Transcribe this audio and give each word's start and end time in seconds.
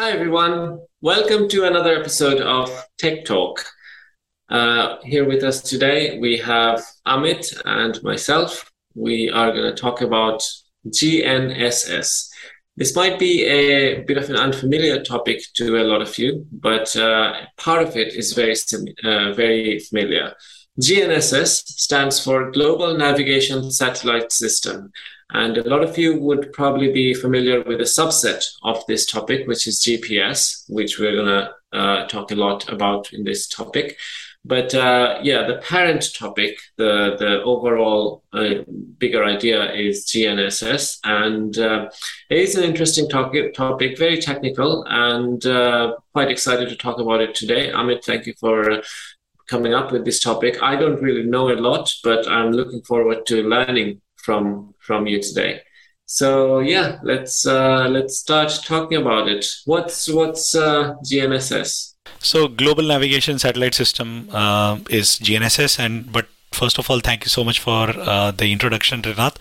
Hi, 0.00 0.12
everyone. 0.12 0.78
Welcome 1.02 1.46
to 1.50 1.64
another 1.64 1.94
episode 1.94 2.40
of 2.40 2.70
Tech 2.96 3.26
Talk. 3.26 3.62
Uh, 4.48 4.96
here 5.02 5.28
with 5.28 5.44
us 5.44 5.60
today, 5.60 6.18
we 6.18 6.38
have 6.38 6.82
Amit 7.06 7.60
and 7.66 8.02
myself. 8.02 8.72
We 8.94 9.28
are 9.28 9.52
going 9.52 9.74
to 9.74 9.78
talk 9.78 10.00
about 10.00 10.42
GNSS. 10.88 12.30
This 12.78 12.96
might 12.96 13.18
be 13.18 13.44
a 13.44 14.00
bit 14.04 14.16
of 14.16 14.30
an 14.30 14.36
unfamiliar 14.36 15.02
topic 15.02 15.42
to 15.56 15.76
a 15.76 15.84
lot 15.84 16.00
of 16.00 16.16
you, 16.16 16.46
but 16.50 16.96
uh, 16.96 17.34
part 17.58 17.86
of 17.86 17.94
it 17.94 18.14
is 18.14 18.32
very, 18.32 18.54
uh, 19.04 19.34
very 19.34 19.80
familiar. 19.80 20.32
GNSS 20.80 21.66
stands 21.66 22.22
for 22.22 22.50
Global 22.50 22.96
Navigation 22.96 23.70
Satellite 23.70 24.32
System. 24.32 24.92
And 25.32 25.58
a 25.58 25.68
lot 25.68 25.84
of 25.84 25.96
you 25.98 26.18
would 26.18 26.52
probably 26.52 26.90
be 26.92 27.14
familiar 27.14 27.62
with 27.62 27.80
a 27.80 27.84
subset 27.84 28.44
of 28.62 28.84
this 28.86 29.06
topic, 29.06 29.46
which 29.46 29.66
is 29.66 29.80
GPS, 29.80 30.64
which 30.68 30.98
we're 30.98 31.14
going 31.14 31.26
to 31.26 31.78
uh, 31.78 32.06
talk 32.08 32.32
a 32.32 32.34
lot 32.34 32.68
about 32.72 33.12
in 33.12 33.24
this 33.24 33.46
topic. 33.46 33.96
But 34.42 34.74
uh, 34.74 35.18
yeah, 35.22 35.46
the 35.46 35.58
parent 35.58 36.14
topic, 36.14 36.58
the 36.78 37.14
the 37.18 37.42
overall 37.42 38.24
uh, 38.32 38.64
bigger 38.96 39.22
idea 39.22 39.70
is 39.74 40.06
GNSS, 40.06 40.98
and 41.04 41.58
uh, 41.58 41.90
it 42.30 42.38
is 42.38 42.54
an 42.56 42.64
interesting 42.64 43.06
topic, 43.06 43.52
topic, 43.52 43.98
very 43.98 44.16
technical, 44.16 44.86
and 44.88 45.44
uh, 45.44 45.92
quite 46.14 46.30
excited 46.30 46.70
to 46.70 46.76
talk 46.76 46.98
about 46.98 47.20
it 47.20 47.34
today. 47.34 47.70
Amit, 47.70 48.02
thank 48.02 48.24
you 48.24 48.32
for 48.40 48.80
coming 49.50 49.74
up 49.74 49.92
with 49.92 50.04
this 50.04 50.20
topic. 50.20 50.62
I 50.62 50.76
don't 50.76 51.02
really 51.02 51.24
know 51.24 51.50
a 51.50 51.58
lot, 51.68 51.92
but 52.04 52.26
I'm 52.28 52.52
looking 52.52 52.82
forward 52.82 53.26
to 53.26 53.42
learning 53.42 54.00
from 54.16 54.74
from 54.78 55.06
you 55.06 55.20
today. 55.20 55.60
So 56.06 56.60
yeah, 56.60 56.98
let's 57.02 57.46
uh, 57.46 57.88
let's 57.88 58.18
start 58.18 58.52
talking 58.64 58.98
about 58.98 59.28
it. 59.28 59.46
What's 59.64 60.08
what's 60.08 60.54
uh, 60.54 60.94
GNSS? 61.04 61.94
So 62.18 62.48
Global 62.48 62.84
Navigation 62.84 63.38
Satellite 63.38 63.74
System 63.74 64.28
uh, 64.32 64.78
is 64.88 65.18
GNSS, 65.18 65.78
and 65.78 66.12
but 66.12 66.26
first 66.52 66.78
of 66.78 66.90
all, 66.90 67.00
thank 67.00 67.24
you 67.24 67.30
so 67.30 67.44
much 67.44 67.60
for 67.60 67.90
uh, 67.96 68.30
the 68.32 68.52
introduction, 68.52 69.02
Renat. 69.02 69.36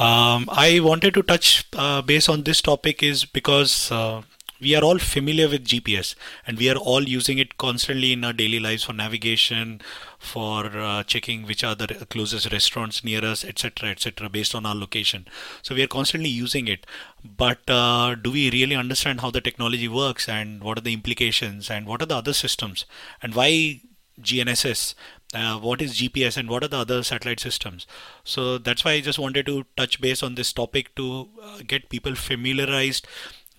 Um, 0.00 0.48
I 0.52 0.80
wanted 0.80 1.14
to 1.14 1.22
touch 1.22 1.64
uh, 1.76 2.02
base 2.02 2.28
on 2.28 2.44
this 2.44 2.60
topic 2.60 3.02
is 3.02 3.24
because 3.24 3.90
uh, 3.90 4.22
we 4.60 4.74
are 4.74 4.82
all 4.82 4.98
familiar 4.98 5.48
with 5.48 5.64
GPS 5.64 6.14
and 6.46 6.58
we 6.58 6.68
are 6.68 6.76
all 6.76 7.02
using 7.02 7.38
it 7.38 7.56
constantly 7.56 8.12
in 8.12 8.24
our 8.24 8.32
daily 8.32 8.60
lives 8.60 8.84
for 8.84 8.92
navigation, 8.92 9.80
for 10.18 10.66
uh, 10.66 11.02
checking 11.04 11.46
which 11.46 11.64
are 11.64 11.74
the 11.74 12.06
closest 12.10 12.52
restaurants 12.52 13.02
near 13.02 13.24
us, 13.24 13.44
etc., 13.44 13.90
etc., 13.90 14.28
based 14.28 14.54
on 14.54 14.66
our 14.66 14.74
location. 14.74 15.26
So 15.62 15.74
we 15.74 15.82
are 15.82 15.88
constantly 15.88 16.28
using 16.28 16.68
it. 16.68 16.86
But 17.24 17.68
uh, 17.68 18.14
do 18.14 18.30
we 18.30 18.50
really 18.50 18.76
understand 18.76 19.20
how 19.20 19.30
the 19.30 19.40
technology 19.40 19.88
works 19.88 20.28
and 20.28 20.62
what 20.62 20.78
are 20.78 20.82
the 20.82 20.92
implications 20.92 21.70
and 21.70 21.86
what 21.86 22.02
are 22.02 22.06
the 22.06 22.16
other 22.16 22.34
systems 22.34 22.84
and 23.22 23.34
why 23.34 23.80
GNSS? 24.20 24.94
Uh, 25.32 25.56
what 25.58 25.80
is 25.80 25.94
GPS 25.94 26.36
and 26.36 26.50
what 26.50 26.64
are 26.64 26.68
the 26.68 26.78
other 26.78 27.04
satellite 27.04 27.38
systems? 27.38 27.86
So 28.24 28.58
that's 28.58 28.84
why 28.84 28.92
I 28.92 29.00
just 29.00 29.18
wanted 29.18 29.46
to 29.46 29.64
touch 29.76 30.00
base 30.00 30.24
on 30.24 30.34
this 30.34 30.52
topic 30.52 30.92
to 30.96 31.28
uh, 31.40 31.58
get 31.64 31.88
people 31.88 32.16
familiarized 32.16 33.06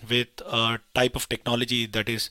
with 0.10 0.42
a 0.46 0.80
type 0.94 1.16
of 1.16 1.28
technology 1.30 1.86
that 1.86 2.10
is 2.10 2.30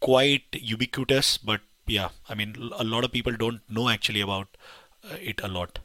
quite 0.00 0.44
ubiquitous 0.52 1.36
but 1.36 1.60
yeah 1.86 2.08
i 2.28 2.34
mean 2.34 2.54
a 2.78 2.84
lot 2.84 3.04
of 3.04 3.12
people 3.12 3.32
don't 3.32 3.60
know 3.68 3.88
actually 3.88 4.20
about 4.20 4.48
uh, 5.04 5.16
it 5.20 5.40
a 5.42 5.48
lot. 5.48 5.78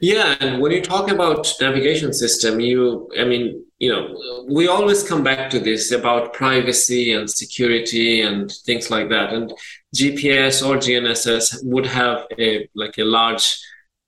Yeah 0.00 0.36
and 0.40 0.60
when 0.60 0.70
you 0.70 0.80
talk 0.80 1.10
about 1.10 1.52
navigation 1.60 2.12
system 2.12 2.60
you 2.60 3.10
i 3.18 3.24
mean 3.24 3.64
you 3.78 3.90
know 3.92 4.44
we 4.48 4.68
always 4.68 5.02
come 5.02 5.24
back 5.24 5.50
to 5.50 5.58
this 5.58 5.90
about 5.90 6.32
privacy 6.32 7.12
and 7.12 7.28
security 7.28 8.22
and 8.22 8.52
things 8.64 8.90
like 8.90 9.08
that. 9.08 9.32
And 9.32 9.52
gps 9.96 10.64
or 10.64 10.76
gnss 10.76 11.64
would 11.64 11.86
have 11.86 12.26
a 12.38 12.68
like 12.74 12.98
a 12.98 13.04
large 13.04 13.58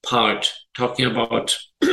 part 0.05 0.53
talking 0.77 1.07
about 1.07 1.59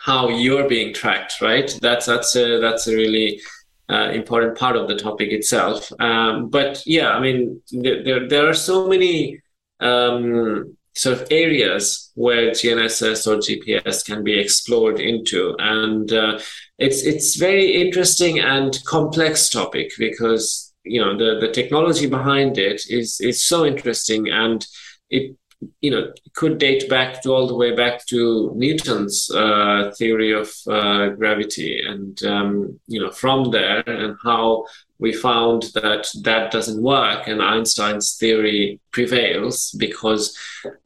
how 0.00 0.28
you're 0.28 0.68
being 0.68 0.94
tracked 0.94 1.40
right? 1.42 1.78
That's 1.82 2.06
that's 2.06 2.34
a 2.36 2.60
that's 2.60 2.86
a 2.86 2.94
really 2.94 3.40
uh, 3.88 4.10
important 4.12 4.58
part 4.58 4.76
of 4.76 4.88
the 4.88 4.96
topic 4.96 5.30
itself. 5.30 5.90
Um, 6.00 6.48
but 6.48 6.82
yeah, 6.86 7.10
I 7.10 7.20
mean, 7.20 7.60
there 7.70 8.28
there 8.28 8.48
are 8.48 8.54
so 8.54 8.88
many 8.88 9.40
um, 9.80 10.76
sort 10.94 11.20
of 11.20 11.28
areas 11.30 12.10
where 12.14 12.50
GNSS 12.50 13.26
or 13.26 13.36
GPS 13.36 14.04
can 14.04 14.24
be 14.24 14.38
explored 14.38 14.98
into, 14.98 15.54
and 15.58 16.12
uh, 16.12 16.38
it's 16.78 17.02
it's 17.02 17.36
very 17.36 17.80
interesting 17.80 18.40
and 18.40 18.78
complex 18.84 19.48
topic 19.48 19.92
because 19.98 20.74
you 20.84 21.00
know 21.00 21.16
the 21.16 21.40
the 21.40 21.52
technology 21.52 22.06
behind 22.06 22.58
it 22.58 22.82
is 22.88 23.20
is 23.20 23.44
so 23.44 23.64
interesting 23.64 24.28
and 24.28 24.66
it 25.10 25.36
you 25.80 25.90
know 25.90 26.12
could 26.34 26.58
date 26.58 26.88
back 26.88 27.22
to 27.22 27.32
all 27.32 27.46
the 27.46 27.54
way 27.54 27.74
back 27.74 28.04
to 28.06 28.52
Newton's 28.54 29.30
uh, 29.30 29.92
theory 29.96 30.32
of 30.32 30.52
uh, 30.68 31.08
gravity, 31.10 31.82
and 31.86 32.22
um, 32.24 32.78
you 32.86 33.00
know 33.00 33.10
from 33.10 33.50
there 33.50 33.82
and 33.88 34.16
how 34.22 34.66
we 34.98 35.12
found 35.12 35.64
that 35.74 36.08
that 36.22 36.50
doesn't 36.50 36.82
work, 36.82 37.26
and 37.26 37.42
Einstein's 37.42 38.16
theory 38.16 38.80
prevails 38.92 39.72
because 39.78 40.36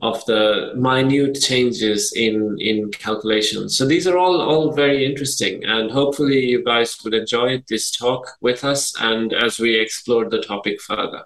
of 0.00 0.24
the 0.26 0.72
minute 0.76 1.40
changes 1.40 2.12
in 2.14 2.56
in 2.60 2.90
calculations. 2.90 3.76
So 3.76 3.86
these 3.86 4.06
are 4.06 4.18
all 4.18 4.40
all 4.40 4.72
very 4.72 5.04
interesting, 5.04 5.64
and 5.64 5.90
hopefully 5.90 6.44
you 6.46 6.64
guys 6.64 6.96
would 7.04 7.14
enjoy 7.14 7.62
this 7.68 7.90
talk 7.90 8.36
with 8.40 8.64
us, 8.64 8.94
and 9.00 9.32
as 9.32 9.58
we 9.58 9.78
explore 9.78 10.28
the 10.28 10.42
topic 10.42 10.80
further. 10.80 11.24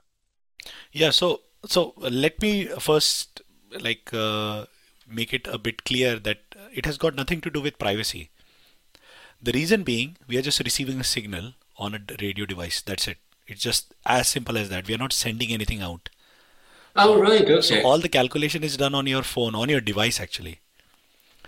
Yeah. 0.93 1.11
So 1.11 1.41
so 1.66 1.94
let 1.98 2.41
me 2.41 2.66
first 2.78 3.42
like 3.80 4.10
uh, 4.12 4.66
make 5.08 5.32
it 5.32 5.47
a 5.47 5.58
bit 5.58 5.84
clear 5.84 6.19
that 6.19 6.38
it 6.72 6.86
has 6.86 6.98
got 6.98 7.14
nothing 7.14 7.41
to 7.41 7.50
do 7.50 7.60
with 7.60 7.78
privacy. 7.78 8.30
The 9.42 9.52
reason 9.52 9.82
being, 9.82 10.16
we 10.26 10.38
are 10.38 10.42
just 10.42 10.60
receiving 10.60 11.00
a 11.00 11.04
signal 11.04 11.52
on 11.76 11.94
a 11.94 12.00
radio 12.20 12.47
device. 12.47 12.80
That's 12.80 13.08
it. 13.08 13.19
It's 13.47 13.60
just 13.60 13.94
as 14.06 14.28
simple 14.28 14.56
as 14.56 14.70
that. 14.70 14.88
We 14.88 14.94
are 14.94 14.98
not 14.98 15.12
sending 15.12 15.50
anything 15.50 15.82
out. 15.82 16.08
Oh, 16.97 17.20
right. 17.20 17.42
Okay. 17.42 17.60
So 17.60 17.82
all 17.82 17.98
the 17.98 18.08
calculation 18.08 18.62
is 18.64 18.76
done 18.76 18.94
on 18.94 19.06
your 19.06 19.22
phone, 19.22 19.54
on 19.54 19.69
your 19.69 19.81
device, 19.81 20.20
actually. 20.20 20.60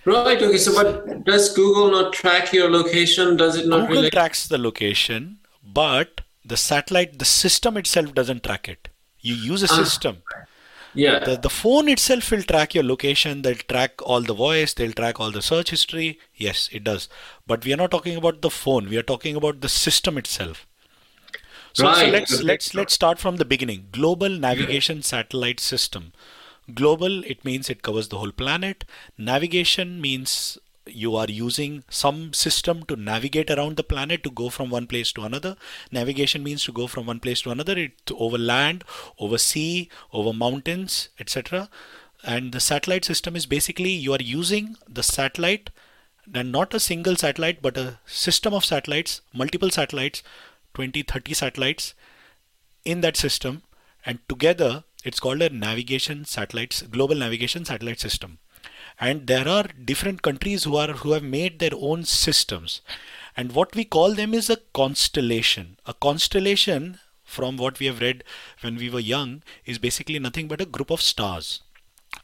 Right. 0.04 0.40
Okay. 0.40 0.58
So, 0.58 0.74
but 0.74 1.24
does 1.24 1.54
Google 1.54 1.90
not 1.90 2.12
track 2.12 2.52
your 2.52 2.70
location? 2.70 3.36
Does 3.36 3.56
it 3.56 3.66
not? 3.66 3.82
Google 3.82 3.96
really... 3.96 4.10
tracks 4.10 4.46
the 4.46 4.58
location, 4.58 5.38
but 5.64 6.20
the 6.44 6.56
satellite, 6.56 7.18
the 7.18 7.24
system 7.24 7.76
itself 7.76 8.14
doesn't 8.14 8.42
track 8.42 8.68
it. 8.68 8.88
You 9.26 9.34
use 9.34 9.62
a 9.62 9.72
ah, 9.72 9.76
system. 9.82 10.22
Yeah. 10.94 11.18
The, 11.18 11.36
the 11.36 11.50
phone 11.50 11.88
itself 11.88 12.30
will 12.30 12.42
track 12.42 12.74
your 12.74 12.84
location. 12.84 13.42
They'll 13.42 13.66
track 13.72 14.00
all 14.02 14.22
the 14.22 14.34
voice. 14.34 14.72
They'll 14.72 14.92
track 14.92 15.18
all 15.18 15.32
the 15.32 15.42
search 15.42 15.70
history. 15.70 16.18
Yes, 16.34 16.68
it 16.72 16.84
does. 16.84 17.08
But 17.46 17.64
we 17.64 17.72
are 17.74 17.76
not 17.76 17.90
talking 17.90 18.16
about 18.16 18.40
the 18.40 18.50
phone. 18.50 18.88
We 18.88 18.96
are 18.96 19.02
talking 19.02 19.34
about 19.36 19.60
the 19.60 19.68
system 19.68 20.16
itself. 20.16 20.66
So, 21.72 21.84
right. 21.84 21.96
so 21.96 22.06
let's 22.06 22.42
let's 22.42 22.74
let's 22.74 22.94
start 22.94 23.18
from 23.18 23.36
the 23.36 23.44
beginning. 23.44 23.88
Global 23.92 24.30
Navigation 24.30 25.02
Satellite 25.02 25.60
System. 25.60 26.12
Global, 26.74 27.22
it 27.24 27.44
means 27.44 27.68
it 27.68 27.82
covers 27.82 28.08
the 28.08 28.18
whole 28.18 28.32
planet. 28.32 28.84
Navigation 29.18 30.00
means 30.00 30.58
you 30.86 31.16
are 31.16 31.26
using 31.28 31.84
some 31.88 32.32
system 32.32 32.84
to 32.84 32.96
navigate 32.96 33.50
around 33.50 33.76
the 33.76 33.82
planet 33.82 34.22
to 34.24 34.30
go 34.30 34.48
from 34.48 34.70
one 34.70 34.86
place 34.86 35.12
to 35.12 35.22
another. 35.22 35.56
Navigation 35.90 36.42
means 36.42 36.64
to 36.64 36.72
go 36.72 36.86
from 36.86 37.06
one 37.06 37.20
place 37.20 37.40
to 37.42 37.50
another, 37.50 37.76
it, 37.76 37.92
over 38.12 38.38
land, 38.38 38.84
over 39.18 39.38
sea, 39.38 39.88
over 40.12 40.32
mountains, 40.32 41.08
etc. 41.18 41.68
And 42.24 42.52
the 42.52 42.60
satellite 42.60 43.04
system 43.04 43.36
is 43.36 43.46
basically 43.46 43.90
you 43.90 44.12
are 44.12 44.22
using 44.22 44.76
the 44.88 45.02
satellite 45.02 45.70
and 46.34 46.50
not 46.50 46.74
a 46.74 46.80
single 46.80 47.16
satellite 47.16 47.62
but 47.62 47.76
a 47.76 47.98
system 48.06 48.54
of 48.54 48.64
satellites, 48.64 49.20
multiple 49.32 49.70
satellites, 49.70 50.22
20, 50.74 51.02
30 51.02 51.34
satellites 51.34 51.94
in 52.84 53.00
that 53.00 53.16
system 53.16 53.62
and 54.04 54.18
together 54.28 54.84
it's 55.04 55.20
called 55.20 55.42
a 55.42 55.48
navigation 55.50 56.24
satellites 56.24 56.82
global 56.82 57.16
navigation 57.16 57.64
satellite 57.64 57.98
system 57.98 58.38
and 58.98 59.26
there 59.26 59.46
are 59.46 59.64
different 59.84 60.22
countries 60.22 60.64
who 60.64 60.76
are 60.76 60.92
who 60.92 61.12
have 61.12 61.22
made 61.22 61.58
their 61.58 61.74
own 61.74 62.04
systems. 62.04 62.80
And 63.36 63.52
what 63.52 63.74
we 63.74 63.84
call 63.84 64.14
them 64.14 64.32
is 64.32 64.48
a 64.48 64.58
constellation. 64.72 65.78
A 65.84 65.92
constellation 65.92 66.98
from 67.22 67.56
what 67.58 67.78
we 67.78 67.86
have 67.86 68.00
read 68.00 68.24
when 68.62 68.76
we 68.76 68.88
were 68.88 69.00
young 69.00 69.42
is 69.66 69.78
basically 69.78 70.18
nothing 70.18 70.48
but 70.48 70.60
a 70.60 70.66
group 70.66 70.90
of 70.90 71.02
stars. 71.02 71.60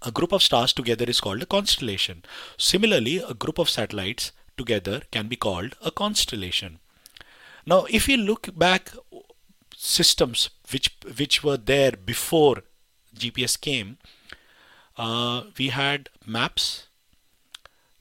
A 0.00 0.10
group 0.10 0.32
of 0.32 0.42
stars 0.42 0.72
together 0.72 1.04
is 1.04 1.20
called 1.20 1.42
a 1.42 1.46
constellation. 1.46 2.24
Similarly 2.56 3.18
a 3.18 3.34
group 3.34 3.58
of 3.58 3.68
satellites 3.68 4.32
together 4.56 5.02
can 5.10 5.28
be 5.28 5.36
called 5.36 5.76
a 5.84 5.90
constellation. 5.90 6.78
Now 7.66 7.84
if 7.90 8.08
you 8.08 8.16
look 8.16 8.48
back 8.56 8.92
systems 9.76 10.48
which 10.70 10.90
which 11.18 11.42
were 11.42 11.56
there 11.56 11.92
before 11.92 12.62
gps 13.18 13.60
came 13.60 13.98
uh, 14.96 15.44
we 15.58 15.68
had 15.68 16.08
maps, 16.26 16.86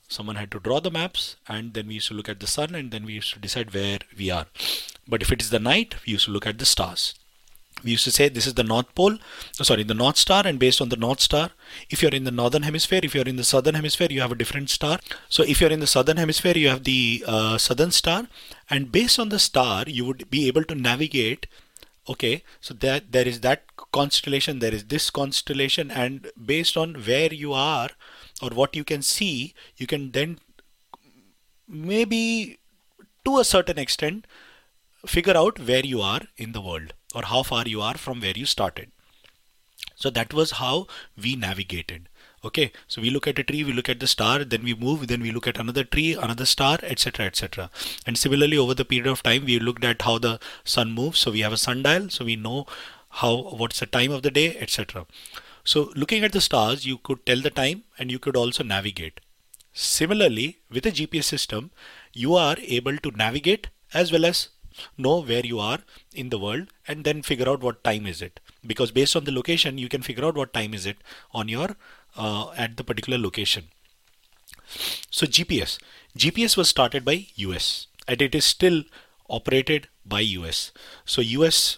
someone 0.08 0.36
had 0.36 0.52
to 0.52 0.60
draw 0.60 0.80
the 0.80 0.92
maps 0.92 1.38
and 1.48 1.74
then 1.74 1.88
we 1.88 1.96
used 1.96 2.10
to 2.10 2.14
look 2.14 2.30
at 2.30 2.40
the 2.40 2.48
sun 2.48 2.76
and 2.76 2.92
then 2.92 3.06
we 3.06 3.14
used 3.14 3.34
to 3.34 3.40
decide 3.40 3.74
where 3.74 4.00
we 4.18 4.30
are. 4.30 4.48
But 5.08 5.22
if 5.22 5.32
it 5.32 5.42
is 5.42 5.50
the 5.50 5.60
night 5.60 5.96
we 6.06 6.14
used 6.14 6.26
to 6.26 6.32
look 6.32 6.46
at 6.46 6.60
the 6.60 6.66
stars. 6.66 7.16
We 7.84 7.92
used 7.92 8.04
to 8.04 8.12
say 8.12 8.30
this 8.30 8.46
is 8.46 8.54
the 8.54 8.64
north 8.64 8.94
pole 8.94 9.18
oh, 9.60 9.64
sorry 9.64 9.84
the 9.84 9.96
north 9.96 10.18
star 10.18 10.46
and 10.46 10.60
based 10.60 10.82
on 10.82 10.90
the 10.90 10.98
north 10.98 11.20
star 11.20 11.50
if 11.90 12.02
you're 12.02 12.12
in 12.12 12.26
the 12.26 12.32
northern 12.32 12.62
hemisphere 12.62 13.00
if 13.02 13.16
you're 13.16 13.26
in 13.26 13.38
the 13.38 13.44
southern 13.44 13.74
hemisphere 13.74 14.10
you 14.12 14.22
have 14.22 14.32
a 14.32 14.36
different 14.36 14.70
star. 14.70 15.00
So 15.30 15.44
if 15.44 15.62
you're 15.62 15.72
in 15.72 15.80
the 15.80 15.88
southern 15.88 16.18
hemisphere 16.18 16.58
you 16.58 16.68
have 16.68 16.84
the 16.84 17.24
uh, 17.26 17.58
southern 17.58 17.92
star 17.92 18.28
and 18.70 18.92
based 18.92 19.18
on 19.18 19.30
the 19.30 19.40
star 19.40 19.86
you 19.88 20.06
would 20.06 20.30
be 20.30 20.48
able 20.48 20.64
to 20.66 20.76
navigate 20.76 21.48
okay 22.10 22.44
so 22.60 22.74
that 22.74 23.12
there 23.12 23.28
is 23.28 23.42
that 23.42 23.64
constellation 23.92 24.60
there 24.60 24.74
is 24.74 24.86
this 24.86 25.10
constellation 25.10 25.92
and 25.92 26.32
based 26.46 26.76
on 26.76 26.94
where 26.94 27.34
you 27.34 27.54
are 27.54 27.90
or 28.42 28.50
what 28.50 28.76
you 28.76 28.84
can 28.84 29.02
see 29.02 29.54
you 29.78 29.86
can 29.86 30.12
then 30.12 30.40
maybe 31.68 32.60
to 33.24 33.38
a 33.38 33.46
certain 33.46 33.78
extent 33.78 34.26
figure 35.06 35.38
out 35.38 35.60
where 35.60 35.86
you 35.86 36.02
are 36.02 36.22
in 36.38 36.52
the 36.52 36.62
world 36.62 36.94
or 37.14 37.24
how 37.24 37.44
far 37.44 37.68
you 37.68 37.82
are 37.82 37.98
from 37.98 38.22
where 38.22 38.34
you 38.36 38.46
started. 38.46 38.92
So 39.96 40.10
that 40.12 40.34
was 40.34 40.52
how 40.52 40.88
we 41.22 41.36
navigated. 41.36 42.08
Okay, 42.44 42.72
so 42.88 43.02
we 43.02 43.12
look 43.12 43.28
at 43.28 43.38
a 43.38 43.44
tree, 43.44 43.64
we 43.64 43.72
look 43.72 43.88
at 43.88 44.00
the 44.00 44.08
star, 44.08 44.44
then 44.44 44.64
we 44.64 44.74
move, 44.74 45.08
then 45.08 45.22
we 45.22 45.32
look 45.32 45.48
at 45.48 45.60
another 45.60 45.84
tree, 45.84 46.14
another 46.14 46.46
star, 46.46 46.80
etc. 46.82 47.28
etc. 47.28 47.70
And 48.08 48.18
similarly, 48.18 48.58
over 48.58 48.74
the 48.74 48.84
period 48.84 49.06
of 49.06 49.22
time, 49.22 49.46
we 49.46 49.60
looked 49.60 49.84
at 49.84 50.02
how 50.02 50.18
the 50.18 50.40
sun 50.64 50.92
moves. 50.92 51.20
So 51.20 51.30
we 51.30 51.42
have 51.42 51.54
a 51.54 51.58
sundial, 51.58 52.10
so 52.10 52.26
we 52.26 52.36
know 52.36 52.66
how 53.10 53.36
what's 53.58 53.80
the 53.80 53.86
time 53.86 54.12
of 54.12 54.24
the 54.24 54.32
day, 54.32 54.58
etc. 54.58 55.06
So 55.64 55.92
looking 55.96 56.24
at 56.24 56.32
the 56.32 56.42
stars, 56.42 56.84
you 56.84 56.98
could 56.98 57.24
tell 57.28 57.42
the 57.42 57.52
time 57.52 57.84
and 58.00 58.12
you 58.12 58.18
could 58.18 58.36
also 58.36 58.64
navigate. 58.64 59.20
Similarly, 59.74 60.58
with 60.70 60.88
a 60.88 60.92
GPS 60.92 61.26
system, 61.26 61.70
you 62.12 62.36
are 62.36 62.58
able 62.60 62.98
to 62.98 63.12
navigate 63.12 63.68
as 63.94 64.12
well 64.12 64.26
as 64.26 64.50
know 64.98 65.22
where 65.22 65.46
you 65.46 65.60
are 65.60 65.80
in 66.14 66.30
the 66.30 66.40
world 66.40 66.68
and 66.88 67.04
then 67.04 67.22
figure 67.22 67.48
out 67.48 67.62
what 67.62 67.84
time 67.84 68.08
is 68.08 68.22
it 68.22 68.40
because 68.66 68.92
based 68.92 69.16
on 69.16 69.26
the 69.26 69.32
location 69.32 69.78
you 69.78 69.90
can 69.90 70.02
figure 70.02 70.24
out 70.24 70.36
what 70.36 70.54
time 70.54 70.74
is 70.74 70.86
it 70.86 70.98
on 71.34 71.50
your 71.50 71.76
uh, 72.18 72.52
at 72.58 72.78
the 72.78 72.84
particular 72.84 73.18
location. 73.18 73.66
So 75.10 75.28
gps 75.28 75.80
gps 76.18 76.56
was 76.56 76.70
started 76.70 77.04
by 77.04 77.28
us 77.38 77.88
and 78.08 78.22
it 78.22 78.34
is 78.34 78.46
still 78.46 78.84
operated 79.30 79.88
by 80.06 80.22
us 80.22 80.72
so 81.06 81.22
us 81.22 81.78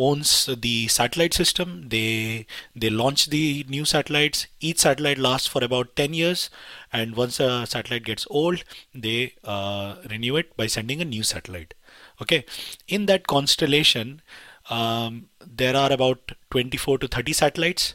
owns 0.00 0.48
the 0.66 0.88
satellite 0.88 1.34
system. 1.34 1.88
They 1.94 2.46
they 2.74 2.90
launch 2.90 3.26
the 3.34 3.64
new 3.68 3.84
satellites. 3.84 4.46
Each 4.68 4.78
satellite 4.78 5.18
lasts 5.18 5.46
for 5.54 5.62
about 5.62 5.94
10 5.96 6.14
years 6.14 6.48
and 6.92 7.16
once 7.16 7.38
a 7.38 7.66
satellite 7.66 8.04
gets 8.04 8.26
old 8.30 8.64
they 8.94 9.34
uh, 9.44 9.96
renew 10.08 10.36
it 10.36 10.56
by 10.56 10.66
sending 10.66 11.02
a 11.02 11.10
new 11.14 11.22
satellite. 11.22 11.74
Okay? 12.22 12.44
In 12.88 13.06
that 13.06 13.26
constellation 13.26 14.22
um, 14.70 15.26
there 15.62 15.76
are 15.76 15.92
about 15.92 16.32
24 16.50 16.98
to 16.98 17.08
30 17.08 17.32
satellites. 17.32 17.94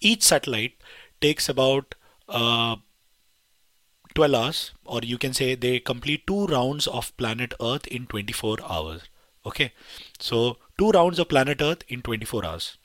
Each 0.00 0.22
satellite 0.22 0.74
takes 1.20 1.48
about 1.48 1.94
uh, 2.28 2.76
12 4.14 4.34
hours 4.34 4.72
or 4.84 5.00
you 5.02 5.18
can 5.18 5.32
say 5.32 5.54
they 5.54 5.78
complete 5.78 6.26
two 6.26 6.46
rounds 6.46 6.86
of 6.86 7.16
planet 7.16 7.54
earth 7.60 7.86
in 7.86 8.06
24 8.06 8.58
hours. 8.68 9.02
Okay? 9.44 9.72
So 10.18 10.58
two 10.78 10.90
rounds 10.90 11.18
of 11.18 11.28
planet 11.28 11.60
earth 11.60 11.82
in 11.88 12.02
24 12.02 12.44
hours. 12.44 12.78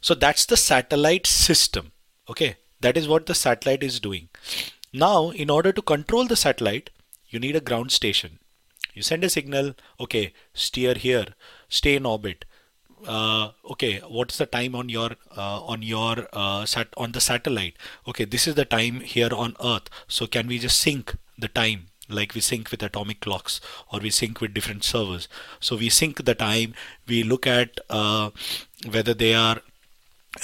So 0.00 0.14
that's 0.14 0.46
the 0.46 0.56
satellite 0.56 1.26
system. 1.26 1.92
Okay? 2.28 2.56
That 2.80 2.96
is 2.96 3.06
what 3.06 3.26
the 3.26 3.34
satellite 3.34 3.82
is 3.82 4.00
doing. 4.00 4.28
Now 4.92 5.30
in 5.30 5.50
order 5.50 5.72
to 5.72 5.82
control 5.82 6.26
the 6.26 6.36
satellite 6.36 6.90
you 7.28 7.38
need 7.38 7.56
a 7.56 7.60
ground 7.60 7.92
station. 7.92 8.38
You 8.92 9.02
send 9.02 9.22
a 9.22 9.30
signal, 9.30 9.74
okay, 10.00 10.32
steer 10.52 10.94
here, 10.94 11.26
stay 11.68 11.94
in 11.94 12.04
orbit. 12.04 12.44
Uh, 13.06 13.50
okay, 13.70 14.00
what's 14.08 14.38
the 14.38 14.46
time 14.46 14.74
on 14.74 14.88
your 14.88 15.10
uh, 15.36 15.62
on 15.62 15.82
your 15.82 16.28
uh, 16.32 16.64
sat 16.66 16.88
on 16.96 17.12
the 17.12 17.20
satellite? 17.20 17.74
Okay, 18.06 18.24
this 18.24 18.46
is 18.46 18.54
the 18.54 18.64
time 18.64 19.00
here 19.00 19.32
on 19.32 19.56
Earth. 19.62 19.88
So 20.08 20.26
can 20.26 20.46
we 20.46 20.58
just 20.58 20.78
sync 20.78 21.16
the 21.38 21.48
time 21.48 21.86
like 22.08 22.34
we 22.34 22.40
sync 22.40 22.70
with 22.70 22.82
atomic 22.82 23.20
clocks 23.20 23.60
or 23.92 24.00
we 24.00 24.10
sync 24.10 24.40
with 24.40 24.54
different 24.54 24.84
servers? 24.84 25.28
So 25.60 25.76
we 25.76 25.88
sync 25.88 26.24
the 26.24 26.34
time. 26.34 26.74
We 27.06 27.22
look 27.22 27.46
at 27.46 27.80
uh, 27.88 28.30
whether 28.88 29.14
they 29.14 29.34
are 29.34 29.60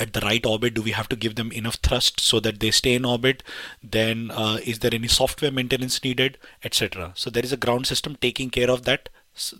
at 0.01 0.13
the 0.13 0.21
right 0.21 0.45
orbit 0.45 0.75
do 0.75 0.83
we 0.83 0.91
have 0.91 1.09
to 1.09 1.15
give 1.15 1.37
them 1.37 1.53
enough 1.53 1.77
thrust 1.77 2.19
so 2.19 2.41
that 2.41 2.59
they 2.59 2.73
stay 2.73 2.95
in 2.95 3.05
orbit 3.05 3.45
then 3.85 4.33
uh, 4.33 4.59
is 4.65 4.81
there 4.81 4.93
any 4.93 5.07
software 5.07 5.53
maintenance 5.53 6.03
needed 6.03 6.39
etc 6.65 7.13
so 7.15 7.31
there 7.31 7.45
is 7.45 7.53
a 7.53 7.57
ground 7.57 7.87
system 7.87 8.17
taking 8.17 8.51
care 8.51 8.69
of 8.69 8.85
that 8.85 9.09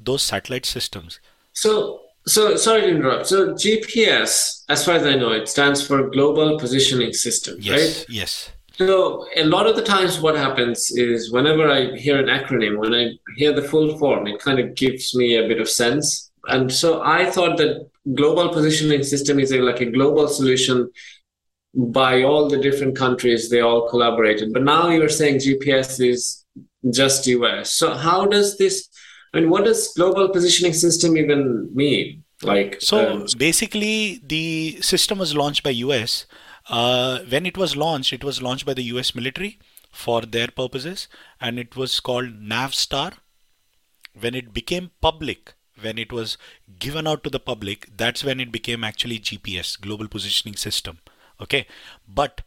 those 0.03 0.23
satellite 0.23 0.67
systems 0.67 1.21
so 1.53 2.01
so 2.27 2.57
sorry 2.57 2.83
to 2.83 2.89
interrupt. 2.89 3.27
So 3.27 3.55
gps 3.55 4.65
as 4.69 4.85
far 4.85 4.95
as 4.97 5.07
i 5.07 5.15
know 5.15 5.33
it 5.33 5.49
stands 5.49 5.87
for 5.87 6.11
global 6.11 6.59
positioning 6.59 7.13
system 7.13 7.57
yes, 7.61 7.79
right? 7.79 8.07
yes. 8.09 8.51
So 8.73 9.27
a 9.35 9.45
lot 9.45 9.67
of 9.67 9.75
the 9.75 9.83
times 9.83 10.21
what 10.21 10.37
happens 10.37 10.91
is 10.91 11.33
whenever 11.33 11.71
i 11.71 11.97
hear 11.97 12.19
an 12.19 12.27
acronym 12.27 12.79
when 12.79 12.95
i 12.95 13.13
hear 13.37 13.53
the 13.53 13.63
full 13.63 13.97
form 13.99 14.27
it 14.27 14.41
kind 14.41 14.59
of 14.59 14.75
gives 14.75 15.15
me 15.15 15.37
a 15.37 15.47
bit 15.49 15.61
of 15.61 15.69
sense. 15.69 16.31
And 16.49 16.73
so 16.73 17.03
i 17.03 17.31
thought 17.31 17.57
that 17.59 17.89
global 18.15 18.49
positioning 18.51 19.03
system 19.03 19.41
is 19.41 19.53
a, 19.53 19.61
like 19.61 19.81
a 19.81 19.91
global 19.91 20.29
solution 20.29 20.91
by 21.75 22.23
all 22.23 22.49
the 22.49 22.57
different 22.57 22.97
countries. 22.97 23.51
They 23.51 23.61
all 23.61 23.87
collaborated. 23.91 24.53
But 24.53 24.63
now 24.63 24.89
you're 24.89 25.09
saying 25.09 25.37
gps 25.37 26.01
is 26.01 26.45
just 26.91 27.27
us 27.27 27.73
so 27.73 27.95
how 27.95 28.27
does 28.27 28.57
this 28.59 28.89
Mean, 29.37 29.51
what 29.51 29.65
does 29.65 29.93
global 29.95 30.29
positioning 30.29 30.73
system 30.73 31.17
even 31.17 31.71
mean 31.75 32.23
like 32.43 32.77
so 32.81 33.13
um, 33.13 33.27
basically 33.39 34.21
the 34.23 34.79
system 34.81 35.19
was 35.19 35.35
launched 35.35 35.63
by 35.63 35.73
us 35.73 36.27
uh, 36.69 37.21
when 37.29 37.47
it 37.47 37.57
was 37.57 37.77
launched 37.77 38.13
it 38.13 38.23
was 38.23 38.43
launched 38.43 38.67
by 38.67 38.75
the 38.75 38.83
us 38.83 39.15
military 39.15 39.59
for 39.91 40.21
their 40.21 40.49
purposes 40.49 41.09
and 41.41 41.59
it 41.59 41.77
was 41.77 41.99
called 42.01 42.41
navstar 42.55 43.13
when 44.21 44.35
it 44.35 44.53
became 44.53 44.91
public 45.01 45.55
when 45.81 45.99
it 45.99 46.13
was 46.13 46.37
given 46.79 47.07
out 47.07 47.23
to 47.25 47.31
the 47.31 47.41
public, 47.41 47.89
that's 47.97 48.25
when 48.25 48.41
it 48.41 48.53
became 48.53 48.85
actually 48.85 49.19
GPS, 49.19 49.81
Global 49.81 50.09
Positioning 50.09 50.57
System. 50.57 50.99
Okay, 51.41 51.67
but 52.09 52.43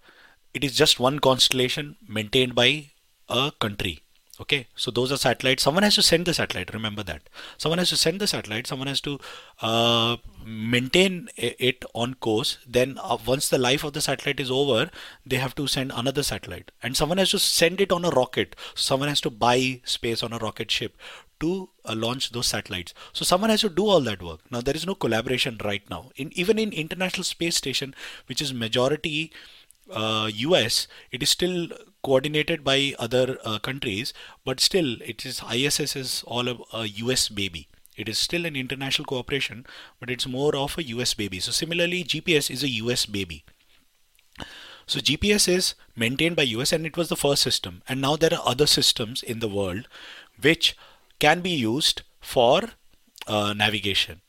it 0.53 0.63
is 0.63 0.75
just 0.75 1.00
one 1.00 1.19
constellation 1.19 1.95
maintained 2.07 2.56
by 2.56 2.91
a 3.27 3.51
country. 3.59 4.01
Okay, 4.41 4.68
so 4.74 4.89
those 4.89 5.12
are 5.12 5.18
satellites. 5.18 5.63
Someone 5.63 5.83
has 5.83 5.95
to 5.95 6.01
send 6.01 6.25
the 6.25 6.33
satellite. 6.33 6.74
Remember 6.74 7.03
that. 7.03 7.24
Someone 7.57 7.77
has 7.77 7.89
to 7.89 7.97
send 7.97 8.21
the 8.21 8.27
satellite. 8.27 8.68
Someone 8.68 8.88
has 8.88 9.01
to 9.01 9.19
uh, 9.62 10.15
maintain 10.45 11.27
it 11.36 11.84
on 11.93 12.13
course. 12.13 12.58
Then, 12.65 12.98
uh, 13.03 13.17
once 13.25 13.50
the 13.50 13.58
life 13.58 13.84
of 13.84 13.91
the 13.91 14.00
satellite 14.00 14.39
is 14.39 14.50
over, 14.50 14.89
they 15.25 15.36
have 15.36 15.55
to 15.55 15.67
send 15.67 15.91
another 15.93 16.24
satellite. 16.24 16.72
And 16.81 16.96
someone 16.96 17.17
has 17.17 17.31
to 17.31 17.39
send 17.39 17.81
it 17.81 17.91
on 17.91 18.05
a 18.05 18.12
rocket. 18.12 18.55
Someone 18.75 19.10
has 19.10 19.19
to 19.22 19.29
buy 19.29 19.81
space 19.84 20.24
on 20.24 20.31
a 20.31 20.38
rocket 20.38 20.72
ship 20.72 20.96
to 21.41 21.69
uh, 21.86 21.96
launch 21.96 22.31
those 22.31 22.48
satellites. 22.48 22.93
So 23.12 23.25
someone 23.25 23.50
has 23.50 23.62
to 23.62 23.69
do 23.69 23.86
all 23.88 24.01
that 24.01 24.22
work. 24.22 24.39
Now 24.50 24.62
there 24.62 24.75
is 24.75 24.86
no 24.86 24.96
collaboration 24.96 25.58
right 25.63 25.84
now. 25.89 26.12
In 26.15 26.31
even 26.38 26.60
in 26.60 26.72
International 26.72 27.24
Space 27.24 27.55
Station, 27.55 27.93
which 28.27 28.41
is 28.41 28.53
majority 28.53 29.31
uh, 29.91 30.29
US, 30.34 30.88
it 31.12 31.24
is 31.24 31.29
still 31.29 31.67
coordinated 32.03 32.63
by 32.63 32.96
other 32.98 33.38
uh, 33.43 33.60
countries, 33.60 34.13
but 34.46 34.60
still 34.60 34.98
it 35.01 35.25
is 35.25 35.41
ISS 35.53 35.96
is 35.96 36.24
all 36.25 36.48
a, 36.48 36.58
a 36.74 36.88
US 36.88 37.29
baby. 37.29 37.67
It 37.98 38.08
is 38.08 38.17
still 38.17 38.46
an 38.46 38.55
international 38.55 39.05
cooperation, 39.05 39.65
but 40.00 40.10
it's 40.10 40.25
more 40.25 40.55
of 40.55 40.77
a 40.77 40.84
US 40.84 41.13
baby. 41.13 41.39
So 41.39 41.51
similarly, 41.51 42.03
GPS 42.03 42.50
is 42.50 42.63
a 42.63 42.69
US 42.69 43.05
baby. 43.05 43.43
So 44.88 45.00
GPS 45.00 45.48
is 45.48 45.75
maintained 45.96 46.36
by 46.36 46.43
US 46.43 46.72
and 46.72 46.86
it 46.86 46.98
was 46.98 47.10
the 47.10 47.17
first 47.17 47.43
system. 47.43 47.84
And 47.88 48.01
now 48.01 48.15
there 48.15 48.34
are 48.34 48.48
other 48.48 48.65
systems 48.65 49.22
in 49.22 49.39
the 49.39 49.50
world 49.50 49.88
which 50.41 50.75
can 51.19 51.41
be 51.41 51.51
used 51.51 52.01
for 52.22 52.62
uh, 53.27 53.53
navigation. 53.53 54.22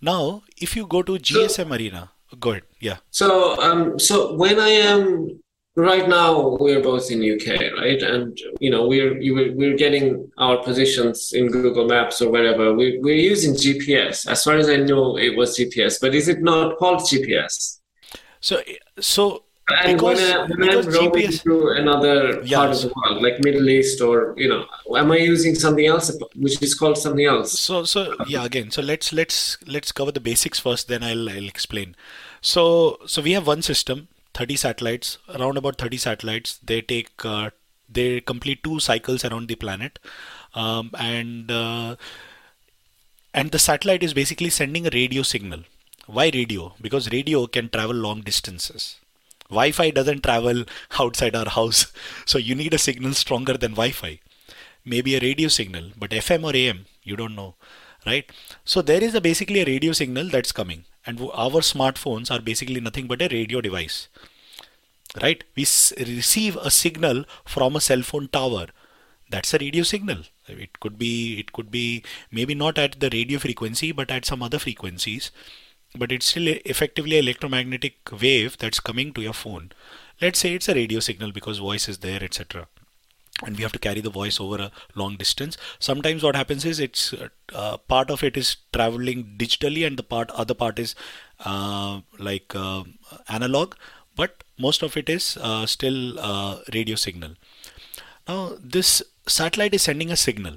Now, 0.00 0.42
if 0.58 0.76
you 0.76 0.86
go 0.86 1.02
to 1.02 1.12
GSM 1.12 1.68
so, 1.68 1.74
Arena, 1.74 2.10
go 2.38 2.50
ahead. 2.50 2.62
Yeah. 2.80 2.96
So, 3.10 3.60
um, 3.60 3.98
so 3.98 4.34
when 4.34 4.58
I 4.58 4.68
am 4.68 5.40
right 5.76 6.08
now, 6.08 6.56
we're 6.58 6.82
both 6.82 7.10
in 7.10 7.20
UK, 7.20 7.72
right? 7.78 8.02
And 8.02 8.38
you 8.60 8.70
know, 8.70 8.86
we're 8.86 9.18
you, 9.20 9.54
we're 9.54 9.76
getting 9.76 10.30
our 10.38 10.62
positions 10.62 11.32
in 11.32 11.48
Google 11.48 11.86
Maps 11.86 12.20
or 12.22 12.30
wherever. 12.30 12.74
We, 12.74 12.98
we're 13.02 13.16
using 13.16 13.54
GPS. 13.54 14.26
As 14.26 14.42
far 14.42 14.54
as 14.54 14.68
I 14.68 14.76
know, 14.76 15.16
it 15.18 15.36
was 15.36 15.56
GPS, 15.58 16.00
but 16.00 16.14
is 16.14 16.28
it 16.28 16.42
not 16.42 16.78
called 16.78 17.00
GPS? 17.00 17.78
So, 18.40 18.60
so 19.00 19.44
and 19.68 19.98
because, 19.98 20.20
when, 20.20 20.36
I, 20.36 20.46
when 20.46 20.70
I'm 20.70 20.84
GPS, 20.84 21.42
to 21.42 21.68
another 21.70 22.40
yeah, 22.44 22.58
part 22.58 22.70
of 22.70 22.82
the 22.82 22.92
world, 22.94 23.20
like 23.20 23.42
Middle 23.42 23.68
East, 23.68 24.00
or 24.00 24.34
you 24.36 24.48
know, 24.48 24.64
am 24.96 25.10
I 25.10 25.16
using 25.16 25.56
something 25.56 25.84
else, 25.86 26.16
which 26.36 26.62
is 26.62 26.74
called 26.74 26.96
something 26.96 27.24
else? 27.24 27.58
So, 27.58 27.82
so 27.84 28.14
yeah, 28.28 28.44
again, 28.44 28.70
so 28.70 28.80
let's 28.80 29.12
let's 29.12 29.58
let's 29.66 29.90
cover 29.90 30.12
the 30.12 30.20
basics 30.20 30.60
first, 30.60 30.86
then 30.86 31.02
I'll 31.02 31.28
I'll 31.28 31.48
explain. 31.48 31.96
So, 32.52 32.98
so 33.06 33.22
we 33.22 33.32
have 33.32 33.46
one 33.46 33.62
system, 33.62 34.08
30 34.34 34.56
satellites, 34.56 35.18
around 35.28 35.56
about 35.56 35.78
30 35.78 35.96
satellites. 35.96 36.58
They 36.62 36.80
take 36.80 37.24
uh, 37.24 37.50
They 37.96 38.20
complete 38.20 38.62
two 38.64 38.78
cycles 38.84 39.24
around 39.24 39.48
the 39.48 39.56
planet, 39.64 39.98
um, 40.62 40.90
and 40.98 41.50
uh, 41.50 41.96
and 43.34 43.50
the 43.50 43.58
satellite 43.58 44.02
is 44.02 44.14
basically 44.14 44.50
sending 44.50 44.86
a 44.86 44.90
radio 44.92 45.22
signal. 45.22 45.64
Why 46.06 46.30
radio? 46.32 46.74
Because 46.80 47.10
radio 47.10 47.46
can 47.46 47.68
travel 47.68 47.96
long 47.96 48.22
distances. 48.22 48.96
Wi-Fi 49.48 49.90
doesn't 49.90 50.22
travel 50.22 50.64
outside 51.00 51.36
our 51.36 51.48
house, 51.48 51.92
so 52.26 52.38
you 52.38 52.54
need 52.54 52.74
a 52.74 52.78
signal 52.78 53.14
stronger 53.14 53.56
than 53.56 53.72
Wi-Fi. 53.72 54.20
Maybe 54.84 55.16
a 55.16 55.20
radio 55.20 55.48
signal, 55.48 55.90
but 55.96 56.10
FM 56.12 56.44
or 56.44 56.54
AM, 56.56 56.86
you 57.02 57.16
don't 57.16 57.34
know, 57.34 57.54
right? 58.06 58.30
So 58.64 58.82
there 58.82 59.02
is 59.02 59.14
a 59.14 59.20
basically 59.20 59.60
a 59.60 59.64
radio 59.66 59.92
signal 59.92 60.28
that's 60.28 60.52
coming, 60.52 60.84
and 61.06 61.20
our 61.20 61.62
smartphones 61.72 62.30
are 62.30 62.40
basically 62.40 62.80
nothing 62.80 63.06
but 63.06 63.22
a 63.22 63.28
radio 63.28 63.60
device 63.60 64.08
right? 65.22 65.42
We 65.56 65.62
s- 65.64 65.92
receive 65.98 66.56
a 66.56 66.70
signal 66.70 67.24
from 67.44 67.76
a 67.76 67.80
cell 67.80 68.02
phone 68.02 68.28
tower. 68.28 68.66
That's 69.30 69.52
a 69.54 69.58
radio 69.58 69.82
signal. 69.82 70.22
It 70.48 70.78
could 70.80 70.98
be 70.98 71.38
it 71.40 71.52
could 71.52 71.70
be 71.70 72.04
maybe 72.30 72.54
not 72.54 72.78
at 72.78 73.00
the 73.00 73.10
radio 73.10 73.38
frequency 73.38 73.90
but 73.92 74.10
at 74.10 74.24
some 74.24 74.42
other 74.42 74.58
frequencies. 74.58 75.30
But 75.96 76.12
it's 76.12 76.26
still 76.26 76.48
effectively 76.64 77.18
electromagnetic 77.18 77.96
wave 78.22 78.58
that's 78.58 78.80
coming 78.80 79.12
to 79.14 79.22
your 79.22 79.32
phone. 79.32 79.72
Let's 80.20 80.38
say 80.38 80.54
it's 80.54 80.68
a 80.68 80.74
radio 80.74 81.00
signal 81.00 81.32
because 81.32 81.58
voice 81.58 81.88
is 81.88 81.98
there 81.98 82.22
etc 82.22 82.68
and 83.44 83.56
we 83.56 83.62
have 83.62 83.72
to 83.72 83.78
carry 83.78 84.00
the 84.00 84.10
voice 84.10 84.40
over 84.40 84.56
a 84.56 84.70
long 84.94 85.16
distance 85.16 85.58
sometimes 85.78 86.22
what 86.22 86.34
happens 86.34 86.64
is 86.64 86.80
it's 86.80 87.14
uh, 87.52 87.76
part 87.76 88.10
of 88.10 88.24
it 88.24 88.36
is 88.36 88.56
traveling 88.72 89.34
digitally 89.36 89.86
and 89.86 89.98
the 89.98 90.02
part 90.02 90.30
other 90.30 90.54
part 90.54 90.78
is 90.78 90.94
uh, 91.44 92.00
like 92.18 92.54
uh, 92.54 92.82
analog 93.28 93.74
but 94.16 94.42
most 94.58 94.82
of 94.82 94.96
it 94.96 95.08
is 95.08 95.36
uh, 95.40 95.66
still 95.66 96.18
uh, 96.18 96.58
radio 96.72 96.96
signal. 96.96 97.32
Now 98.26 98.56
this 98.58 99.02
satellite 99.26 99.74
is 99.74 99.82
sending 99.82 100.10
a 100.10 100.16
signal. 100.16 100.56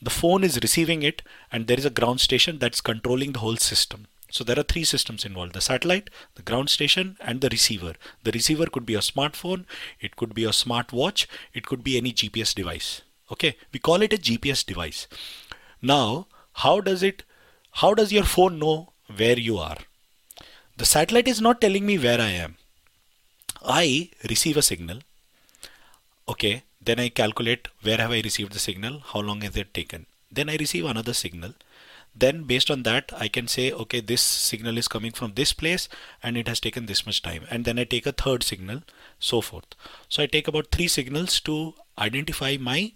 The 0.00 0.10
phone 0.10 0.44
is 0.44 0.60
receiving 0.62 1.02
it 1.02 1.22
and 1.50 1.66
there 1.66 1.78
is 1.78 1.84
a 1.84 1.90
ground 1.90 2.20
station 2.20 2.58
that's 2.58 2.80
controlling 2.80 3.32
the 3.32 3.40
whole 3.40 3.56
system. 3.56 4.06
So 4.34 4.42
there 4.42 4.58
are 4.58 4.64
three 4.64 4.82
systems 4.82 5.24
involved 5.24 5.52
the 5.52 5.60
satellite, 5.60 6.10
the 6.34 6.42
ground 6.42 6.68
station, 6.68 7.16
and 7.20 7.40
the 7.40 7.48
receiver. 7.50 7.92
The 8.24 8.32
receiver 8.32 8.66
could 8.66 8.84
be 8.84 8.96
a 8.96 9.06
smartphone, 9.08 9.64
it 10.00 10.16
could 10.16 10.34
be 10.34 10.44
a 10.44 10.48
smartwatch, 10.60 11.26
it 11.52 11.66
could 11.66 11.84
be 11.84 11.96
any 11.96 12.12
GPS 12.12 12.52
device. 12.52 13.02
Okay, 13.30 13.56
we 13.72 13.78
call 13.78 14.02
it 14.02 14.12
a 14.12 14.16
GPS 14.16 14.66
device. 14.66 15.06
Now, 15.80 16.26
how 16.64 16.80
does 16.80 17.04
it 17.04 17.22
how 17.82 17.94
does 17.94 18.12
your 18.12 18.24
phone 18.24 18.58
know 18.58 18.88
where 19.20 19.38
you 19.38 19.56
are? 19.58 19.78
The 20.78 20.84
satellite 20.84 21.28
is 21.28 21.40
not 21.40 21.60
telling 21.60 21.86
me 21.86 21.96
where 21.96 22.20
I 22.20 22.30
am. 22.30 22.56
I 23.64 24.10
receive 24.28 24.56
a 24.56 24.62
signal. 24.62 24.98
Okay, 26.28 26.64
then 26.82 26.98
I 26.98 27.08
calculate 27.08 27.68
where 27.82 27.98
have 27.98 28.10
I 28.10 28.20
received 28.20 28.52
the 28.52 28.66
signal, 28.66 28.98
how 29.12 29.20
long 29.20 29.42
has 29.42 29.56
it 29.56 29.72
taken. 29.72 30.06
Then 30.32 30.50
I 30.50 30.56
receive 30.56 30.86
another 30.86 31.14
signal. 31.14 31.54
Then 32.16 32.44
based 32.44 32.70
on 32.70 32.84
that, 32.84 33.12
I 33.16 33.28
can 33.28 33.48
say, 33.48 33.72
okay, 33.72 34.00
this 34.00 34.20
signal 34.20 34.78
is 34.78 34.88
coming 34.88 35.12
from 35.12 35.34
this 35.34 35.52
place 35.52 35.88
and 36.22 36.36
it 36.36 36.46
has 36.46 36.60
taken 36.60 36.86
this 36.86 37.04
much 37.06 37.22
time. 37.22 37.44
And 37.50 37.64
then 37.64 37.78
I 37.78 37.84
take 37.84 38.06
a 38.06 38.12
third 38.12 38.42
signal, 38.42 38.82
so 39.18 39.40
forth. 39.40 39.64
So 40.08 40.22
I 40.22 40.26
take 40.26 40.46
about 40.46 40.70
three 40.70 40.88
signals 40.88 41.40
to 41.40 41.74
identify 41.98 42.56
my 42.60 42.92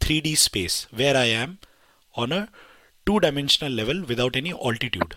3D 0.00 0.36
space 0.36 0.86
where 0.90 1.16
I 1.16 1.24
am 1.26 1.58
on 2.14 2.32
a 2.32 2.48
two 3.04 3.20
dimensional 3.20 3.72
level 3.72 4.04
without 4.04 4.36
any 4.36 4.52
altitude. 4.52 5.16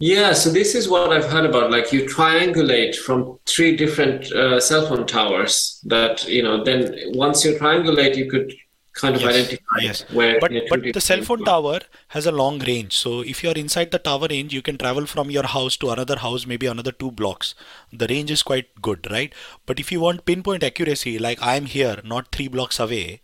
Yeah, 0.00 0.32
so 0.32 0.50
this 0.50 0.74
is 0.74 0.88
what 0.88 1.12
I've 1.12 1.30
heard 1.30 1.44
about. 1.44 1.70
Like 1.70 1.92
you 1.92 2.06
triangulate 2.06 2.96
from 2.96 3.38
three 3.46 3.76
different 3.76 4.32
uh, 4.32 4.58
cell 4.58 4.88
phone 4.88 5.06
towers. 5.06 5.80
That 5.84 6.26
you 6.26 6.42
know, 6.42 6.64
then 6.64 6.94
once 7.14 7.44
you 7.44 7.56
triangulate, 7.56 8.16
you 8.16 8.28
could 8.28 8.52
kind 8.94 9.16
of 9.16 9.22
yes, 9.22 9.34
identify 9.34 9.80
yes. 9.80 10.04
where. 10.10 10.38
But 10.40 10.52
but 10.68 10.82
the 10.92 11.00
cell 11.00 11.22
phone 11.22 11.44
tower 11.44 11.80
has 12.08 12.26
a 12.26 12.32
long 12.32 12.58
range. 12.60 12.96
So 12.96 13.20
if 13.20 13.42
you 13.42 13.50
are 13.50 13.54
inside 13.54 13.90
the 13.90 13.98
tower 13.98 14.26
range, 14.28 14.52
you 14.52 14.62
can 14.62 14.78
travel 14.78 15.06
from 15.06 15.30
your 15.30 15.46
house 15.46 15.76
to 15.78 15.90
another 15.90 16.16
house, 16.16 16.46
maybe 16.46 16.66
another 16.66 16.92
two 16.92 17.10
blocks. 17.10 17.54
The 17.92 18.06
range 18.06 18.30
is 18.30 18.42
quite 18.42 18.80
good, 18.80 19.10
right? 19.10 19.32
But 19.66 19.80
if 19.80 19.92
you 19.92 20.00
want 20.00 20.24
pinpoint 20.24 20.62
accuracy, 20.62 21.18
like 21.18 21.42
I 21.42 21.56
am 21.56 21.66
here, 21.66 22.00
not 22.04 22.32
three 22.32 22.48
blocks 22.48 22.78
away, 22.78 23.20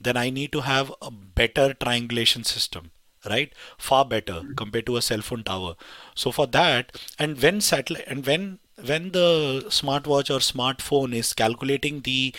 then 0.00 0.16
I 0.16 0.30
need 0.30 0.52
to 0.52 0.60
have 0.60 0.92
a 1.02 1.10
better 1.10 1.74
triangulation 1.74 2.44
system 2.44 2.92
right 3.28 3.52
far 3.76 4.04
better 4.04 4.42
compared 4.56 4.86
to 4.86 4.96
a 4.96 5.02
cell 5.02 5.20
phone 5.20 5.42
tower 5.42 5.74
so 6.14 6.30
for 6.30 6.46
that 6.46 6.92
and 7.18 7.42
when 7.42 7.60
satellite 7.60 8.04
and 8.06 8.24
when 8.24 8.60
when 8.84 9.10
the 9.10 9.64
smartwatch 9.68 10.30
or 10.30 10.38
smartphone 10.38 11.12
is 11.12 11.32
calculating 11.32 12.00
the 12.02 12.32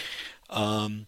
um, 0.50 1.07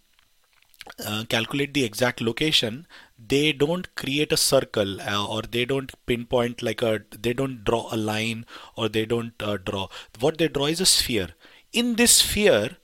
uh, 1.05 1.24
calculate 1.29 1.74
the 1.74 1.84
exact 1.84 2.22
location 2.22 2.86
they 3.34 3.51
don't 3.53 3.93
create 3.96 4.31
a 4.31 4.38
circle 4.38 5.00
uh, 5.01 5.25
or 5.25 5.41
they 5.41 5.65
don't 5.65 5.93
pinpoint 6.05 6.62
like 6.62 6.81
a 6.81 7.01
they 7.17 7.34
don't 7.34 7.63
draw 7.63 7.88
a 7.91 7.98
line 7.98 8.46
or 8.75 8.89
they 8.89 9.05
don't 9.05 9.34
uh, 9.41 9.58
draw 9.58 9.88
what 10.20 10.38
they 10.38 10.48
draw 10.48 10.65
is 10.65 10.81
a 10.81 10.86
sphere 10.86 11.29
in 11.72 11.96
this 11.96 12.13
sphere 12.13 12.77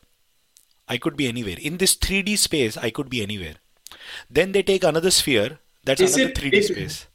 i 0.88 0.98
could 0.98 1.18
be 1.18 1.28
anywhere 1.28 1.58
in 1.60 1.78
this 1.78 1.96
3d 1.96 2.38
space 2.38 2.78
i 2.78 2.90
could 2.90 3.10
be 3.10 3.22
anywhere 3.22 3.56
then 4.30 4.52
they 4.52 4.64
take 4.64 4.84
another 4.84 5.12
sphere 5.12 5.60
that's 5.88 6.02
is 6.02 6.16
another 6.18 6.32
it, 6.32 6.36
3D 6.36 6.64
space. 6.64 7.08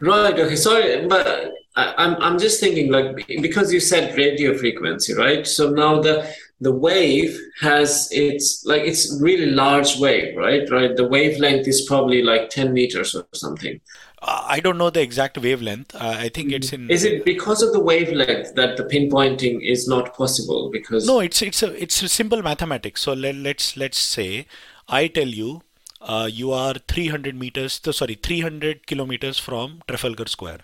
Right. 0.00 0.38
Okay. 0.38 0.56
Sorry, 0.56 1.06
but 1.06 1.52
I, 1.76 1.94
I'm 1.96 2.16
I'm 2.16 2.38
just 2.38 2.60
thinking 2.60 2.90
like 2.90 3.26
because 3.40 3.72
you 3.72 3.80
said 3.80 4.16
radio 4.16 4.56
frequency, 4.58 5.14
right? 5.14 5.46
So 5.46 5.70
now 5.70 6.00
the 6.00 6.28
the 6.60 6.72
wave 6.72 7.38
has 7.60 8.08
it's 8.10 8.64
like 8.64 8.82
it's 8.82 9.20
really 9.20 9.46
large 9.46 9.98
wave, 9.98 10.36
right? 10.36 10.68
Right. 10.70 10.96
The 10.96 11.06
wavelength 11.06 11.68
is 11.68 11.82
probably 11.82 12.22
like 12.22 12.50
10 12.50 12.72
meters 12.72 13.14
or 13.14 13.26
something. 13.32 13.80
Uh, 14.20 14.44
I 14.48 14.58
don't 14.58 14.78
know 14.78 14.90
the 14.90 15.00
exact 15.00 15.38
wavelength. 15.38 15.94
Uh, 15.94 16.16
I 16.18 16.28
think 16.28 16.52
it's 16.52 16.72
in. 16.72 16.90
Is 16.90 17.04
it 17.04 17.24
because 17.24 17.62
of 17.62 17.72
the 17.72 17.78
wavelength 17.78 18.54
that 18.56 18.76
the 18.76 18.82
pinpointing 18.82 19.60
is 19.62 19.86
not 19.86 20.16
possible? 20.16 20.70
Because 20.72 21.06
no, 21.06 21.20
it's 21.20 21.40
it's 21.40 21.62
a 21.62 21.80
it's 21.80 22.02
a 22.02 22.08
simple 22.08 22.42
mathematics. 22.42 23.02
So 23.02 23.12
let, 23.12 23.36
let's 23.36 23.76
let's 23.76 23.98
say 23.98 24.46
I 24.88 25.06
tell 25.06 25.28
you 25.28 25.62
uh, 26.00 26.28
you 26.32 26.52
are 26.52 26.74
300 26.74 27.36
meters, 27.36 27.80
sorry, 27.92 28.14
300 28.14 28.86
kilometers 28.86 29.38
from 29.38 29.82
Trafalgar 29.86 30.26
Square. 30.26 30.60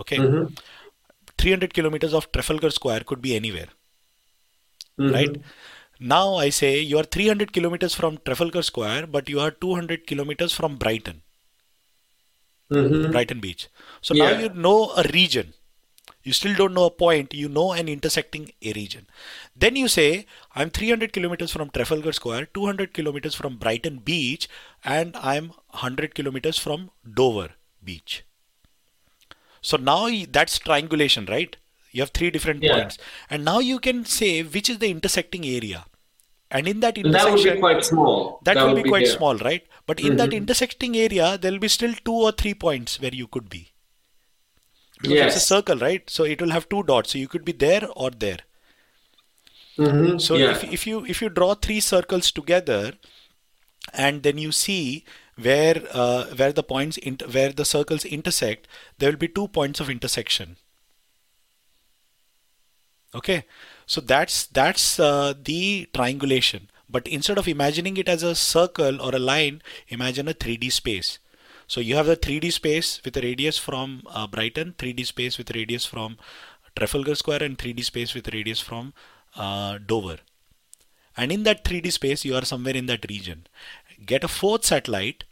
Okay. 0.00 0.18
Mm-hmm. 0.18 0.54
300 1.38 1.74
kilometers 1.74 2.14
of 2.14 2.30
Trafalgar 2.32 2.70
Square 2.70 3.00
could 3.00 3.22
be 3.22 3.34
anywhere. 3.34 3.68
Mm-hmm. 4.98 5.14
Right. 5.14 5.42
Now 6.00 6.34
I 6.34 6.50
say 6.50 6.80
you 6.80 6.98
are 6.98 7.04
300 7.04 7.52
kilometers 7.52 7.94
from 7.94 8.18
Trafalgar 8.24 8.62
Square, 8.62 9.06
but 9.06 9.28
you 9.28 9.40
are 9.40 9.50
200 9.50 10.06
kilometers 10.06 10.52
from 10.52 10.76
Brighton. 10.76 11.22
Mm-hmm. 12.70 13.12
Brighton 13.12 13.40
Beach. 13.40 13.68
So 14.00 14.14
yeah. 14.14 14.30
now 14.30 14.38
you 14.40 14.48
know 14.48 14.92
a 14.96 15.04
region. 15.12 15.54
You 16.24 16.32
still 16.32 16.54
don't 16.54 16.74
know 16.74 16.84
a 16.84 16.90
point, 16.90 17.34
you 17.34 17.48
know 17.48 17.72
an 17.72 17.88
intersecting 17.88 18.52
a 18.62 18.72
region. 18.72 19.06
Then 19.56 19.74
you 19.74 19.88
say, 19.88 20.26
I'm 20.54 20.70
300 20.70 21.12
kilometers 21.12 21.50
from 21.52 21.70
Trafalgar 21.70 22.12
Square, 22.12 22.46
200 22.54 22.94
kilometers 22.94 23.34
from 23.34 23.56
Brighton 23.56 23.98
Beach, 23.98 24.48
and 24.84 25.16
I'm 25.16 25.48
100 25.70 26.14
kilometers 26.14 26.58
from 26.58 26.90
Dover 27.14 27.50
Beach. 27.82 28.24
So 29.60 29.76
now 29.76 30.08
that's 30.30 30.58
triangulation, 30.58 31.26
right? 31.26 31.56
You 31.92 32.02
have 32.02 32.10
three 32.10 32.30
different 32.30 32.62
yeah. 32.62 32.74
points. 32.74 32.98
And 33.30 33.44
now 33.44 33.58
you 33.60 33.78
can 33.78 34.04
say 34.04 34.42
which 34.42 34.68
is 34.68 34.78
the 34.78 34.90
intersecting 34.90 35.46
area. 35.46 35.84
And 36.50 36.68
in 36.68 36.80
that 36.80 36.98
intersection, 36.98 37.34
that 37.34 37.44
would 37.44 37.54
be 37.54 37.60
quite 37.60 37.84
small. 37.84 38.40
That, 38.44 38.54
that 38.54 38.66
will 38.66 38.74
be, 38.74 38.82
be 38.82 38.88
quite 38.88 39.06
there. 39.06 39.16
small, 39.16 39.36
right? 39.36 39.66
But 39.86 40.00
in 40.00 40.08
mm-hmm. 40.08 40.16
that 40.16 40.32
intersecting 40.32 40.96
area, 40.96 41.38
there 41.38 41.52
will 41.52 41.58
be 41.58 41.68
still 41.68 41.94
two 42.04 42.12
or 42.12 42.32
three 42.32 42.54
points 42.54 43.00
where 43.00 43.14
you 43.14 43.26
could 43.26 43.48
be. 43.48 43.72
Because 45.00 45.16
yes. 45.16 45.36
it's 45.36 45.44
a 45.44 45.46
circle, 45.46 45.78
right? 45.78 46.08
So 46.08 46.24
it 46.24 46.40
will 46.40 46.50
have 46.50 46.68
two 46.68 46.82
dots. 46.82 47.12
So 47.12 47.18
you 47.18 47.28
could 47.28 47.44
be 47.44 47.52
there 47.52 47.88
or 47.96 48.10
there. 48.10 48.38
Mm-hmm. 49.78 50.18
So 50.18 50.36
yeah. 50.36 50.50
if, 50.50 50.64
if 50.64 50.86
you 50.86 51.04
if 51.06 51.22
you 51.22 51.28
draw 51.28 51.54
three 51.54 51.80
circles 51.80 52.30
together, 52.30 52.92
and 53.92 54.22
then 54.22 54.38
you 54.38 54.52
see 54.52 55.04
where 55.36 55.82
uh, 55.92 56.26
where 56.26 56.52
the 56.52 56.62
points 56.62 56.98
inter- 56.98 57.26
where 57.26 57.52
the 57.52 57.64
circles 57.64 58.04
intersect, 58.04 58.68
there 58.98 59.10
will 59.10 59.18
be 59.18 59.28
two 59.28 59.48
points 59.48 59.80
of 59.80 59.88
intersection. 59.88 60.56
Okay, 63.14 63.44
so 63.86 64.00
that's 64.00 64.46
that's 64.46 64.98
uh, 64.98 65.34
the 65.44 65.88
triangulation. 65.92 66.68
But 66.88 67.06
instead 67.06 67.38
of 67.38 67.48
imagining 67.48 67.96
it 67.96 68.08
as 68.08 68.22
a 68.22 68.34
circle 68.34 69.00
or 69.00 69.14
a 69.14 69.18
line, 69.18 69.62
imagine 69.88 70.28
a 70.28 70.34
3D 70.34 70.72
space. 70.72 71.18
So 71.66 71.80
you 71.80 71.96
have 71.96 72.06
the 72.06 72.16
3D 72.16 72.52
space 72.52 73.00
with 73.04 73.16
a 73.16 73.20
radius 73.22 73.56
from 73.58 74.02
uh, 74.06 74.26
Brighton, 74.26 74.74
3D 74.78 75.06
space 75.06 75.38
with 75.38 75.54
radius 75.54 75.86
from 75.86 76.18
Trafalgar 76.76 77.14
Square, 77.14 77.42
and 77.42 77.56
3D 77.56 77.84
space 77.84 78.14
with 78.14 78.32
radius 78.32 78.60
from 78.60 78.92
uh, 79.36 79.78
Dover. 79.78 80.18
And 81.16 81.32
in 81.32 81.44
that 81.44 81.64
3D 81.64 81.92
space, 81.92 82.24
you 82.24 82.34
are 82.34 82.44
somewhere 82.44 82.76
in 82.76 82.86
that 82.86 83.06
region. 83.08 83.46
Get 84.04 84.24
a 84.24 84.28
fourth 84.28 84.64
satellite, 84.64 85.24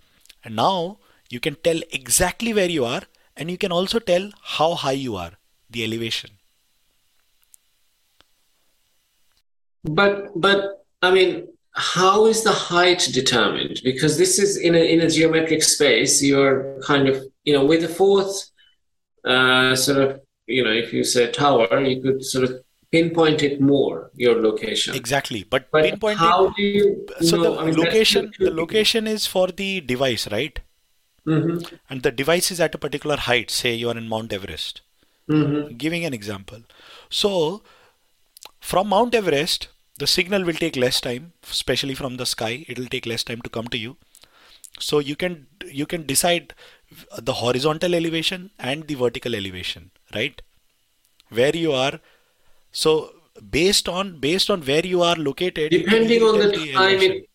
and 0.45 0.57
now 0.57 0.99
you 1.29 1.41
can 1.41 1.57
tell 1.57 1.81
exactly 1.93 2.55
where 2.55 2.71
you 2.71 2.85
are, 2.85 3.03
and 3.37 3.51
you 3.51 3.59
can 3.59 3.73
also 3.73 3.99
tell 3.99 4.31
how 4.43 4.75
high 4.75 4.93
you 4.93 5.17
are, 5.17 5.33
the 5.69 5.85
elevation. 5.85 6.40
But 9.85 10.29
but 10.41 10.85
I 11.03 11.11
mean, 11.11 11.49
how 11.73 12.27
is 12.27 12.43
the 12.45 12.53
height 12.53 13.09
determined? 13.13 13.81
Because 13.85 14.19
this 14.19 14.39
is 14.39 14.57
in 14.57 14.75
a 14.75 14.79
in 14.79 15.01
a 15.01 15.11
geometric 15.11 15.63
space. 15.63 16.23
You're 16.23 16.81
kind 16.83 17.09
of 17.09 17.23
you 17.45 17.53
know 17.55 17.65
with 17.65 17.83
the 17.83 17.89
fourth 17.89 18.51
uh, 19.25 19.75
sort 19.77 19.99
of 19.99 20.21
you 20.47 20.65
know 20.65 20.73
if 20.73 20.93
you 20.93 21.05
say 21.05 21.31
tower, 21.31 21.81
you 21.81 22.03
could 22.03 22.25
sort 22.25 22.45
of 22.45 22.53
pinpoint 22.93 23.43
it 23.43 23.61
more 23.61 24.11
your 24.15 24.41
location. 24.43 24.95
Exactly, 24.95 25.45
but, 25.45 25.69
But 25.71 25.83
pinpoint 25.85 26.19
how 26.19 26.47
it. 26.49 26.55
do 26.57 26.63
you? 26.63 27.07
So 27.21 27.37
know, 27.37 27.43
the 27.43 27.53
I 27.57 27.65
mean, 27.67 27.77
location, 27.77 28.33
the 28.39 28.51
the 28.51 28.51
location 28.51 29.07
is 29.07 29.27
for 29.27 29.49
the 29.49 29.81
device, 29.81 30.29
right? 30.31 30.59
Mm-hmm, 31.27 31.75
And 31.89 32.03
the 32.03 32.11
device 32.11 32.51
is 32.51 32.61
at 32.61 32.75
a 32.75 32.79
particular 32.79 33.17
height. 33.17 33.51
Say 33.51 33.75
you 33.75 33.89
are 33.91 33.97
in 33.97 34.09
Mount 34.09 34.33
Everest. 34.33 34.81
mm-hmm. 35.31 35.77
Giving 35.77 36.05
an 36.05 36.15
example. 36.15 36.63
So 37.11 37.63
from 38.61 38.89
Mount 38.89 39.15
Everest, 39.15 39.69
the 39.99 40.07
signal 40.07 40.45
will 40.45 40.55
take 40.55 40.77
less 40.77 41.01
time, 41.01 41.33
especially 41.51 41.95
from 41.95 42.17
the 42.17 42.27
sky. 42.27 42.65
It 42.69 42.79
will 42.79 42.87
take 42.87 43.07
less 43.07 43.25
time 43.25 43.41
to 43.43 43.51
come 43.51 43.69
to 43.69 43.79
you. 43.79 43.97
So 44.79 44.99
you 44.99 45.17
can 45.17 45.47
you 45.67 45.87
can 45.87 46.07
decide 46.07 46.55
the 47.19 47.33
horizontal 47.35 47.95
elevation 47.95 48.51
and 48.59 48.87
the 48.87 48.95
vertical 48.95 49.35
elevation, 49.35 49.91
right? 50.15 50.41
Where 51.29 51.55
you 51.55 51.73
are. 51.73 52.01
So 52.73 53.11
based 53.51 53.89
on 53.89 54.21
based 54.21 54.51
on 54.51 54.63
where 54.63 54.87
you 54.87 55.03
are 55.03 55.17
located, 55.17 55.71
Depending 55.71 56.23
on 56.23 56.39
the 56.39 56.53
time, 56.53 56.77
elevation. 56.77 57.13
it, 57.17 57.27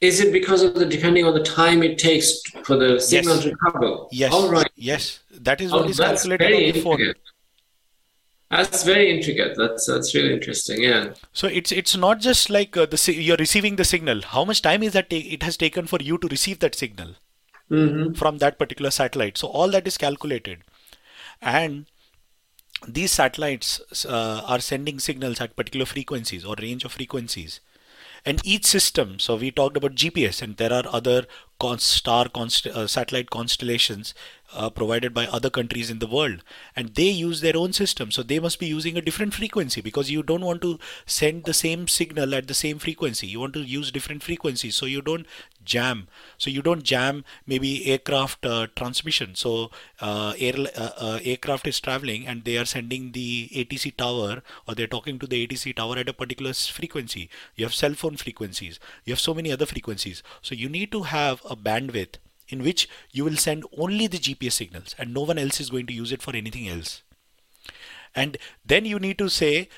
is 0.00 0.20
it 0.20 0.32
because 0.32 0.62
of 0.62 0.74
the 0.74 0.84
depending 0.84 1.24
on 1.24 1.34
the 1.34 1.42
time 1.44 1.82
it 1.82 1.96
takes 1.98 2.40
for 2.64 2.76
the 2.76 2.98
signal 3.00 3.36
Yes. 3.36 3.44
to 3.44 3.50
travel? 3.62 4.08
Yes. 4.12 4.32
All 4.32 4.50
right. 4.50 4.70
Yes. 4.76 5.20
That 5.30 5.60
is 5.60 5.72
Oh, 5.72 5.78
what 5.80 5.90
is 5.90 5.98
calculated 5.98 6.44
on 6.52 6.72
the 6.72 6.80
phone. 6.82 7.00
intricate. 7.00 7.22
That's 8.50 8.84
very 8.84 9.10
intricate. 9.10 9.56
That's 9.56 9.86
that's 9.86 10.14
really 10.14 10.32
interesting. 10.32 10.82
Yeah. 10.82 11.14
So 11.32 11.48
it's 11.48 11.72
it's 11.72 11.96
not 11.96 12.20
just 12.20 12.50
like 12.50 12.76
uh, 12.76 12.86
the 12.86 13.12
you're 13.12 13.36
receiving 13.36 13.76
the 13.76 13.84
signal. 13.84 14.22
How 14.22 14.44
much 14.44 14.62
time 14.62 14.82
is 14.82 14.92
that 14.92 15.06
it 15.10 15.42
has 15.42 15.56
taken 15.56 15.86
for 15.86 15.98
you 16.00 16.18
to 16.18 16.28
receive 16.28 16.60
that 16.60 16.74
signal 16.74 17.14
Mm-hmm. 17.70 18.12
from 18.12 18.38
that 18.38 18.58
particular 18.58 18.90
satellite? 18.90 19.38
So 19.38 19.48
all 19.48 19.68
that 19.70 19.86
is 19.86 19.96
calculated, 19.96 20.58
and 21.40 21.86
these 22.86 23.12
satellites 23.12 23.80
uh, 24.04 24.42
are 24.46 24.60
sending 24.60 24.98
signals 24.98 25.40
at 25.40 25.56
particular 25.56 25.86
frequencies 25.86 26.44
or 26.44 26.54
range 26.60 26.84
of 26.84 26.92
frequencies. 26.92 27.60
And 28.26 28.40
each 28.44 28.64
system, 28.64 29.18
so 29.18 29.36
we 29.36 29.50
talked 29.50 29.76
about 29.76 29.94
GPS, 29.94 30.40
and 30.42 30.56
there 30.56 30.72
are 30.72 30.84
other 30.88 31.26
con- 31.58 31.78
star 31.78 32.28
const- 32.28 32.66
uh, 32.66 32.86
satellite 32.86 33.28
constellations 33.30 34.14
uh, 34.54 34.70
provided 34.70 35.12
by 35.12 35.26
other 35.26 35.50
countries 35.50 35.90
in 35.90 35.98
the 35.98 36.06
world, 36.06 36.42
and 36.74 36.94
they 36.94 37.08
use 37.08 37.40
their 37.40 37.56
own 37.56 37.72
system. 37.72 38.10
So 38.10 38.22
they 38.22 38.38
must 38.38 38.58
be 38.58 38.66
using 38.66 38.96
a 38.96 39.02
different 39.02 39.34
frequency 39.34 39.80
because 39.80 40.10
you 40.10 40.22
don't 40.22 40.44
want 40.44 40.62
to 40.62 40.78
send 41.06 41.44
the 41.44 41.54
same 41.54 41.88
signal 41.88 42.34
at 42.34 42.46
the 42.46 42.54
same 42.54 42.78
frequency. 42.78 43.26
You 43.26 43.40
want 43.40 43.54
to 43.54 43.60
use 43.60 43.90
different 43.90 44.22
frequencies, 44.22 44.76
so 44.76 44.86
you 44.86 45.02
don't 45.02 45.26
jam. 45.64 46.08
So 46.38 46.50
you 46.50 46.62
don't 46.62 46.82
jam 46.82 47.24
maybe 47.46 47.86
aircraft 47.90 48.44
uh, 48.46 48.66
transmission. 48.76 49.34
So 49.34 49.70
uh, 50.00 50.34
air, 50.38 50.54
uh, 50.76 50.90
uh, 50.96 51.18
aircraft 51.24 51.66
is 51.66 51.80
traveling 51.80 52.26
and 52.26 52.44
they 52.44 52.56
are 52.58 52.64
sending 52.64 53.12
the 53.12 53.48
ATC 53.54 53.96
tower 53.96 54.42
or 54.68 54.74
they're 54.74 54.86
talking 54.86 55.18
to 55.18 55.26
the 55.26 55.46
ATC 55.46 55.74
tower 55.76 55.98
at 55.98 56.08
a 56.08 56.12
particular 56.12 56.52
frequency. 56.52 57.28
You 57.56 57.64
have 57.64 57.74
cell 57.74 57.94
phone 57.94 58.16
frequencies. 58.16 58.78
You 59.04 59.12
have 59.12 59.20
so 59.20 59.34
many 59.34 59.50
other 59.52 59.66
frequencies. 59.66 60.22
So 60.42 60.54
you 60.54 60.68
need 60.68 60.92
to 60.92 61.04
have 61.04 61.42
a 61.48 61.56
bandwidth 61.56 62.16
in 62.48 62.62
which 62.62 62.88
you 63.10 63.24
will 63.24 63.36
send 63.36 63.64
only 63.76 64.06
the 64.06 64.18
GPS 64.18 64.52
signals 64.52 64.94
and 64.98 65.12
no 65.12 65.22
one 65.22 65.38
else 65.38 65.60
is 65.60 65.70
going 65.70 65.86
to 65.86 65.92
use 65.92 66.12
it 66.12 66.22
for 66.22 66.36
anything 66.36 66.68
else. 66.68 67.02
And 68.14 68.36
then 68.64 68.84
you 68.84 68.98
need 68.98 69.18
to 69.18 69.28
say, 69.28 69.68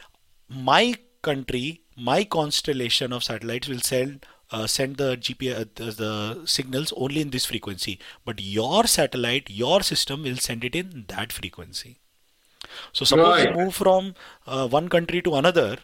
my 0.48 0.96
country, 1.22 1.82
my 1.96 2.24
constellation 2.24 3.12
of 3.12 3.24
satellites 3.24 3.68
will 3.68 3.80
send 3.80 4.26
uh, 4.50 4.66
send 4.66 4.96
the 4.96 5.16
GPS 5.16 5.60
uh, 5.60 5.64
the, 5.74 5.84
the 5.90 6.46
signals 6.46 6.92
only 6.96 7.20
in 7.20 7.30
this 7.30 7.46
frequency, 7.46 7.98
but 8.24 8.40
your 8.40 8.84
satellite, 8.86 9.50
your 9.50 9.80
system 9.82 10.22
will 10.22 10.36
send 10.36 10.62
it 10.62 10.76
in 10.76 11.04
that 11.08 11.32
frequency. 11.32 11.98
So 12.92 13.04
suppose 13.04 13.44
you 13.44 13.52
move 13.52 13.74
from 13.74 14.14
uh, 14.46 14.68
one 14.68 14.88
country 14.88 15.20
to 15.22 15.34
another, 15.34 15.78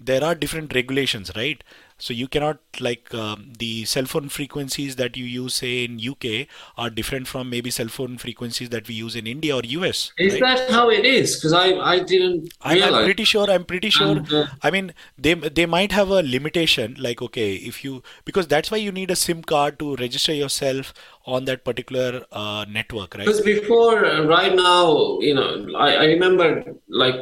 there 0.00 0.22
are 0.22 0.34
different 0.34 0.74
regulations, 0.74 1.32
right? 1.34 1.62
so 1.98 2.12
you 2.12 2.26
cannot 2.26 2.58
like 2.80 3.14
um, 3.14 3.52
the 3.58 3.84
cell 3.84 4.04
phone 4.04 4.28
frequencies 4.28 4.96
that 4.96 5.16
you 5.16 5.24
use 5.24 5.54
say 5.54 5.84
in 5.84 6.00
uk 6.10 6.48
are 6.76 6.90
different 6.90 7.26
from 7.26 7.48
maybe 7.48 7.70
cell 7.70 7.88
phone 7.88 8.18
frequencies 8.18 8.68
that 8.70 8.88
we 8.88 8.94
use 8.94 9.14
in 9.14 9.26
india 9.26 9.54
or 9.54 9.62
us 9.64 10.12
is 10.18 10.34
right? 10.34 10.42
that 10.42 10.70
how 10.70 10.90
it 10.90 11.04
is? 11.04 11.36
Because 11.36 11.52
i 11.52 11.66
i 11.92 11.98
didn't 12.00 12.52
I'm, 12.62 12.82
I'm, 12.82 13.04
pretty 13.04 13.24
sure 13.24 13.48
i'm 13.50 13.64
pretty 13.64 13.90
sure 13.90 14.16
and, 14.18 14.32
uh, 14.32 14.46
i 14.62 14.70
mean 14.70 14.92
they 15.16 15.34
they 15.34 15.66
might 15.66 15.92
have 15.92 16.10
a 16.10 16.22
limitation 16.22 16.96
like 16.98 17.22
okay 17.22 17.54
if 17.54 17.84
you 17.84 18.02
because 18.24 18.48
that's 18.48 18.70
why 18.70 18.78
you 18.78 18.90
need 18.90 19.10
a 19.10 19.16
sim 19.16 19.42
card 19.42 19.78
to 19.78 19.96
register 19.96 20.32
yourself 20.32 20.92
on 21.26 21.44
that 21.46 21.64
particular 21.64 22.24
uh, 22.32 22.64
network 22.68 23.14
right? 23.14 23.24
Because 23.24 23.40
before 23.40 24.04
uh, 24.04 24.24
right 24.24 24.54
now 24.54 25.18
you 25.20 25.34
know 25.34 25.66
I, 25.76 25.94
I 25.96 26.04
remember 26.06 26.64
like 26.88 27.14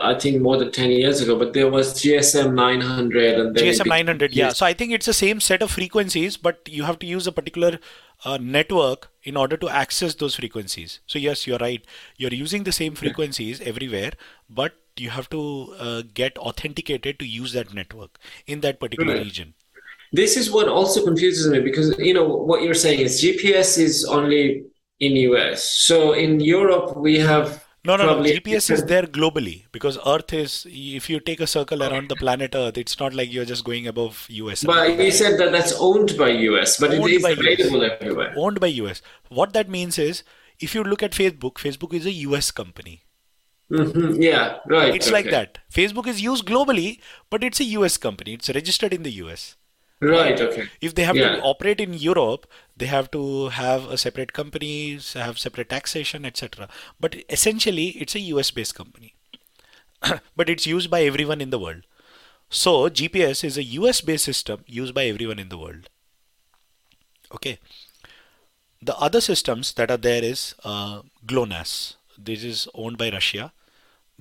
i 0.00 0.14
think 0.14 0.40
more 0.40 0.56
than 0.56 0.70
10 0.70 0.90
years 0.90 1.20
ago 1.20 1.38
but 1.38 1.52
there 1.52 1.70
was 1.70 1.94
gsm 1.94 2.54
900 2.54 3.38
and 3.38 3.54
then 3.54 3.64
gsm 3.64 3.86
900 3.86 4.13
yeah 4.30 4.50
so 4.50 4.66
i 4.66 4.72
think 4.72 4.92
it's 4.92 5.06
the 5.06 5.14
same 5.14 5.40
set 5.40 5.62
of 5.62 5.70
frequencies 5.70 6.36
but 6.36 6.68
you 6.68 6.84
have 6.84 6.98
to 6.98 7.06
use 7.06 7.26
a 7.26 7.32
particular 7.32 7.78
uh, 8.24 8.38
network 8.40 9.10
in 9.22 9.36
order 9.36 9.56
to 9.56 9.68
access 9.68 10.14
those 10.14 10.36
frequencies. 10.36 11.00
So 11.06 11.18
yes 11.18 11.46
you're 11.46 11.58
right. 11.58 11.84
You're 12.16 12.34
using 12.34 12.64
the 12.64 12.72
same 12.72 12.94
frequencies 12.94 13.60
yeah. 13.60 13.68
everywhere 13.68 14.12
but 14.48 14.74
you 14.96 15.10
have 15.10 15.28
to 15.30 15.74
uh, 15.78 16.02
get 16.14 16.38
authenticated 16.38 17.18
to 17.18 17.26
use 17.26 17.52
that 17.52 17.74
network 17.74 18.18
in 18.46 18.60
that 18.60 18.78
particular 18.78 19.14
region. 19.14 19.54
This 20.12 20.36
is 20.36 20.50
what 20.50 20.68
also 20.68 21.04
confuses 21.04 21.50
me 21.50 21.58
because 21.58 21.98
you 21.98 22.14
know 22.14 22.24
what 22.24 22.62
you're 22.62 22.74
saying 22.74 23.00
is 23.00 23.20
gps 23.20 23.78
is 23.78 24.04
only 24.04 24.64
in 25.00 25.16
us 25.16 25.64
so 25.64 26.12
in 26.12 26.38
europe 26.38 26.96
we 26.96 27.18
have 27.18 27.63
no, 27.84 27.96
no, 27.96 28.06
no. 28.06 28.22
GPS 28.22 28.70
is 28.70 28.84
there 28.86 29.02
globally 29.02 29.64
because 29.70 29.98
Earth 30.06 30.32
is, 30.32 30.66
if 30.68 31.10
you 31.10 31.20
take 31.20 31.40
a 31.40 31.46
circle 31.46 31.82
around 31.82 32.08
the 32.08 32.16
planet 32.16 32.54
Earth, 32.54 32.78
it's 32.78 32.98
not 32.98 33.12
like 33.14 33.30
you're 33.32 33.44
just 33.44 33.64
going 33.64 33.86
above 33.86 34.26
US. 34.30 34.62
But 34.64 34.98
you 34.98 35.10
said 35.10 35.38
that 35.38 35.52
that's 35.52 35.72
owned 35.78 36.16
by 36.16 36.30
US, 36.30 36.78
but 36.78 36.92
Owned 36.92 37.12
it 37.12 37.16
is 37.16 37.22
by 37.22 37.30
US. 37.30 37.58
available 37.60 37.84
everywhere. 37.84 38.32
Owned 38.36 38.58
by 38.60 38.68
US. 38.68 39.02
What 39.28 39.52
that 39.52 39.68
means 39.68 39.98
is, 39.98 40.22
if 40.60 40.74
you 40.74 40.82
look 40.82 41.02
at 41.02 41.12
Facebook, 41.12 41.54
Facebook 41.54 41.92
is 41.92 42.06
a 42.06 42.12
US 42.12 42.50
company. 42.50 43.04
hmm 43.68 44.20
Yeah, 44.20 44.58
right. 44.66 44.94
It's 44.94 45.10
like 45.10 45.28
that. 45.28 45.58
Facebook 45.70 46.06
is 46.06 46.22
used 46.22 46.46
globally, 46.46 47.00
but 47.28 47.44
it's 47.44 47.60
a 47.60 47.64
US 47.64 47.98
company. 47.98 48.32
It's 48.32 48.48
registered 48.48 48.94
in 48.94 49.02
the 49.02 49.10
US. 49.12 49.56
Right, 50.00 50.40
okay. 50.40 50.68
If 50.80 50.94
they 50.94 51.02
have 51.04 51.16
Yeah. 51.16 51.34
to 51.34 51.40
operate 51.40 51.80
in 51.80 51.94
Europe, 51.94 52.46
they 52.76 52.86
have 52.86 53.10
to 53.12 53.48
have 53.48 53.84
a 53.84 53.96
separate 53.96 54.32
company, 54.32 54.98
have 55.14 55.38
separate 55.38 55.68
taxation, 55.68 56.24
etc. 56.24 56.68
But 57.00 57.16
essentially, 57.28 57.88
it's 57.90 58.14
a 58.14 58.20
US 58.20 58.50
based 58.50 58.74
company. 58.74 59.14
but 60.36 60.48
it's 60.48 60.66
used 60.66 60.90
by 60.90 61.02
everyone 61.02 61.40
in 61.40 61.50
the 61.50 61.58
world. 61.58 61.82
So 62.50 62.88
GPS 62.88 63.44
is 63.44 63.56
a 63.56 63.64
US 63.64 64.00
based 64.00 64.24
system 64.24 64.64
used 64.66 64.94
by 64.94 65.06
everyone 65.06 65.38
in 65.38 65.48
the 65.48 65.58
world. 65.58 65.88
Okay. 67.32 67.58
The 68.82 68.96
other 68.96 69.20
systems 69.20 69.72
that 69.74 69.90
are 69.90 69.96
there 69.96 70.22
is 70.22 70.54
uh, 70.62 71.02
GLONASS. 71.26 71.96
This 72.18 72.44
is 72.44 72.68
owned 72.74 72.98
by 72.98 73.10
Russia. 73.10 73.52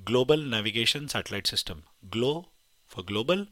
Global 0.04 0.38
Navigation 0.38 1.08
Satellite 1.08 1.48
System. 1.48 1.84
GLO 2.10 2.48
for 2.88 3.04
global, 3.04 3.48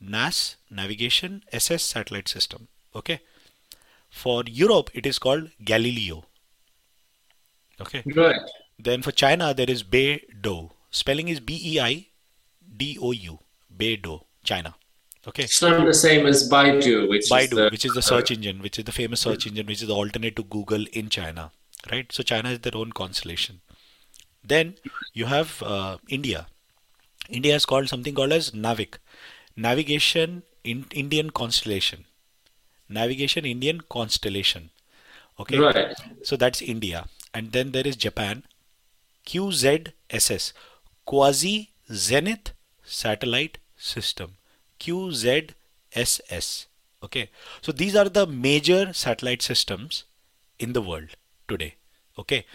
NAS 0.00 0.56
navigation 0.70 1.42
SS 1.52 1.84
satellite 1.84 2.28
system. 2.28 2.68
Okay. 2.94 3.20
For 4.16 4.42
Europe, 4.46 4.90
it 4.94 5.06
is 5.06 5.18
called 5.18 5.50
Galileo. 5.62 6.24
Okay. 7.80 8.02
Right. 8.14 8.40
Then 8.78 9.02
for 9.02 9.12
China, 9.12 9.52
there 9.52 9.70
is 9.70 9.82
Beidou. 9.82 10.70
Spelling 10.90 11.28
is 11.28 11.40
B 11.40 11.60
E 11.72 11.78
I 11.80 12.06
D 12.76 12.98
O 13.00 13.12
U. 13.12 13.38
Beidou, 13.76 14.22
China. 14.42 14.74
Okay. 15.28 15.42
It's 15.42 15.60
not 15.60 15.84
the 15.84 15.92
same 15.92 16.26
as 16.26 16.48
Baidu, 16.48 17.08
which 17.10 17.30
is 17.30 17.50
the, 17.50 17.68
which 17.70 17.84
is 17.84 17.92
the 17.92 18.00
search 18.00 18.30
engine, 18.30 18.62
which 18.62 18.78
is 18.78 18.84
the 18.84 18.92
famous 18.92 19.20
search 19.20 19.46
engine, 19.46 19.66
which 19.66 19.82
is 19.82 19.88
the 19.88 19.94
alternate 19.94 20.36
to 20.36 20.44
Google 20.44 20.86
in 20.92 21.08
China, 21.10 21.50
right? 21.92 22.10
So 22.10 22.22
China 22.22 22.48
has 22.48 22.60
their 22.60 22.76
own 22.76 22.92
constellation. 22.92 23.60
Then 24.42 24.76
you 25.12 25.26
have 25.26 25.62
uh, 25.62 25.98
India. 26.08 26.46
India 27.28 27.54
is 27.54 27.66
called 27.66 27.88
something 27.88 28.14
called 28.14 28.32
as 28.32 28.52
NavIC, 28.52 28.98
Navigation 29.56 30.44
in 30.64 30.86
Indian 30.92 31.30
Constellation, 31.30 32.04
Navigation 32.88 33.44
Indian 33.44 33.80
Constellation. 33.88 34.70
Okay, 35.38 35.58
Right. 35.58 35.94
so 36.22 36.36
that's 36.36 36.62
India, 36.62 37.06
and 37.34 37.52
then 37.52 37.72
there 37.72 37.86
is 37.86 37.96
Japan, 37.96 38.44
QZSS, 39.26 40.52
Quasi 41.04 41.70
Zenith 41.92 42.52
Satellite 42.84 43.58
System, 43.76 44.36
QZSS. 44.80 46.66
Okay, 47.02 47.30
so 47.60 47.72
these 47.72 47.94
are 47.94 48.08
the 48.08 48.26
major 48.26 48.92
satellite 48.92 49.42
systems 49.42 50.04
in 50.58 50.72
the 50.72 50.80
world 50.80 51.10
today. 51.48 51.74
Okay, 52.18 52.46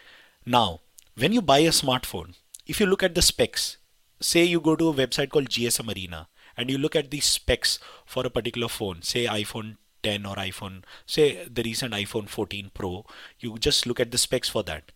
now 0.45 0.79
when 1.15 1.31
you 1.33 1.41
buy 1.41 1.59
a 1.59 1.69
smartphone, 1.69 2.33
if 2.65 2.79
you 2.79 2.85
look 2.87 3.03
at 3.03 3.13
the 3.15 3.21
specs, 3.21 3.77
say 4.19 4.43
you 4.43 4.59
go 4.59 4.75
to 4.75 4.89
a 4.89 4.93
website 4.93 5.29
called 5.29 5.49
GSM 5.49 5.93
Arena 5.95 6.27
and 6.57 6.69
you 6.69 6.77
look 6.77 6.95
at 6.95 7.11
the 7.11 7.19
specs 7.19 7.79
for 8.05 8.25
a 8.25 8.29
particular 8.29 8.67
phone, 8.67 9.01
say 9.01 9.25
iPhone 9.25 9.77
10 10.03 10.25
or 10.25 10.35
iPhone, 10.35 10.83
say 11.05 11.47
the 11.51 11.63
recent 11.63 11.93
iPhone 11.93 12.27
14 12.27 12.71
Pro, 12.73 13.05
you 13.39 13.57
just 13.57 13.85
look 13.85 13.99
at 13.99 14.11
the 14.11 14.17
specs 14.17 14.49
for 14.49 14.63
that. 14.63 14.91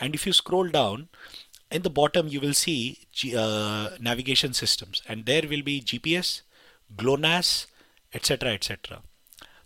And 0.00 0.14
if 0.14 0.26
you 0.26 0.32
scroll 0.32 0.68
down, 0.68 1.08
in 1.70 1.82
the 1.82 1.90
bottom 1.90 2.28
you 2.28 2.40
will 2.40 2.54
see 2.54 2.98
uh, 3.36 3.90
navigation 4.00 4.52
systems, 4.52 5.02
and 5.08 5.26
there 5.26 5.42
will 5.48 5.62
be 5.62 5.80
GPS, 5.80 6.42
GLONASS, 6.96 7.66
etc. 8.12 8.52
etc. 8.52 9.02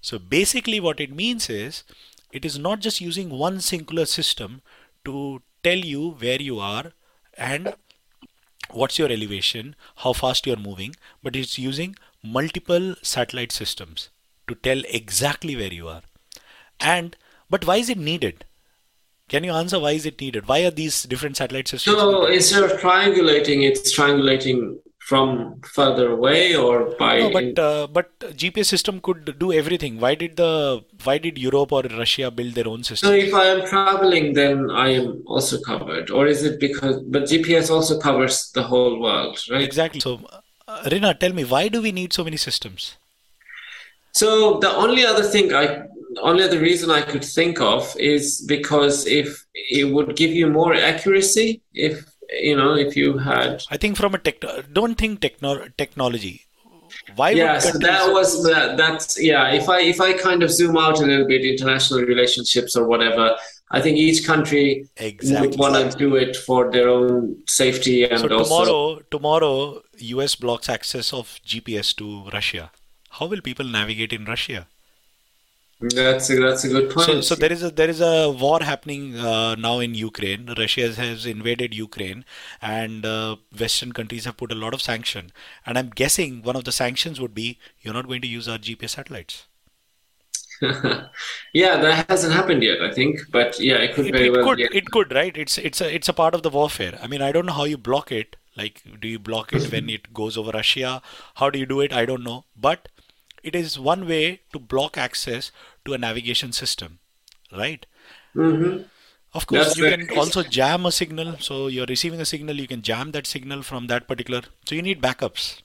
So 0.00 0.18
basically, 0.18 0.80
what 0.80 1.00
it 1.00 1.14
means 1.14 1.50
is 1.50 1.84
it 2.32 2.44
is 2.44 2.58
not 2.58 2.80
just 2.80 3.00
using 3.00 3.30
one 3.30 3.60
singular 3.60 4.06
system 4.06 4.62
to 5.04 5.42
tell 5.62 5.78
you 5.78 6.10
where 6.10 6.40
you 6.40 6.58
are 6.58 6.92
and 7.36 7.74
what's 8.70 8.98
your 8.98 9.10
elevation, 9.10 9.74
how 9.96 10.12
fast 10.12 10.46
you're 10.46 10.56
moving, 10.56 10.94
but 11.22 11.34
it's 11.34 11.58
using 11.58 11.96
multiple 12.22 12.94
satellite 13.02 13.52
systems 13.52 14.10
to 14.48 14.54
tell 14.54 14.82
exactly 14.88 15.56
where 15.56 15.72
you 15.72 15.88
are. 15.88 16.02
And 16.80 17.16
but 17.50 17.66
why 17.66 17.76
is 17.76 17.88
it 17.88 17.98
needed? 17.98 18.44
Can 19.28 19.44
you 19.44 19.52
answer 19.52 19.78
why 19.78 19.92
is 19.92 20.06
it 20.06 20.20
needed? 20.20 20.48
Why 20.48 20.60
are 20.64 20.70
these 20.70 21.02
different 21.02 21.36
satellite 21.36 21.68
systems? 21.68 21.98
So 21.98 22.26
instead 22.26 22.62
of 22.62 22.72
triangulating, 22.80 23.68
it's 23.68 23.94
triangulating 23.94 24.78
from 25.08 25.60
further 25.74 26.12
away 26.12 26.54
or 26.54 26.94
by. 26.98 27.18
No, 27.18 27.30
but 27.30 27.58
uh, 27.58 27.86
but 27.86 28.18
GPS 28.20 28.66
system 28.66 29.00
could 29.00 29.38
do 29.38 29.52
everything. 29.52 29.98
Why 30.00 30.14
did 30.14 30.36
the 30.36 30.84
why 31.04 31.16
did 31.18 31.38
Europe 31.38 31.72
or 31.72 31.82
Russia 31.82 32.30
build 32.30 32.54
their 32.54 32.68
own 32.68 32.84
system? 32.84 33.08
So 33.08 33.14
if 33.14 33.34
I 33.34 33.46
am 33.46 33.66
traveling, 33.66 34.34
then 34.34 34.70
I 34.70 34.88
am 35.00 35.22
also 35.26 35.60
covered, 35.60 36.10
or 36.10 36.26
is 36.26 36.44
it 36.44 36.60
because? 36.60 37.02
But 37.02 37.24
GPS 37.24 37.70
also 37.70 37.98
covers 37.98 38.50
the 38.52 38.62
whole 38.62 39.00
world, 39.00 39.38
right? 39.50 39.62
Exactly. 39.62 40.00
So, 40.00 40.20
uh, 40.66 40.82
Rina, 40.92 41.14
tell 41.14 41.32
me, 41.32 41.44
why 41.44 41.68
do 41.68 41.80
we 41.82 41.92
need 41.92 42.12
so 42.12 42.24
many 42.24 42.36
systems? 42.36 42.96
So 44.12 44.58
the 44.58 44.70
only 44.70 45.04
other 45.04 45.22
thing 45.22 45.54
I, 45.54 45.82
only 46.22 46.44
other 46.44 46.58
reason 46.58 46.90
I 46.90 47.02
could 47.02 47.24
think 47.24 47.60
of 47.60 47.94
is 47.98 48.40
because 48.40 49.06
if 49.06 49.44
it 49.54 49.84
would 49.84 50.16
give 50.16 50.30
you 50.30 50.48
more 50.48 50.74
accuracy, 50.74 51.62
if 51.74 52.04
you 52.30 52.56
know, 52.56 52.74
if 52.74 52.96
you 52.96 53.18
had. 53.18 53.62
I 53.70 53.76
think 53.76 53.96
from 53.96 54.14
a 54.14 54.18
tech, 54.18 54.42
don't 54.72 54.96
think 54.96 55.20
techno- 55.20 55.68
technology. 55.76 56.44
Why? 57.16 57.30
Yeah, 57.30 57.58
so 57.58 57.78
that 57.78 58.12
was 58.12 58.42
that. 58.44 58.76
That's 58.76 59.20
yeah. 59.20 59.52
If 59.52 59.68
I 59.68 59.80
if 59.80 60.00
I 60.00 60.12
kind 60.12 60.42
of 60.42 60.50
zoom 60.50 60.76
out 60.76 61.00
a 61.00 61.06
little 61.06 61.26
bit, 61.26 61.44
international 61.44 62.00
relationships 62.00 62.76
or 62.76 62.86
whatever. 62.86 63.36
I 63.70 63.82
think 63.82 63.98
each 63.98 64.26
country 64.26 64.88
exactly. 64.96 65.48
would 65.48 65.58
want 65.58 65.92
to 65.92 65.98
do 65.98 66.16
it 66.16 66.34
for 66.36 66.70
their 66.70 66.88
own 66.88 67.36
safety 67.46 68.04
and 68.04 68.18
so 68.18 68.28
tomorrow, 68.28 68.72
also... 68.72 69.02
tomorrow, 69.10 69.82
US 69.98 70.34
blocks 70.36 70.70
access 70.70 71.12
of 71.12 71.38
GPS 71.44 71.94
to 71.96 72.30
Russia 72.32 72.70
how 73.18 73.26
will 73.26 73.40
people 73.40 73.66
navigate 73.66 74.12
in 74.12 74.24
Russia? 74.24 74.66
That's 75.80 76.28
a, 76.30 76.40
that's 76.40 76.64
a 76.64 76.68
good 76.68 76.90
point. 76.90 77.06
So, 77.06 77.20
so 77.20 77.34
there 77.36 77.52
is 77.52 77.62
a 77.62 77.70
there 77.70 77.88
is 77.88 78.00
a 78.00 78.30
war 78.30 78.58
happening 78.62 79.16
uh, 79.16 79.54
now 79.54 79.78
in 79.78 79.94
Ukraine. 79.94 80.52
Russia 80.58 80.92
has 80.92 81.24
invaded 81.24 81.72
Ukraine, 81.72 82.24
and 82.60 83.06
uh, 83.06 83.36
Western 83.56 83.92
countries 83.92 84.24
have 84.24 84.36
put 84.36 84.50
a 84.50 84.56
lot 84.56 84.74
of 84.74 84.82
sanction. 84.82 85.30
And 85.64 85.78
I'm 85.78 85.90
guessing 85.90 86.42
one 86.42 86.56
of 86.56 86.64
the 86.64 86.72
sanctions 86.72 87.20
would 87.20 87.32
be 87.32 87.58
you're 87.80 87.94
not 87.94 88.08
going 88.08 88.22
to 88.22 88.26
use 88.26 88.48
our 88.48 88.58
GPS 88.58 88.90
satellites. 88.90 89.46
yeah, 91.54 91.76
that 91.76 92.10
hasn't 92.10 92.32
happened 92.32 92.64
yet, 92.64 92.82
I 92.82 92.92
think. 92.92 93.20
But 93.30 93.60
yeah, 93.60 93.76
it 93.76 93.94
could 93.94 94.06
it, 94.06 94.12
very 94.12 94.26
it 94.26 94.32
well. 94.32 94.44
Could, 94.48 94.58
yeah. 94.58 94.68
It 94.72 94.90
could, 94.90 95.14
right? 95.14 95.36
It's 95.36 95.58
it's 95.58 95.80
a 95.80 95.94
it's 95.94 96.08
a 96.08 96.12
part 96.12 96.34
of 96.34 96.42
the 96.42 96.50
warfare. 96.50 96.98
I 97.00 97.06
mean, 97.06 97.22
I 97.22 97.30
don't 97.30 97.46
know 97.46 97.52
how 97.52 97.64
you 97.64 97.78
block 97.78 98.10
it. 98.10 98.34
Like, 98.56 98.82
do 99.00 99.06
you 99.06 99.20
block 99.20 99.52
it 99.52 99.70
when 99.70 99.88
it 99.88 100.12
goes 100.12 100.36
over 100.36 100.50
Russia? 100.50 101.00
How 101.36 101.50
do 101.50 101.60
you 101.60 101.66
do 101.66 101.80
it? 101.80 101.92
I 101.92 102.04
don't 102.04 102.24
know. 102.24 102.44
But 102.56 102.88
it 103.42 103.54
is 103.54 103.78
one 103.78 104.06
way 104.06 104.40
to 104.52 104.58
block 104.58 104.96
access 104.98 105.50
to 105.84 105.94
a 105.94 105.98
navigation 105.98 106.52
system, 106.52 106.98
right? 107.52 107.86
Mm-hmm. 108.34 108.82
Of 109.34 109.46
course, 109.46 109.66
That's 109.66 109.76
you 109.76 109.90
can 109.90 110.18
also 110.18 110.42
jam 110.42 110.86
a 110.86 110.92
signal. 110.92 111.36
So 111.38 111.66
you're 111.66 111.86
receiving 111.86 112.20
a 112.20 112.24
signal, 112.24 112.56
you 112.56 112.66
can 112.66 112.82
jam 112.82 113.12
that 113.12 113.26
signal 113.26 113.62
from 113.62 113.86
that 113.88 114.08
particular. 114.08 114.42
So 114.66 114.74
you 114.74 114.82
need 114.82 115.02
backups. 115.02 115.62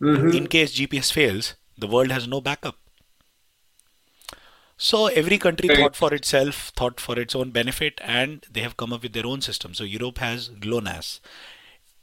Mm-hmm. 0.00 0.30
In 0.30 0.46
case 0.46 0.74
GPS 0.74 1.12
fails, 1.12 1.54
the 1.76 1.86
world 1.86 2.10
has 2.10 2.28
no 2.28 2.40
backup. 2.40 2.76
So 4.78 5.06
every 5.06 5.38
country 5.38 5.74
thought 5.74 5.96
for 5.96 6.12
itself, 6.12 6.70
thought 6.76 7.00
for 7.00 7.18
its 7.18 7.34
own 7.34 7.50
benefit, 7.50 7.98
and 8.04 8.44
they 8.50 8.60
have 8.60 8.76
come 8.76 8.92
up 8.92 9.02
with 9.02 9.14
their 9.14 9.26
own 9.26 9.40
system. 9.40 9.72
So 9.72 9.84
Europe 9.84 10.18
has 10.18 10.50
GLONASS. 10.50 11.20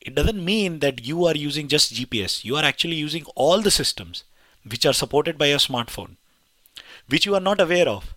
It 0.02 0.16
doesn't 0.16 0.44
mean 0.44 0.80
that 0.80 1.06
you 1.06 1.26
are 1.26 1.36
using 1.36 1.68
just 1.68 1.94
GPS. 1.94 2.44
You 2.44 2.56
are 2.56 2.64
actually 2.64 2.96
using 2.96 3.26
all 3.36 3.62
the 3.62 3.72
systems 3.72 4.24
which 4.70 4.86
are 4.86 4.94
supported 4.94 5.38
by 5.38 5.48
your 5.48 5.58
smartphone, 5.58 6.16
which 7.08 7.26
you 7.26 7.36
are 7.36 7.42
not 7.42 7.62
aware 7.62 7.88
of, 7.88 8.16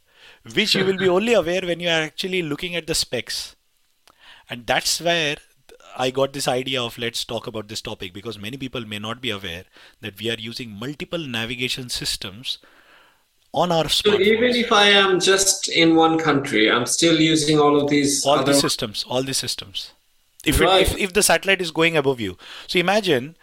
which 0.54 0.74
you 0.74 0.84
will 0.84 0.96
be 0.96 1.08
only 1.08 1.32
aware 1.32 1.62
when 1.62 1.80
you 1.80 1.88
are 1.88 2.02
actually 2.02 2.42
looking 2.42 2.76
at 2.76 2.86
the 2.86 2.94
specs. 2.94 3.56
And 4.48 4.66
that's 4.66 5.00
where 5.00 5.36
I 5.96 6.10
got 6.10 6.32
this 6.32 6.46
idea 6.46 6.82
of 6.82 6.98
let's 6.98 7.24
talk 7.24 7.46
about 7.46 7.68
this 7.68 7.80
topic 7.80 8.12
because 8.12 8.38
many 8.38 8.56
people 8.56 8.86
may 8.86 8.98
not 8.98 9.20
be 9.20 9.30
aware 9.30 9.64
that 10.02 10.20
we 10.20 10.30
are 10.30 10.38
using 10.38 10.70
multiple 10.70 11.18
navigation 11.18 11.88
systems 11.88 12.58
on 13.52 13.72
our 13.72 13.84
smartphones. 13.84 14.16
So 14.16 14.20
even 14.20 14.54
if 14.54 14.70
I 14.70 14.84
am 14.90 15.18
just 15.18 15.68
in 15.68 15.96
one 15.96 16.18
country, 16.18 16.70
I'm 16.70 16.86
still 16.86 17.18
using 17.18 17.58
all 17.58 17.80
of 17.80 17.88
these. 17.88 18.24
All 18.24 18.38
other... 18.38 18.52
the 18.52 18.60
systems, 18.60 19.04
all 19.08 19.22
the 19.22 19.34
systems. 19.34 19.92
If, 20.44 20.60
right. 20.60 20.82
it, 20.82 20.92
if 20.92 20.98
if 20.98 21.12
the 21.12 21.22
satellite 21.22 21.60
is 21.60 21.70
going 21.70 21.96
above 21.96 22.20
you, 22.20 22.36
so 22.66 22.78
imagine 22.78 23.36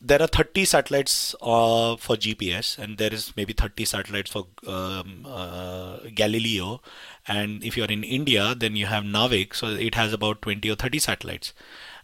there 0.00 0.20
are 0.20 0.26
30 0.26 0.64
satellites 0.64 1.34
uh, 1.40 1.96
for 1.96 2.16
GPS, 2.16 2.78
and 2.78 2.98
there 2.98 3.12
is 3.12 3.32
maybe 3.36 3.52
30 3.52 3.84
satellites 3.84 4.30
for 4.30 4.46
um, 4.66 5.26
uh, 5.26 5.98
Galileo. 6.14 6.80
And 7.26 7.64
if 7.64 7.76
you're 7.76 7.86
in 7.86 8.04
India, 8.04 8.54
then 8.54 8.76
you 8.76 8.86
have 8.86 9.04
NavIC, 9.04 9.54
so 9.54 9.68
it 9.68 9.94
has 9.94 10.12
about 10.12 10.42
20 10.42 10.70
or 10.70 10.76
30 10.76 10.98
satellites, 10.98 11.52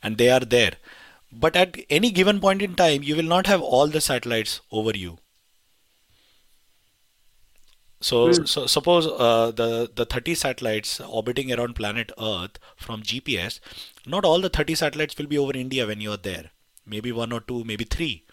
and 0.03 0.19
they 0.19 0.31
are 0.31 0.41
there. 0.41 0.73
But 1.31 1.57
at 1.57 1.77
any 1.89 2.11
given 2.11 2.41
point 2.41 2.63
in 2.63 2.75
time, 2.75 3.03
you 3.03 3.17
will 3.17 3.25
not 3.25 3.47
have 3.47 3.61
all 3.61 3.87
the 3.87 4.01
satellites 4.01 4.61
over 4.71 4.93
you. 4.97 5.19
So, 8.01 8.29
mm. 8.29 8.49
so 8.49 8.67
suppose 8.67 9.07
uh, 9.07 9.53
the 9.53 9.91
the 9.95 10.05
30 10.05 10.35
satellites 10.35 11.01
orbiting 11.01 11.53
around 11.53 11.77
planet 11.77 12.11
Earth 12.21 12.59
from 12.77 13.03
GPS, 13.03 13.61
not 14.05 14.25
all 14.25 14.41
the 14.41 14.49
30 14.49 14.75
satellites 14.75 15.17
will 15.17 15.29
be 15.29 15.39
over 15.39 15.57
India 15.57 15.87
when 15.87 16.01
you 16.01 16.11
are 16.11 16.17
there 16.17 16.51
maybe 16.87 17.13
one 17.13 17.33
or 17.33 17.41
two, 17.41 17.65
maybe 17.65 17.85
three. 17.85 18.25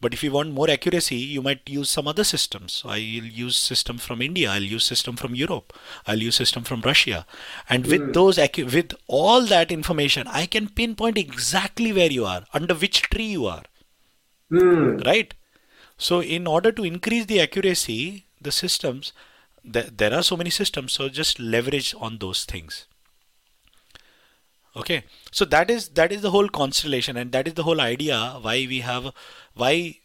But 0.00 0.12
if 0.12 0.22
you 0.22 0.30
want 0.30 0.52
more 0.52 0.68
accuracy, 0.68 1.16
you 1.16 1.40
might 1.40 1.68
use 1.68 1.88
some 1.88 2.06
other 2.06 2.24
systems. 2.24 2.74
So 2.74 2.90
I'll 2.90 2.98
use 2.98 3.56
system 3.56 3.96
from 3.98 4.20
India. 4.20 4.50
I'll 4.50 4.62
use 4.62 4.84
system 4.84 5.16
from 5.16 5.34
Europe. 5.34 5.72
I'll 6.06 6.22
use 6.22 6.36
system 6.36 6.64
from 6.64 6.82
Russia. 6.82 7.24
And 7.68 7.86
with 7.86 8.02
mm. 8.02 8.12
those, 8.12 8.36
with 8.74 8.92
all 9.06 9.42
that 9.46 9.72
information, 9.72 10.26
I 10.26 10.46
can 10.46 10.68
pinpoint 10.68 11.16
exactly 11.16 11.92
where 11.92 12.12
you 12.12 12.26
are, 12.26 12.44
under 12.52 12.74
which 12.74 13.02
tree 13.02 13.24
you 13.24 13.46
are. 13.46 13.62
Mm. 14.52 15.04
Right. 15.06 15.32
So 15.96 16.20
in 16.20 16.46
order 16.46 16.72
to 16.72 16.84
increase 16.84 17.24
the 17.24 17.40
accuracy, 17.40 18.26
the 18.40 18.52
systems, 18.52 19.14
th- 19.70 19.92
there 19.96 20.12
are 20.12 20.22
so 20.22 20.36
many 20.36 20.50
systems. 20.50 20.92
So 20.92 21.08
just 21.08 21.40
leverage 21.40 21.94
on 21.98 22.18
those 22.18 22.44
things 22.44 22.86
okay. 24.76 25.04
So 25.32 25.44
that 25.46 25.70
is 25.70 25.88
that 25.90 26.12
is 26.12 26.22
the 26.22 26.30
whole 26.30 26.48
constellation 26.48 27.16
and 27.16 27.32
that 27.32 27.48
is 27.48 27.54
the 27.54 27.62
whole 27.64 27.80
idea 27.80 28.38
why 28.40 28.66
we 28.68 28.80
have 28.80 29.12
why 29.54 29.98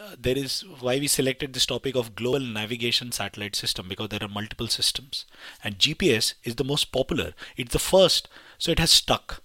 uh, 0.00 0.16
there 0.18 0.36
is 0.36 0.64
why 0.80 0.98
we 0.98 1.06
selected 1.06 1.52
this 1.52 1.66
topic 1.66 1.94
of 1.94 2.14
global 2.14 2.40
navigation 2.40 3.12
satellite 3.12 3.56
system 3.56 3.88
because 3.88 4.08
there 4.08 4.22
are 4.22 4.28
multiple 4.28 4.66
systems 4.66 5.24
and 5.62 5.78
gps 5.78 6.34
is 6.44 6.56
the 6.56 6.64
most 6.64 6.92
popular. 6.92 7.32
It's 7.56 7.72
the 7.72 7.78
first. 7.78 8.28
So 8.58 8.70
it 8.72 8.78
has 8.78 8.90
stuck. 8.90 9.42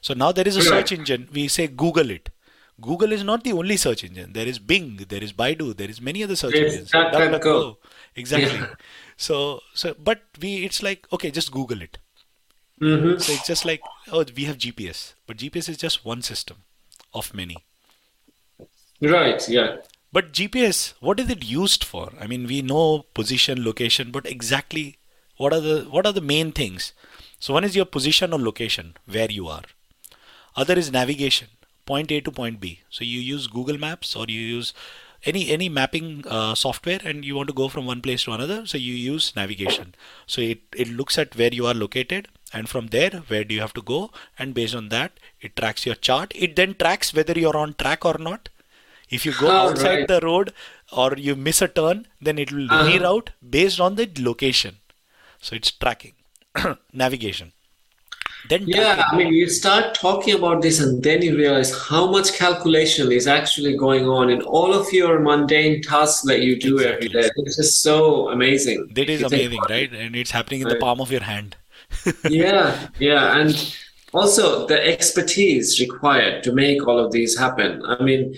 So 0.00 0.14
now 0.14 0.32
there 0.32 0.46
is 0.46 0.56
a 0.56 0.62
search 0.62 0.92
engine. 0.92 1.28
We 1.32 1.48
say 1.48 1.66
google 1.66 2.10
it. 2.10 2.30
Google 2.80 3.12
is 3.12 3.22
not 3.22 3.44
the 3.44 3.52
only 3.52 3.76
search 3.76 4.02
engine. 4.04 4.32
There 4.32 4.46
is 4.46 4.58
bing 4.58 5.06
there 5.08 5.22
is 5.22 5.32
baidu 5.32 5.76
there 5.76 5.88
is 5.88 6.00
many 6.00 6.24
other 6.24 6.36
search 6.36 6.54
it's 6.54 6.72
engines. 6.72 6.90
Go. 7.42 7.78
exactly. 8.16 8.58
Yeah. 8.58 8.74
so 9.16 9.60
so 9.74 9.94
but 9.98 10.22
we 10.40 10.64
it's 10.64 10.82
like 10.82 11.06
okay 11.12 11.30
just 11.30 11.52
google 11.52 11.80
it 11.82 11.98
Mm-hmm. 12.80 13.18
So 13.18 13.32
it's 13.32 13.46
just 13.46 13.64
like, 13.64 13.82
oh, 14.10 14.24
we 14.36 14.44
have 14.44 14.58
GPS, 14.58 15.14
but 15.26 15.36
GPS 15.36 15.68
is 15.68 15.76
just 15.76 16.04
one 16.04 16.22
system 16.22 16.58
of 17.12 17.32
many. 17.34 17.56
Right, 19.00 19.48
yeah. 19.48 19.76
But 20.12 20.32
GPS, 20.32 20.94
what 21.00 21.18
is 21.20 21.28
it 21.30 21.44
used 21.44 21.84
for? 21.84 22.12
I 22.20 22.26
mean, 22.26 22.46
we 22.46 22.62
know 22.62 23.06
position, 23.14 23.64
location, 23.64 24.10
but 24.10 24.26
exactly 24.26 24.98
what 25.36 25.52
are 25.52 25.60
the 25.60 25.86
what 25.90 26.06
are 26.06 26.12
the 26.12 26.20
main 26.20 26.52
things? 26.52 26.92
So 27.40 27.54
one 27.54 27.64
is 27.64 27.74
your 27.74 27.84
position 27.84 28.32
or 28.32 28.38
location, 28.38 28.96
where 29.06 29.30
you 29.30 29.48
are. 29.48 29.62
Other 30.56 30.74
is 30.74 30.92
navigation, 30.92 31.48
point 31.84 32.12
A 32.12 32.20
to 32.20 32.30
point 32.30 32.60
B. 32.60 32.80
So 32.90 33.04
you 33.04 33.20
use 33.20 33.48
Google 33.48 33.76
Maps 33.76 34.14
or 34.14 34.26
you 34.28 34.40
use 34.40 34.72
any 35.24 35.50
any 35.50 35.68
mapping 35.68 36.24
uh, 36.28 36.54
software 36.54 37.00
and 37.04 37.24
you 37.24 37.34
want 37.34 37.48
to 37.48 37.54
go 37.54 37.68
from 37.68 37.86
one 37.86 38.00
place 38.00 38.24
to 38.24 38.32
another 38.32 38.66
so 38.66 38.76
you 38.76 38.94
use 38.94 39.32
navigation 39.34 39.94
so 40.26 40.40
it, 40.40 40.60
it 40.76 40.88
looks 40.88 41.16
at 41.18 41.36
where 41.36 41.52
you 41.52 41.66
are 41.66 41.74
located 41.74 42.28
and 42.54 42.68
from 42.68 42.86
there 42.88 43.22
where 43.28 43.44
do 43.44 43.54
you 43.54 43.60
have 43.60 43.74
to 43.74 43.82
go? 43.82 44.10
And 44.38 44.54
based 44.54 44.74
on 44.74 44.88
that 44.90 45.18
it 45.40 45.56
tracks 45.56 45.84
your 45.84 45.96
chart. 45.96 46.32
It 46.34 46.56
then 46.56 46.74
tracks 46.74 47.12
whether 47.12 47.38
you're 47.38 47.56
on 47.56 47.74
track 47.74 48.04
or 48.04 48.16
not. 48.18 48.48
If 49.10 49.26
you 49.26 49.32
go 49.32 49.48
oh, 49.48 49.68
outside 49.68 49.98
right. 49.98 50.08
the 50.08 50.20
road 50.22 50.52
or 50.92 51.14
you 51.16 51.34
miss 51.34 51.60
a 51.60 51.68
turn 51.68 52.06
then 52.20 52.38
it 52.38 52.52
will 52.52 52.70
uh-huh. 52.70 52.88
reroute 52.88 53.28
based 53.58 53.80
on 53.80 53.96
the 53.96 54.08
location. 54.18 54.76
So 55.40 55.56
it's 55.56 55.72
tracking. 55.72 56.14
Navigation. 56.92 57.52
Then 58.48 58.64
yeah 58.66 59.02
i 59.10 59.16
mean 59.16 59.32
you 59.32 59.48
start 59.48 59.94
talking 59.94 60.34
about 60.34 60.60
this 60.60 60.78
and 60.78 61.02
then 61.02 61.22
you 61.22 61.34
realize 61.34 61.70
how 61.84 62.10
much 62.10 62.34
calculation 62.34 63.10
is 63.10 63.26
actually 63.26 63.74
going 63.74 64.06
on 64.06 64.28
in 64.28 64.42
all 64.42 64.74
of 64.74 64.92
your 64.92 65.18
mundane 65.20 65.80
tasks 65.80 66.20
that 66.26 66.40
you 66.42 66.60
do 66.60 66.76
exactly. 66.76 67.08
every 67.08 67.22
day. 67.22 67.30
It's 67.36 67.56
just 67.56 67.82
so 67.82 68.28
amazing. 68.28 68.90
That 68.94 69.08
is 69.08 69.22
amazing 69.22 69.60
right? 69.70 69.90
And 69.92 70.14
it's 70.14 70.30
happening 70.30 70.60
in 70.60 70.66
right. 70.66 70.74
the 70.74 70.80
palm 70.80 71.00
of 71.00 71.10
your 71.10 71.22
hand 71.22 71.56
yeah 72.28 72.88
yeah 72.98 73.38
and 73.38 73.74
also 74.14 74.66
the 74.66 74.88
expertise 74.88 75.80
required 75.80 76.42
to 76.44 76.52
make 76.52 76.86
all 76.86 76.98
of 76.98 77.12
these 77.12 77.36
happen. 77.36 77.82
I 77.84 78.02
mean 78.02 78.34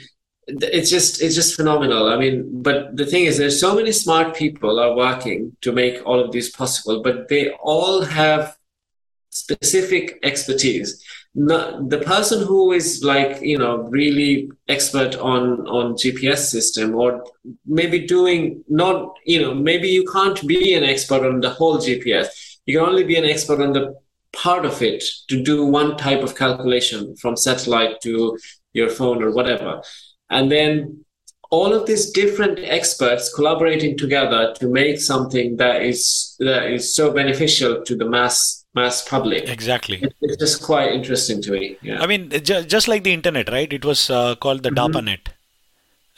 it's 0.48 0.90
just 0.90 1.20
it's 1.22 1.34
just 1.34 1.54
phenomenal. 1.54 2.08
I 2.08 2.16
mean 2.16 2.62
but 2.62 2.96
the 2.96 3.06
thing 3.06 3.24
is 3.26 3.36
there's 3.36 3.60
so 3.60 3.74
many 3.74 3.92
smart 3.92 4.34
people 4.34 4.80
are 4.80 4.96
working 4.96 5.56
to 5.60 5.72
make 5.72 6.04
all 6.06 6.18
of 6.18 6.32
these 6.32 6.50
possible 6.50 7.02
but 7.02 7.28
they 7.28 7.50
all 7.62 8.02
have 8.02 8.56
specific 9.30 10.18
expertise. 10.22 11.02
Not, 11.38 11.90
the 11.90 11.98
person 11.98 12.46
who 12.46 12.72
is 12.72 13.04
like 13.04 13.42
you 13.42 13.58
know 13.58 13.82
really 13.90 14.50
expert 14.68 15.16
on 15.16 15.66
on 15.68 15.92
gps 15.92 16.38
system 16.38 16.94
or 16.94 17.22
maybe 17.66 18.06
doing 18.06 18.64
not 18.68 19.14
you 19.26 19.42
know 19.42 19.52
maybe 19.52 19.88
you 19.88 20.06
can't 20.10 20.46
be 20.46 20.72
an 20.72 20.82
expert 20.82 21.26
on 21.26 21.40
the 21.40 21.50
whole 21.50 21.76
gps 21.76 22.28
you 22.66 22.78
can 22.78 22.88
only 22.88 23.04
be 23.04 23.16
an 23.16 23.24
expert 23.24 23.60
on 23.60 23.72
the 23.72 23.94
part 24.32 24.64
of 24.66 24.82
it 24.82 25.02
to 25.28 25.42
do 25.42 25.64
one 25.64 25.96
type 25.96 26.22
of 26.22 26.36
calculation 26.36 27.16
from 27.16 27.36
satellite 27.36 28.00
to 28.02 28.38
your 28.74 28.90
phone 28.90 29.22
or 29.22 29.30
whatever. 29.30 29.82
And 30.28 30.50
then 30.52 31.04
all 31.50 31.72
of 31.72 31.86
these 31.86 32.10
different 32.10 32.58
experts 32.58 33.32
collaborating 33.32 33.96
together 33.96 34.52
to 34.58 34.68
make 34.68 35.00
something 35.00 35.56
that 35.56 35.82
is 35.82 36.34
that 36.40 36.70
is 36.70 36.94
so 36.94 37.12
beneficial 37.12 37.82
to 37.84 37.96
the 37.96 38.04
mass 38.04 38.64
mass 38.74 39.08
public. 39.08 39.48
Exactly. 39.48 40.02
It's 40.20 40.36
just 40.36 40.62
quite 40.62 40.92
interesting 40.92 41.40
to 41.42 41.52
me 41.52 41.78
yeah. 41.82 42.02
i 42.02 42.06
mean 42.06 42.30
just 42.42 42.88
like 42.88 43.04
the 43.04 43.12
internet 43.12 43.48
right? 43.50 43.72
It 43.72 43.84
was 43.84 44.10
uh, 44.10 44.34
called 44.34 44.62
the 44.62 44.70
mm-hmm. 44.70 44.96
darpanet 44.96 45.28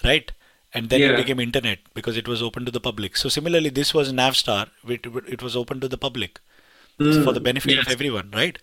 right 0.02 0.32
and 0.78 0.90
then 0.90 1.00
yeah. 1.00 1.12
it 1.12 1.20
became 1.22 1.40
internet 1.44 1.78
because 2.00 2.16
it 2.22 2.28
was 2.32 2.42
open 2.48 2.64
to 2.68 2.74
the 2.76 2.84
public 2.88 3.16
so 3.22 3.28
similarly 3.36 3.70
this 3.78 3.92
was 3.98 4.12
navstar 4.20 4.68
it, 4.96 5.06
it 5.36 5.42
was 5.46 5.56
open 5.62 5.80
to 5.84 5.88
the 5.94 6.00
public 6.06 6.40
mm. 7.00 7.24
for 7.24 7.32
the 7.32 7.44
benefit 7.48 7.74
yes. 7.76 7.86
of 7.86 7.92
everyone 7.92 8.30
right 8.42 8.58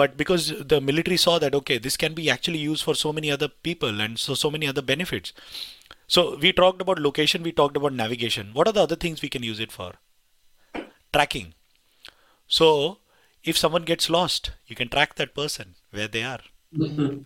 but 0.00 0.16
because 0.16 0.52
the 0.72 0.80
military 0.80 1.16
saw 1.16 1.38
that 1.38 1.54
okay 1.54 1.78
this 1.78 1.96
can 1.96 2.14
be 2.14 2.28
actually 2.30 2.58
used 2.58 2.84
for 2.84 2.94
so 2.94 3.12
many 3.12 3.30
other 3.30 3.48
people 3.48 4.00
and 4.00 4.18
so 4.18 4.34
so 4.34 4.50
many 4.50 4.66
other 4.66 4.82
benefits 4.82 5.32
so 6.06 6.36
we 6.44 6.52
talked 6.52 6.82
about 6.86 6.98
location 7.08 7.42
we 7.42 7.52
talked 7.60 7.76
about 7.76 7.92
navigation 7.92 8.50
what 8.52 8.68
are 8.68 8.76
the 8.78 8.86
other 8.88 9.00
things 9.04 9.22
we 9.22 9.32
can 9.36 9.42
use 9.42 9.60
it 9.66 9.72
for 9.72 9.92
tracking 11.12 11.54
so 12.46 12.98
if 13.42 13.56
someone 13.56 13.84
gets 13.92 14.10
lost 14.10 14.52
you 14.66 14.76
can 14.76 14.88
track 14.88 15.14
that 15.16 15.34
person 15.34 15.74
where 15.90 16.08
they 16.08 16.22
are 16.22 16.40
mm-hmm. 16.76 17.18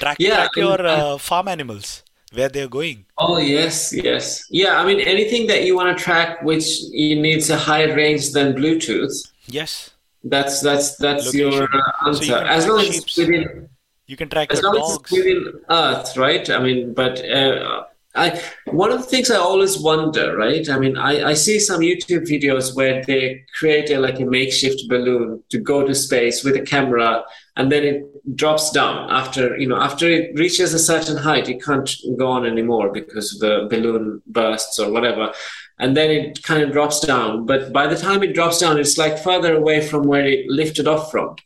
track, 0.00 0.16
yeah, 0.18 0.34
track 0.34 0.56
your 0.56 0.86
uh, 0.86 1.18
farm 1.18 1.48
animals 1.48 2.01
where 2.32 2.48
they're 2.48 2.68
going 2.68 3.04
oh 3.18 3.38
yes 3.38 3.92
yes 3.92 4.46
yeah 4.50 4.80
i 4.80 4.84
mean 4.84 5.00
anything 5.00 5.46
that 5.46 5.64
you 5.64 5.76
want 5.76 5.96
to 5.96 6.02
track 6.02 6.42
which 6.42 6.64
needs 6.92 7.50
a 7.50 7.56
higher 7.56 7.94
range 7.94 8.32
than 8.32 8.52
bluetooth 8.54 9.12
yes 9.46 9.92
that's 10.24 10.60
that's 10.60 10.96
that's 10.96 11.26
Location. 11.26 11.52
your 11.52 11.68
answer. 12.06 12.24
So 12.24 12.38
you 12.40 12.46
as 12.46 12.66
long 12.66 12.80
as 12.80 12.98
it's 12.98 13.16
within, 13.16 13.68
you 14.06 14.16
can 14.16 14.28
track 14.28 14.52
as 14.52 14.62
long 14.62 14.74
dogs. 14.74 14.90
as 14.90 14.96
it's 14.96 15.12
within 15.12 15.60
Earth, 15.68 16.16
right? 16.16 16.48
I 16.48 16.58
mean, 16.58 16.94
but 16.94 17.24
uh, 17.28 17.84
I 18.14 18.42
one 18.66 18.92
of 18.92 19.00
the 19.00 19.06
things 19.06 19.30
I 19.30 19.36
always 19.36 19.78
wonder, 19.78 20.36
right? 20.36 20.68
I 20.68 20.78
mean, 20.78 20.98
I, 20.98 21.30
I 21.30 21.34
see 21.34 21.58
some 21.58 21.80
YouTube 21.80 22.28
videos 22.28 22.76
where 22.76 23.02
they 23.04 23.44
create 23.58 23.90
a, 23.90 23.98
like 23.98 24.20
a 24.20 24.26
makeshift 24.26 24.82
balloon 24.88 25.42
to 25.50 25.58
go 25.58 25.86
to 25.86 25.94
space 25.94 26.44
with 26.44 26.56
a 26.56 26.62
camera, 26.62 27.24
and 27.56 27.72
then 27.72 27.84
it 27.84 28.36
drops 28.36 28.70
down 28.70 29.10
after 29.10 29.56
you 29.56 29.66
know 29.66 29.80
after 29.80 30.08
it 30.08 30.38
reaches 30.38 30.74
a 30.74 30.78
certain 30.78 31.16
height, 31.16 31.48
it 31.48 31.62
can't 31.62 31.90
go 32.18 32.28
on 32.28 32.44
anymore 32.44 32.92
because 32.92 33.38
the 33.38 33.66
balloon 33.70 34.22
bursts 34.26 34.78
or 34.78 34.92
whatever 34.92 35.32
and 35.78 35.96
then 35.96 36.10
it 36.10 36.42
kind 36.44 36.62
of 36.62 36.70
drops 36.70 37.00
down. 37.00 37.44
But 37.44 37.72
by 37.72 37.88
the 37.88 37.96
time 37.96 38.22
it 38.22 38.34
drops 38.34 38.58
down, 38.58 38.78
it's 38.78 38.96
like 38.96 39.18
further 39.18 39.56
away 39.56 39.86
from 39.86 40.04
where 40.04 40.24
it 40.24 40.46
lifted 40.46 40.86
off 40.86 41.10
from. 41.10 41.36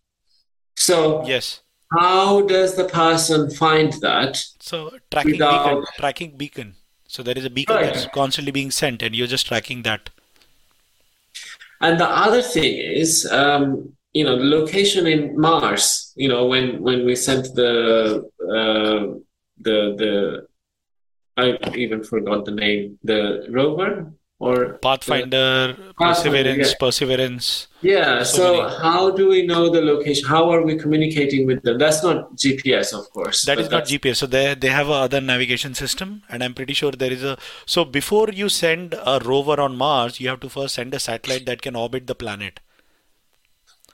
So 0.76 1.24
yes, 1.26 1.62
how 1.92 2.42
does 2.42 2.74
the 2.74 2.84
person 2.84 3.50
find 3.50 3.92
that? 3.94 4.44
So 4.60 4.90
tracking 5.10 5.32
without... 5.32 5.64
beacon, 5.64 5.84
tracking 5.96 6.36
beacon. 6.36 6.74
So 7.08 7.22
there 7.22 7.36
is 7.38 7.44
a 7.44 7.50
beacon 7.50 7.76
right. 7.76 7.94
that's 7.94 8.06
constantly 8.06 8.52
being 8.52 8.70
sent, 8.70 9.02
and 9.02 9.14
you're 9.14 9.26
just 9.26 9.46
tracking 9.46 9.82
that. 9.82 10.10
And 11.80 12.00
the 12.00 12.08
other 12.08 12.42
thing 12.42 12.78
is, 12.78 13.30
um, 13.30 13.92
you 14.12 14.24
know, 14.24 14.36
the 14.38 14.44
location 14.44 15.06
in 15.06 15.38
Mars. 15.38 16.12
You 16.16 16.28
know, 16.28 16.46
when 16.46 16.82
when 16.82 17.04
we 17.04 17.14
sent 17.14 17.54
the 17.54 18.28
uh, 18.40 19.18
the 19.60 19.94
the 19.96 20.46
I 21.36 21.58
even 21.76 22.02
forgot 22.02 22.44
the 22.44 22.52
name. 22.52 22.98
The 23.04 23.46
rover 23.50 24.12
or 24.38 24.74
Pathfinder, 24.74 25.72
the, 25.72 25.94
Perseverance, 25.98 26.68
yeah. 26.68 26.74
Perseverance. 26.78 27.68
Yeah. 27.80 28.22
So, 28.22 28.36
so 28.36 28.68
how 28.68 29.10
do 29.10 29.28
we 29.28 29.46
know 29.46 29.70
the 29.70 29.80
location? 29.80 30.28
How 30.28 30.50
are 30.50 30.62
we 30.62 30.76
communicating 30.76 31.46
with 31.46 31.62
them? 31.62 31.78
That's 31.78 32.02
not 32.02 32.34
GPS, 32.36 32.92
of 32.92 33.10
course. 33.10 33.42
That 33.46 33.58
is 33.58 33.70
not 33.70 33.84
GPS. 33.84 34.16
So 34.16 34.26
they 34.26 34.54
they 34.54 34.68
have 34.68 34.88
a 34.88 34.98
other 35.06 35.22
navigation 35.22 35.74
system, 35.74 36.22
and 36.28 36.44
I'm 36.44 36.52
pretty 36.52 36.74
sure 36.74 36.92
there 36.92 37.12
is 37.12 37.24
a. 37.24 37.38
So 37.64 37.84
before 37.84 38.28
you 38.28 38.50
send 38.50 38.94
a 38.94 39.20
rover 39.24 39.58
on 39.58 39.76
Mars, 39.76 40.20
you 40.20 40.28
have 40.28 40.40
to 40.40 40.50
first 40.50 40.74
send 40.74 40.92
a 40.92 40.98
satellite 40.98 41.46
that 41.46 41.62
can 41.62 41.74
orbit 41.74 42.06
the 42.06 42.14
planet. 42.14 42.60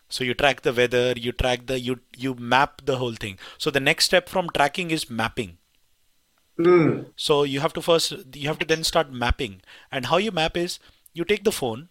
So 0.08 0.24
you 0.24 0.34
track 0.34 0.62
the 0.62 0.72
weather, 0.72 1.14
you 1.16 1.32
track 1.32 1.66
the 1.66 1.78
you 1.78 2.00
you 2.16 2.34
map 2.34 2.82
the 2.84 2.96
whole 2.96 3.14
thing. 3.14 3.38
So 3.58 3.70
the 3.70 3.80
next 3.80 4.06
step 4.06 4.28
from 4.28 4.50
tracking 4.50 4.90
is 4.90 5.08
mapping. 5.08 5.58
Mm. 6.58 7.06
So 7.16 7.44
you 7.44 7.60
have 7.60 7.72
to 7.74 7.82
first 7.82 8.12
you 8.34 8.48
have 8.48 8.58
to 8.58 8.66
then 8.66 8.84
start 8.84 9.12
mapping. 9.12 9.62
And 9.90 10.06
how 10.06 10.18
you 10.18 10.30
map 10.30 10.56
is 10.56 10.78
you 11.12 11.24
take 11.24 11.44
the 11.44 11.52
phone 11.52 11.88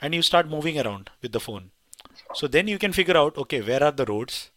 and 0.00 0.14
you 0.14 0.22
start 0.22 0.48
moving 0.48 0.78
around 0.78 1.10
with 1.22 1.32
the 1.32 1.40
phone. 1.40 1.70
So 2.34 2.46
then 2.46 2.68
you 2.68 2.78
can 2.78 2.92
figure 2.92 3.16
out 3.16 3.36
okay, 3.36 3.60
where 3.60 3.82
are 3.82 3.92
the 3.92 4.04
roads? 4.04 4.50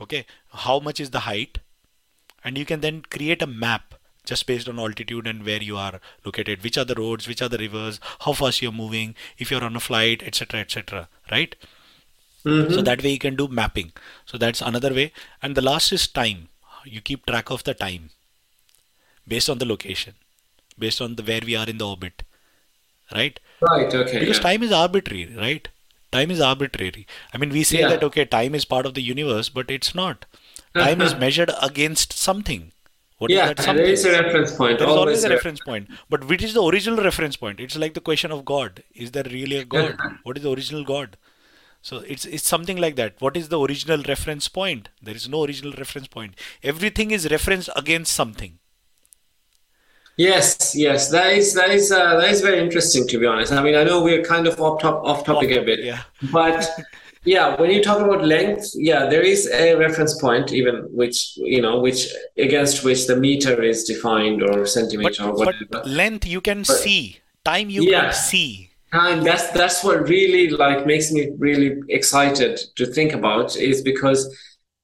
Okay, 0.00 0.24
how 0.52 0.80
much 0.80 1.00
is 1.00 1.10
the 1.10 1.20
height? 1.20 1.58
And 2.42 2.56
you 2.56 2.64
can 2.64 2.80
then 2.80 3.02
create 3.02 3.42
a 3.42 3.46
map 3.46 3.94
just 4.24 4.46
based 4.46 4.68
on 4.68 4.78
altitude 4.78 5.26
and 5.26 5.44
where 5.44 5.62
you 5.62 5.76
are 5.76 6.00
located, 6.24 6.62
which 6.62 6.78
are 6.78 6.84
the 6.84 6.94
roads, 6.94 7.28
which 7.28 7.42
are 7.42 7.48
the 7.48 7.58
rivers, 7.58 8.00
how 8.20 8.32
fast 8.32 8.62
you're 8.62 8.72
moving, 8.72 9.14
if 9.38 9.50
you're 9.50 9.64
on 9.64 9.76
a 9.76 9.80
flight, 9.80 10.22
etc. 10.22 10.60
etc. 10.60 11.08
right? 11.30 11.54
Mm-hmm. 12.44 12.72
So 12.72 12.80
that 12.80 13.02
way 13.02 13.10
you 13.10 13.18
can 13.18 13.36
do 13.36 13.48
mapping. 13.48 13.92
So 14.24 14.38
that's 14.38 14.62
another 14.62 14.94
way. 14.94 15.12
And 15.42 15.54
the 15.54 15.62
last 15.62 15.92
is 15.92 16.06
time. 16.08 16.48
You 16.84 17.02
keep 17.02 17.26
track 17.26 17.50
of 17.50 17.64
the 17.64 17.74
time 17.74 18.10
based 19.32 19.50
on 19.54 19.58
the 19.58 19.68
location, 19.72 20.14
based 20.78 21.00
on 21.00 21.16
the 21.16 21.26
where 21.30 21.46
we 21.50 21.56
are 21.62 21.68
in 21.74 21.78
the 21.78 21.86
orbit, 21.86 22.22
right? 23.14 23.38
Right. 23.60 23.94
Okay. 24.02 24.18
Because 24.18 24.38
yeah. 24.38 24.48
time 24.50 24.62
is 24.62 24.72
arbitrary, 24.72 25.24
right? 25.36 25.68
Time 26.12 26.30
is 26.30 26.40
arbitrary. 26.40 27.06
I 27.32 27.38
mean, 27.38 27.50
we 27.50 27.62
say 27.62 27.80
yeah. 27.80 27.88
that 27.90 28.04
okay, 28.10 28.24
time 28.24 28.54
is 28.54 28.64
part 28.64 28.86
of 28.86 28.94
the 28.94 29.02
universe, 29.02 29.48
but 29.48 29.70
it's 29.70 29.94
not. 29.94 30.26
Time 30.74 31.00
is 31.00 31.16
measured 31.16 31.50
against 31.60 32.12
something. 32.12 32.70
What 33.18 33.30
yeah, 33.30 33.42
is 33.42 33.48
that 33.48 33.62
something? 33.64 33.84
there 33.84 33.92
is 33.92 34.04
a 34.04 34.12
reference 34.12 34.52
point. 34.56 34.78
There 34.78 34.88
is 34.88 34.96
always, 34.96 35.24
always 35.24 35.24
a 35.24 35.30
reference 35.30 35.60
point. 35.60 35.88
But 36.08 36.28
which 36.28 36.44
is 36.44 36.54
the 36.54 36.62
original 36.62 37.02
reference 37.04 37.36
point? 37.36 37.58
It's 37.58 37.76
like 37.76 37.94
the 37.94 38.00
question 38.00 38.30
of 38.30 38.44
God. 38.44 38.84
Is 38.94 39.10
there 39.10 39.24
really 39.24 39.56
a 39.56 39.64
God? 39.64 39.98
what 40.22 40.36
is 40.36 40.44
the 40.44 40.52
original 40.52 40.84
God? 40.84 41.16
So 41.82 41.98
it's 42.14 42.24
it's 42.24 42.46
something 42.46 42.76
like 42.76 42.96
that. 42.96 43.20
What 43.20 43.36
is 43.36 43.48
the 43.48 43.60
original 43.60 44.04
reference 44.12 44.46
point? 44.46 44.90
There 45.02 45.14
is 45.22 45.28
no 45.28 45.44
original 45.44 45.72
reference 45.72 46.06
point. 46.06 46.36
Everything 46.62 47.10
is 47.10 47.28
referenced 47.30 47.70
against 47.74 48.14
something. 48.14 48.59
Yes, 50.20 50.74
yes, 50.76 51.08
that 51.12 51.32
is 51.32 51.54
that 51.54 51.70
is 51.70 51.90
uh, 51.90 52.16
that 52.20 52.30
is 52.30 52.42
very 52.42 52.60
interesting 52.60 53.08
to 53.08 53.18
be 53.18 53.24
honest. 53.24 53.52
I 53.52 53.62
mean, 53.62 53.74
I 53.74 53.84
know 53.84 54.02
we're 54.02 54.22
kind 54.22 54.46
of 54.46 54.60
off 54.60 54.82
top 54.82 55.02
off 55.02 55.24
topic 55.24 55.50
a 55.50 55.62
bit, 55.62 55.82
yeah. 55.82 56.02
but 56.30 56.68
yeah, 57.24 57.58
when 57.58 57.70
you 57.70 57.82
talk 57.82 58.00
about 58.00 58.22
length, 58.22 58.72
yeah, 58.74 59.06
there 59.06 59.22
is 59.22 59.48
a 59.50 59.76
reference 59.76 60.20
point, 60.20 60.52
even 60.52 60.74
which 60.90 61.38
you 61.38 61.62
know, 61.62 61.80
which 61.80 62.06
against 62.36 62.84
which 62.84 63.06
the 63.06 63.16
meter 63.16 63.62
is 63.62 63.84
defined 63.84 64.42
or 64.42 64.66
centimeter 64.66 65.22
but, 65.22 65.30
or 65.30 65.34
whatever. 65.36 65.64
But 65.70 65.86
length 65.86 66.26
you 66.26 66.42
can 66.42 66.64
but, 66.68 66.76
see, 66.76 67.20
time 67.42 67.70
you 67.70 67.84
yeah. 67.84 68.02
can 68.02 68.12
see. 68.12 68.72
And 68.92 69.24
that's 69.24 69.50
that's 69.52 69.82
what 69.82 70.06
really 70.06 70.50
like 70.50 70.84
makes 70.84 71.10
me 71.10 71.30
really 71.38 71.80
excited 71.88 72.60
to 72.76 72.84
think 72.84 73.14
about 73.14 73.56
is 73.56 73.80
because 73.80 74.28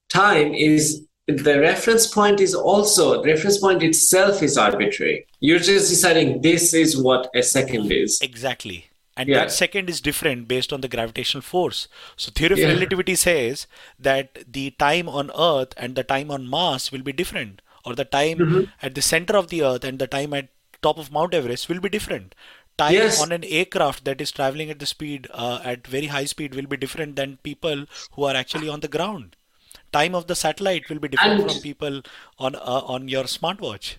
time 0.09 0.55
is 0.55 1.06
the 1.27 1.61
reference 1.61 2.07
point 2.07 2.41
is 2.41 2.55
also 2.55 3.21
the 3.23 3.29
reference 3.29 3.59
point 3.59 3.83
itself 3.83 4.43
is 4.43 4.57
arbitrary 4.57 5.27
you're 5.41 5.59
just 5.59 5.89
deciding 5.91 6.41
this 6.41 6.73
is 6.73 6.97
what 6.97 7.29
a 7.35 7.43
second 7.43 7.91
is 7.91 8.21
exactly 8.23 8.87
and 9.17 9.29
yeah. 9.29 9.41
that 9.41 9.51
second 9.51 9.91
is 9.91 10.01
different 10.01 10.47
based 10.47 10.73
on 10.73 10.83
the 10.83 10.89
gravitational 10.89 11.43
force 11.43 11.89
so 12.17 12.31
theory 12.31 12.53
of 12.53 12.59
yeah. 12.59 12.69
relativity 12.69 13.17
says 13.17 13.67
that 13.99 14.39
the 14.53 14.71
time 14.73 15.09
on 15.09 15.31
earth 15.37 15.75
and 15.77 15.97
the 15.97 16.05
time 16.05 16.31
on 16.31 16.47
mars 16.47 16.93
will 16.93 17.03
be 17.03 17.13
different 17.13 17.61
or 17.85 17.95
the 17.95 18.05
time 18.05 18.39
mm-hmm. 18.39 18.65
at 18.81 18.95
the 18.95 19.03
center 19.03 19.37
of 19.37 19.49
the 19.49 19.63
earth 19.63 19.85
and 19.85 19.99
the 19.99 20.07
time 20.07 20.33
at 20.33 20.49
top 20.83 20.99
of 20.99 21.11
mount 21.11 21.35
everest 21.35 21.69
will 21.69 21.81
be 21.81 21.89
different 21.89 22.35
time 22.79 22.93
yes. 22.93 23.21
on 23.21 23.33
an 23.33 23.43
aircraft 23.45 24.05
that 24.05 24.21
is 24.21 24.31
traveling 24.31 24.71
at 24.71 24.79
the 24.79 24.87
speed 24.87 25.27
uh, 25.33 25.61
at 25.65 25.87
very 25.87 26.07
high 26.07 26.25
speed 26.25 26.55
will 26.55 26.67
be 26.67 26.77
different 26.77 27.17
than 27.17 27.39
people 27.43 27.87
who 28.13 28.25
are 28.25 28.37
actually 28.37 28.69
on 28.69 28.81
the 28.81 28.89
ground 28.89 29.36
time 29.99 30.15
of 30.15 30.27
the 30.33 30.39
satellite 30.45 30.89
will 30.91 31.03
be 31.07 31.09
different 31.15 31.41
and 31.41 31.51
from 31.51 31.63
people 31.69 32.03
on 32.39 32.55
uh, 32.55 32.83
on 32.97 33.09
your 33.17 33.25
smartwatch 33.37 33.95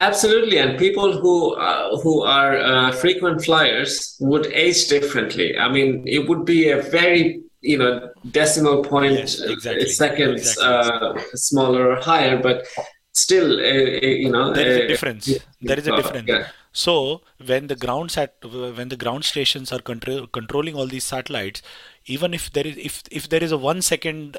Absolutely, 0.00 0.58
and 0.58 0.78
people 0.78 1.12
who 1.18 1.54
uh, 1.54 1.96
who 1.98 2.22
are 2.22 2.58
uh, 2.58 2.92
frequent 2.92 3.44
flyers 3.44 4.16
would 4.20 4.46
age 4.46 4.88
differently. 4.88 5.56
I 5.56 5.68
mean, 5.70 6.02
it 6.06 6.28
would 6.28 6.44
be 6.44 6.70
a 6.70 6.82
very 6.82 7.42
you 7.60 7.78
know 7.78 8.10
decimal 8.30 8.82
point 8.82 9.14
yes, 9.14 9.40
exactly. 9.40 9.88
seconds 9.88 10.42
exactly. 10.42 11.22
Uh, 11.22 11.24
smaller 11.34 11.92
or 11.92 12.00
higher, 12.00 12.40
but 12.40 12.66
still, 13.12 13.60
uh, 13.60 13.62
uh, 13.62 14.06
you 14.24 14.30
know, 14.30 14.52
there 14.52 14.66
is 14.66 14.76
a 14.78 14.84
uh, 14.84 14.88
difference. 14.88 15.38
There 15.60 15.78
is 15.78 15.86
a 15.86 15.96
difference. 15.96 16.28
Yeah. 16.28 16.46
So 16.72 17.22
when 17.46 17.68
the 17.68 17.76
ground 17.76 18.10
sat 18.10 18.34
when 18.42 18.88
the 18.88 18.96
ground 18.96 19.24
stations 19.24 19.72
are 19.72 19.78
control, 19.78 20.26
controlling 20.26 20.74
all 20.74 20.86
these 20.86 21.04
satellites, 21.04 21.62
even 22.06 22.34
if 22.34 22.52
there 22.52 22.66
is 22.66 22.76
if 22.76 23.02
if 23.10 23.28
there 23.28 23.42
is 23.42 23.52
a 23.52 23.58
one 23.58 23.80
second 23.80 24.36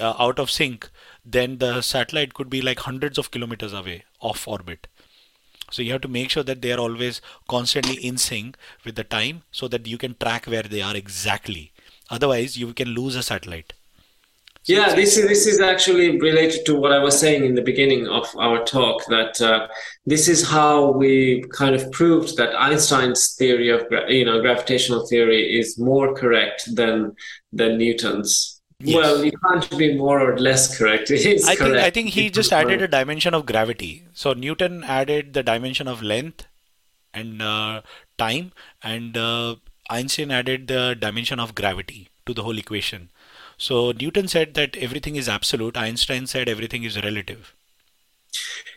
out 0.00 0.38
of 0.38 0.50
sync, 0.50 0.90
then 1.24 1.58
the 1.58 1.80
satellite 1.82 2.34
could 2.34 2.50
be 2.50 2.60
like 2.60 2.80
hundreds 2.80 3.18
of 3.18 3.30
kilometers 3.30 3.72
away 3.72 4.04
off 4.20 4.46
orbit. 4.48 4.86
So 5.70 5.82
you 5.82 5.92
have 5.92 6.00
to 6.02 6.08
make 6.08 6.30
sure 6.30 6.42
that 6.42 6.62
they 6.62 6.72
are 6.72 6.78
always 6.78 7.20
constantly 7.48 7.94
in 7.94 8.16
sync 8.16 8.56
with 8.84 8.94
the 8.96 9.04
time 9.04 9.42
so 9.50 9.68
that 9.68 9.86
you 9.86 9.98
can 9.98 10.14
track 10.14 10.46
where 10.46 10.62
they 10.62 10.80
are 10.80 10.96
exactly. 10.96 11.72
Otherwise, 12.10 12.56
you 12.56 12.72
can 12.72 12.88
lose 12.88 13.16
a 13.16 13.22
satellite. 13.22 13.74
So 14.68 14.74
yeah, 14.74 14.94
this 14.94 15.16
is 15.16 15.26
this 15.26 15.46
is 15.46 15.60
actually 15.60 16.20
related 16.20 16.66
to 16.66 16.76
what 16.76 16.92
I 16.92 16.98
was 16.98 17.18
saying 17.18 17.44
in 17.44 17.54
the 17.54 17.62
beginning 17.62 18.06
of 18.06 18.26
our 18.38 18.64
talk. 18.64 19.04
That 19.06 19.40
uh, 19.40 19.68
this 20.04 20.28
is 20.28 20.46
how 20.46 20.90
we 20.92 21.44
kind 21.54 21.74
of 21.74 21.90
proved 21.92 22.36
that 22.36 22.54
Einstein's 22.54 23.34
theory 23.34 23.70
of 23.70 23.86
you 24.08 24.24
know 24.24 24.42
gravitational 24.42 25.06
theory 25.06 25.58
is 25.58 25.78
more 25.78 26.12
correct 26.14 26.74
than 26.74 27.14
than 27.52 27.78
Newton's. 27.78 28.57
Yes. 28.80 28.94
Well, 28.94 29.24
you 29.24 29.32
can't 29.32 29.76
be 29.76 29.96
more 29.96 30.20
or 30.20 30.38
less 30.38 30.78
correct. 30.78 31.10
I 31.10 31.16
correct. 31.16 31.58
think 31.58 31.76
I 31.76 31.90
think 31.90 32.08
he 32.10 32.30
just 32.30 32.52
added 32.52 32.80
a 32.80 32.86
dimension 32.86 33.34
of 33.34 33.44
gravity. 33.44 34.04
So 34.14 34.34
Newton 34.34 34.84
added 34.84 35.34
the 35.34 35.42
dimension 35.42 35.88
of 35.88 36.00
length 36.00 36.46
and 37.12 37.42
uh, 37.42 37.82
time, 38.18 38.52
and 38.80 39.16
uh, 39.16 39.56
Einstein 39.90 40.30
added 40.30 40.68
the 40.68 40.94
dimension 40.94 41.40
of 41.40 41.56
gravity 41.56 42.08
to 42.26 42.32
the 42.32 42.44
whole 42.44 42.56
equation. 42.56 43.10
So 43.56 43.90
Newton 43.90 44.28
said 44.28 44.54
that 44.54 44.76
everything 44.76 45.16
is 45.16 45.28
absolute. 45.28 45.76
Einstein 45.76 46.28
said 46.28 46.48
everything 46.48 46.84
is 46.84 47.02
relative. 47.02 47.52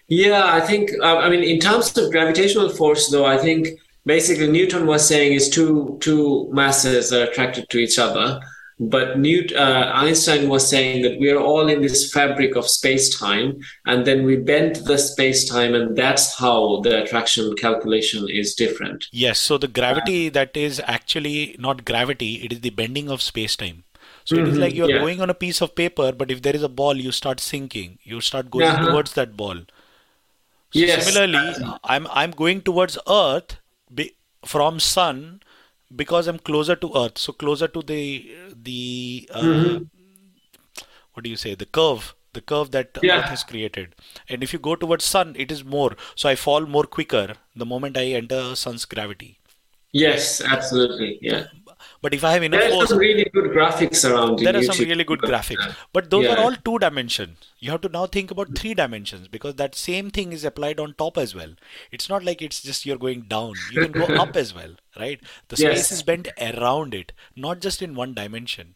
Yeah, 0.08 0.46
I 0.46 0.62
think. 0.62 0.90
Uh, 1.00 1.18
I 1.18 1.30
mean, 1.30 1.44
in 1.44 1.60
terms 1.60 1.96
of 1.96 2.10
gravitational 2.10 2.70
force, 2.70 3.10
though, 3.10 3.26
I 3.26 3.38
think 3.38 3.68
basically 4.08 4.48
Newton 4.48 4.88
was 4.88 5.08
saying 5.08 5.34
is 5.34 5.48
two 5.48 6.00
two 6.02 6.50
masses 6.52 7.14
are 7.14 7.26
attracted 7.26 7.70
to 7.70 7.78
each 7.78 8.00
other 8.00 8.42
but 8.82 9.20
Newt, 9.20 9.54
uh, 9.54 9.92
Einstein 9.94 10.50
was 10.50 10.68
saying 10.68 11.04
that 11.04 11.20
we 11.20 11.30
are 11.30 11.40
all 11.40 11.68
in 11.68 11.82
this 11.82 12.12
fabric 12.12 12.56
of 12.56 12.68
space 12.68 13.16
time, 13.16 13.60
and 13.86 14.08
then 14.08 14.26
we 14.26 14.38
bend 14.38 14.78
the 14.78 14.98
space 14.98 15.48
time, 15.48 15.76
and 15.76 15.96
that's 15.96 16.36
how 16.36 16.82
the 16.82 17.04
attraction 17.04 17.56
calculation 17.56 18.28
is 18.28 18.56
different. 18.56 19.06
Yes, 19.12 19.38
so 19.38 19.60
the 19.60 19.68
gravity 19.68 20.30
that 20.30 20.58
is 20.58 20.82
actually 20.86 21.56
not 21.60 21.86
gravity, 21.86 22.44
it 22.44 22.54
is 22.54 22.62
the 22.62 22.72
bending 22.72 23.08
of 23.08 23.22
space 23.22 23.56
time. 23.56 23.84
So 24.26 24.36
mm-hmm, 24.36 24.46
it 24.46 24.48
is 24.48 24.54
mm-hmm, 24.54 24.62
like 24.64 24.74
you're 24.74 24.90
yeah. 24.90 24.98
going 24.98 25.22
on 25.22 25.30
a 25.30 25.36
piece 25.36 25.62
of 25.62 25.76
paper, 25.76 26.12
but 26.12 26.32
if 26.32 26.42
there 26.42 26.56
is 26.56 26.64
a 26.64 26.70
ball, 26.70 26.96
you 26.96 27.12
start 27.12 27.40
sinking. 27.40 28.00
You 28.04 28.20
start 28.20 28.50
going 28.50 28.66
uh-huh. 28.66 28.90
towards 28.90 29.14
that 29.14 29.38
ball. 29.38 29.58
So 30.72 30.80
yes. 30.80 31.06
Similarly, 31.06 31.78
I'm 31.84 32.08
I'm 32.10 32.32
going 32.32 32.62
towards 32.62 32.98
Earth 33.08 33.58
from 34.44 34.80
Sun 34.80 35.42
because 35.96 36.28
I'm 36.28 36.40
closer 36.40 36.76
to 36.76 36.92
Earth, 36.96 37.18
so 37.18 37.34
closer 37.34 37.68
to 37.68 37.82
the 37.82 38.36
the 38.56 39.30
uh, 39.34 39.42
mm-hmm. 39.42 39.84
what 41.14 41.24
do 41.24 41.30
you 41.30 41.36
say 41.36 41.56
the 41.56 41.66
curve 41.66 42.16
the 42.34 42.42
curve 42.42 42.72
that 42.72 42.98
yeah. 43.02 43.20
Earth 43.20 43.26
has 43.26 43.44
created. 43.44 43.96
And 44.30 44.44
if 44.44 44.54
you 44.54 44.60
go 44.60 44.76
towards 44.76 45.04
Sun, 45.04 45.36
it 45.38 45.52
is 45.52 45.64
more. 45.64 45.96
So 46.16 46.30
I 46.30 46.36
fall 46.36 46.66
more 46.66 46.86
quicker 46.86 47.34
the 47.56 47.66
moment 47.66 47.98
I 47.98 48.06
enter 48.06 48.56
Sun's 48.56 48.86
gravity. 48.86 49.40
Yes, 49.92 50.40
absolutely. 50.40 51.20
Yeah. 51.22 51.48
But 52.02 52.16
if 52.16 52.24
I 52.24 52.34
have 52.34 52.44
enough 52.44 52.62
there 52.62 52.74
are 52.74 52.88
some 52.88 52.98
really 52.98 53.30
good 53.32 53.52
graphics 53.52 54.10
around. 54.10 54.40
There 54.40 54.56
are 54.56 54.64
some 54.64 54.78
really 54.80 55.04
good 55.04 55.22
graphics, 55.22 55.76
but 55.94 56.10
those 56.10 56.26
yeah. 56.26 56.34
are 56.34 56.40
all 56.40 56.56
two 56.56 56.80
dimensions. 56.80 57.38
You 57.60 57.70
have 57.72 57.82
to 57.82 57.90
now 57.90 58.08
think 58.08 58.32
about 58.32 58.58
three 58.58 58.74
dimensions 58.74 59.28
because 59.28 59.56
that 59.56 59.76
same 59.76 60.10
thing 60.10 60.34
is 60.34 60.44
applied 60.44 60.80
on 60.80 60.96
top 60.96 61.18
as 61.18 61.36
well. 61.36 61.54
It's 61.92 62.10
not 62.10 62.24
like 62.24 62.42
it's 62.42 62.62
just 62.62 62.88
you're 62.88 62.98
going 62.98 63.22
down. 63.22 63.54
You 63.72 63.88
can 63.88 63.92
go 63.92 64.16
up 64.16 64.36
as 64.36 64.56
well, 64.56 64.72
right? 65.00 65.20
The 65.50 65.58
space 65.58 65.78
yes. 65.78 65.92
is 65.92 66.02
bent 66.02 66.28
around 66.42 66.96
it, 66.96 67.12
not 67.36 67.62
just 67.62 67.84
in 67.84 67.94
one 67.94 68.16
dimension. 68.16 68.76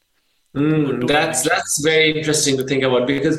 Mm, 0.53 1.05
that's 1.07 1.41
that's 1.41 1.81
very 1.83 2.17
interesting 2.17 2.57
to 2.57 2.63
think 2.63 2.83
about 2.83 3.07
because 3.07 3.37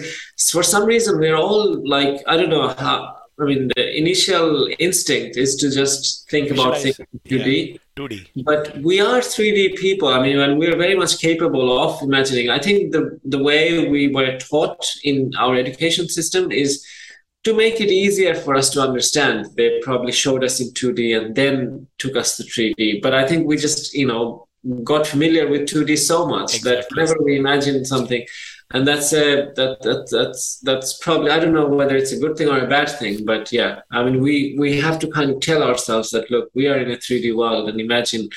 for 0.51 0.63
some 0.63 0.85
reason 0.85 1.19
we're 1.19 1.37
all 1.37 1.83
like 1.89 2.23
I 2.27 2.37
don't 2.37 2.51
know 2.51 2.69
how 2.69 3.17
I 3.39 3.45
mean, 3.45 3.69
the 3.77 3.97
initial 3.97 4.69
instinct 4.79 5.37
is 5.37 5.57
to 5.57 5.71
just 5.71 6.29
think 6.31 6.51
about 6.51 6.79
things 6.79 6.99
2D. 7.29 7.73
Yeah, 7.73 7.77
2D. 7.97 8.45
But 8.45 8.79
we 8.79 9.01
are 9.01 9.21
3D 9.21 9.77
people. 9.77 10.09
I 10.09 10.23
mean, 10.23 10.39
and 10.39 10.59
we're 10.59 10.77
very 10.77 10.97
much 10.97 11.19
capable 11.19 11.79
of 11.79 12.01
imagining. 12.03 12.51
I 12.51 12.59
think 12.59 12.93
the 12.93 13.21
the 13.25 13.43
way 13.43 13.89
we 13.89 14.09
were 14.09 14.39
taught 14.39 14.85
in 15.05 15.33
our 15.39 15.55
education 15.55 16.09
system 16.09 16.51
is 16.51 16.85
to 17.45 17.55
make 17.55 17.81
it 17.81 17.91
easier 17.91 18.35
for 18.35 18.57
us 18.57 18.71
to 18.71 18.81
understand. 18.81 19.47
They 19.57 19.81
probably 19.81 20.13
showed 20.13 20.43
us 20.43 20.61
in 20.61 20.69
2D 20.73 21.17
and 21.17 21.35
then 21.35 21.87
took 21.99 22.17
us 22.17 22.37
to 22.39 22.43
3D. 22.43 23.03
But 23.03 23.15
I 23.15 23.27
think 23.27 23.47
we 23.47 23.57
just, 23.57 23.95
you 23.95 24.07
know, 24.07 24.49
got 24.83 25.07
familiar 25.07 25.49
with 25.49 25.63
2D 25.63 25.97
so 25.99 26.27
much 26.27 26.57
exactly. 26.57 26.73
that 26.73 26.87
whenever 26.91 27.23
we 27.23 27.39
imagine 27.39 27.85
something, 27.85 28.27
and 28.73 28.87
that's 28.87 29.13
a 29.13 29.53
that, 29.55 29.81
that 29.83 30.09
that's 30.11 30.59
that's 30.61 30.95
probably 30.99 31.31
I 31.31 31.39
don't 31.39 31.55
know 31.55 31.67
whether 31.69 31.97
it's 31.97 32.13
a 32.13 32.19
good 32.19 32.37
thing 32.37 32.49
or 32.49 32.59
a 32.59 32.67
bad 32.69 32.89
thing, 32.89 33.25
but 33.25 33.53
yeah, 33.53 33.81
I 33.91 34.03
mean 34.05 34.21
we 34.21 34.57
we 34.59 34.81
have 34.81 34.99
to 35.01 35.09
kind 35.11 35.31
of 35.31 35.41
tell 35.41 35.63
ourselves 35.63 36.11
that 36.11 36.31
look, 36.31 36.51
we 36.55 36.67
are 36.69 36.79
in 36.79 36.91
a 36.91 36.97
3D 36.97 37.37
world, 37.37 37.69
and 37.69 37.81
imagine, 37.81 38.29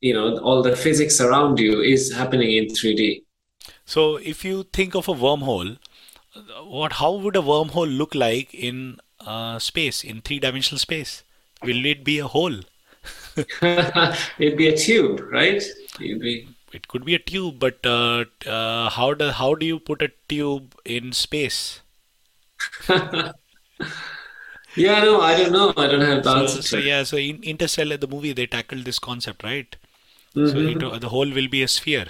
you 0.00 0.14
know, 0.14 0.38
all 0.38 0.62
the 0.62 0.76
physics 0.76 1.20
around 1.20 1.58
you 1.58 1.80
is 1.80 2.12
happening 2.12 2.52
in 2.56 2.66
3D. 2.66 3.24
So 3.84 4.16
if 4.16 4.44
you 4.44 4.64
think 4.64 4.94
of 4.94 5.08
a 5.08 5.14
wormhole, 5.14 5.78
what 6.64 6.94
how 6.94 7.12
would 7.12 7.36
a 7.36 7.40
wormhole 7.40 7.96
look 7.96 8.14
like 8.14 8.52
in 8.54 8.98
uh, 9.20 9.58
space 9.58 10.02
in 10.02 10.20
three 10.22 10.40
dimensional 10.40 10.78
space? 10.78 11.22
Will 11.62 11.86
it 11.86 12.02
be 12.02 12.18
a 12.18 12.26
hole? 12.26 12.60
It'd 13.62 14.56
be 14.56 14.68
a 14.68 14.76
tube, 14.76 15.20
right? 15.30 15.62
It'd 16.00 16.20
be 16.20 16.48
it 16.74 16.88
could 16.88 17.04
be 17.04 17.14
a 17.14 17.18
tube, 17.18 17.58
but 17.58 17.84
uh, 17.84 18.24
uh, 18.46 18.90
how 18.90 19.14
do 19.14 19.30
how 19.30 19.54
do 19.54 19.66
you 19.66 19.78
put 19.78 20.02
a 20.02 20.10
tube 20.28 20.74
in 20.84 21.12
space? 21.12 21.80
yeah, 22.88 23.32
no, 24.76 25.20
I 25.20 25.36
don't 25.36 25.52
know. 25.52 25.72
I 25.76 25.86
don't 25.86 26.00
have 26.00 26.22
the 26.22 26.32
so, 26.32 26.40
answer. 26.40 26.62
So 26.62 26.76
yeah, 26.78 27.02
so 27.02 27.16
in 27.16 27.42
Interstellar, 27.42 27.96
the 27.96 28.08
movie, 28.08 28.32
they 28.32 28.46
tackled 28.46 28.84
this 28.84 28.98
concept, 28.98 29.42
right? 29.42 29.76
Mm-hmm. 30.34 30.80
So 30.80 30.94
it, 30.94 31.00
the 31.00 31.08
hole 31.08 31.30
will 31.30 31.48
be 31.48 31.62
a 31.62 31.68
sphere 31.68 32.06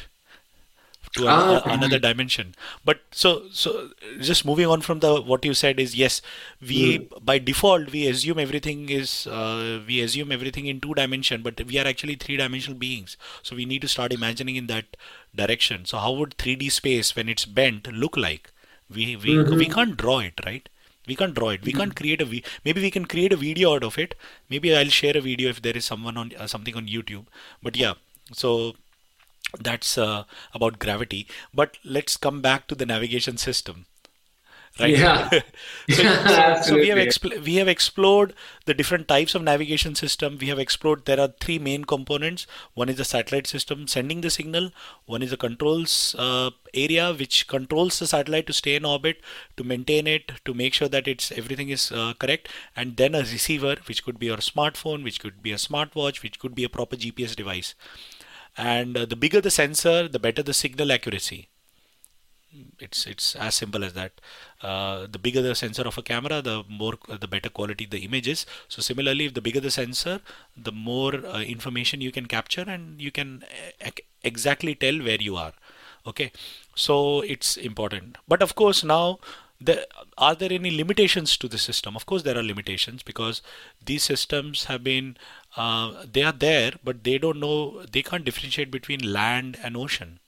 to 1.14 1.29
ah, 1.29 1.62
a, 1.64 1.70
another 1.70 1.98
dimension. 1.98 2.55
But 2.85 3.01
so 3.11 3.42
so 3.53 3.90
just 4.20 4.44
moving 4.44 4.66
on 4.66 4.81
from 4.81 5.01
the 5.01 5.20
what 5.20 5.44
you 5.44 5.55
said 5.55 5.79
is 5.79 5.94
yes 5.94 6.22
we 6.61 6.98
mm. 6.98 7.25
by 7.25 7.38
default 7.38 7.92
we 7.92 8.07
assume 8.07 8.38
everything 8.38 8.88
is 8.88 9.27
uh, 9.27 9.81
we 9.87 10.01
assume 10.01 10.33
everything 10.33 10.66
in 10.66 10.81
two 10.81 10.94
dimension 10.94 11.42
but 11.42 11.64
we 11.66 11.79
are 11.79 11.87
actually 11.87 12.14
three 12.16 12.37
dimensional 12.37 12.79
beings. 12.79 13.16
So 13.42 13.57
we 13.57 13.64
need 13.64 13.83
to 13.83 13.88
start 13.88 14.12
imagining 14.12 14.57
in 14.57 14.66
that 14.68 14.96
direction. 15.35 15.85
So 15.85 15.98
how 15.98 16.12
would 16.12 16.37
3d 16.38 16.70
space 16.70 17.14
when 17.16 17.29
it's 17.29 17.44
bent 17.44 17.92
look 17.92 18.16
like? 18.16 18.53
We 18.88 19.16
we 19.16 19.35
mm-hmm. 19.35 19.57
we 19.57 19.66
can't 19.66 19.96
draw 19.96 20.20
it 20.20 20.40
right? 20.46 20.68
We 21.07 21.16
can't 21.16 21.35
draw 21.35 21.48
it. 21.48 21.64
We 21.64 21.72
can't 21.72 21.96
create 21.96 22.20
a 22.20 22.25
vi- 22.25 22.44
maybe 22.64 22.81
we 22.81 22.90
can 22.90 23.07
create 23.07 23.33
a 23.33 23.37
video 23.37 23.75
out 23.75 23.85
of 23.85 23.98
it. 23.98 24.15
Maybe 24.48 24.75
i'll 24.75 24.96
share 25.00 25.17
a 25.17 25.21
video 25.21 25.50
if 25.50 25.60
there 25.60 25.77
is 25.77 25.85
someone 25.85 26.17
on 26.17 26.33
uh, 26.38 26.46
something 26.46 26.77
on 26.77 26.87
youtube. 26.87 27.27
But 27.63 27.77
yeah 27.77 27.94
so 28.33 28.75
that's 29.61 29.98
uh, 29.98 30.25
about 30.55 30.79
gravity 30.79 31.27
but 31.53 31.79
let's 31.85 32.17
come 32.17 32.40
back 32.40 32.67
to 32.67 32.75
the 32.75 32.87
navigation 32.87 33.37
system 33.37 33.87
right? 34.81 34.96
Yeah. 34.96 35.29
so, 35.90 36.03
Yeah, 36.03 36.61
so, 36.61 36.71
so 36.71 36.75
we 36.77 36.88
have 36.88 36.98
expl- 36.98 37.42
we 37.44 37.57
have 37.57 37.69
explored 37.69 38.35
the 38.65 38.75
different 38.75 39.09
types 39.09 39.35
of 39.35 39.42
navigation 39.42 39.94
system. 39.94 40.38
We 40.40 40.48
have 40.48 40.59
explored 40.59 41.05
there 41.05 41.21
are 41.21 41.29
three 41.40 41.59
main 41.59 41.85
components. 41.85 42.46
One 42.75 42.88
is 42.88 42.96
the 42.96 43.05
satellite 43.05 43.46
system 43.46 43.87
sending 43.87 44.21
the 44.21 44.31
signal. 44.31 44.71
One 45.07 45.23
is 45.23 45.31
the 45.31 45.37
controls 45.37 46.15
uh, 46.19 46.50
area 46.75 47.13
which 47.13 47.46
controls 47.48 47.98
the 47.98 48.07
satellite 48.07 48.46
to 48.46 48.53
stay 48.53 48.75
in 48.77 48.85
orbit, 48.85 49.21
to 49.57 49.65
maintain 49.65 50.07
it, 50.07 50.33
to 50.44 50.55
make 50.55 50.75
sure 50.75 50.88
that 50.88 51.07
it's 51.09 51.31
everything 51.33 51.69
is 51.69 51.92
uh, 51.92 52.15
correct, 52.19 52.48
and 52.77 52.96
then 52.96 53.15
a 53.15 53.21
receiver 53.21 53.77
which 53.87 54.05
could 54.05 54.19
be 54.19 54.27
your 54.27 54.38
smartphone, 54.38 55.05
which 55.05 55.21
could 55.21 55.42
be 55.42 55.53
a 55.53 55.57
smartwatch, 55.57 56.23
which 56.23 56.38
could 56.38 56.55
be 56.55 56.65
a 56.65 56.69
proper 56.69 56.96
GPS 56.96 57.37
device. 57.37 57.75
And 58.57 58.96
uh, 58.96 59.07
the 59.07 59.17
bigger 59.17 59.40
the 59.40 59.50
sensor, 59.50 60.09
the 60.09 60.19
better 60.19 60.42
the 60.42 60.55
signal 60.55 60.92
accuracy. 60.92 61.48
It's 62.79 63.07
it's 63.07 63.35
as 63.35 63.55
simple 63.55 63.83
as 63.83 63.94
that. 63.94 64.13
Uh, 64.61 65.07
the 65.11 65.19
bigger 65.19 65.40
the 65.40 65.55
sensor 65.55 65.83
of 65.83 65.96
a 65.96 66.03
camera 66.03 66.42
the 66.42 66.65
more 66.69 66.98
the 67.09 67.27
better 67.27 67.48
quality 67.48 67.87
the 67.87 68.00
image 68.00 68.29
is. 68.29 68.44
So 68.69 68.83
similarly 68.83 69.25
if 69.25 69.33
the 69.33 69.40
bigger 69.40 69.61
the 69.61 69.71
sensor 69.71 70.21
the 70.55 70.73
more 70.73 71.15
uh, 71.15 71.40
information 71.40 72.03
you 72.03 72.13
can 72.13 72.27
capture 72.27 72.65
and 72.69 73.00
you 73.00 73.11
can 73.11 73.44
e- 73.87 74.05
exactly 74.23 74.75
tell 74.75 74.98
where 74.98 75.21
you 75.21 75.37
are. 75.37 75.55
Okay? 76.07 76.31
So 76.75 77.23
it's 77.23 77.57
important. 77.57 78.19
But 78.29 78.42
of 78.42 78.55
course 78.55 78.85
now 78.85 79.19
the, 79.59 79.87
are 80.19 80.35
there 80.35 80.53
any 80.53 80.71
limitations 80.71 81.37
to 81.38 81.48
the 81.48 81.59
system? 81.59 81.96
Of 81.96 82.05
course 82.05 82.23
there 82.23 82.37
are 82.37 82.42
limitations 82.42 83.03
because 83.03 83.40
these 83.85 84.03
systems 84.03 84.65
have 84.65 84.85
been 84.85 85.17
uh, 85.57 86.05
they 86.11 86.23
are 86.23 86.33
there 86.33 86.73
but 86.85 87.05
they 87.05 87.19
don't 87.19 87.40
know 87.40 87.85
they 87.92 88.03
can't 88.03 88.25
differentiate 88.25 88.71
between 88.71 89.13
land 89.13 89.59
and 89.63 89.77
ocean 89.77 90.19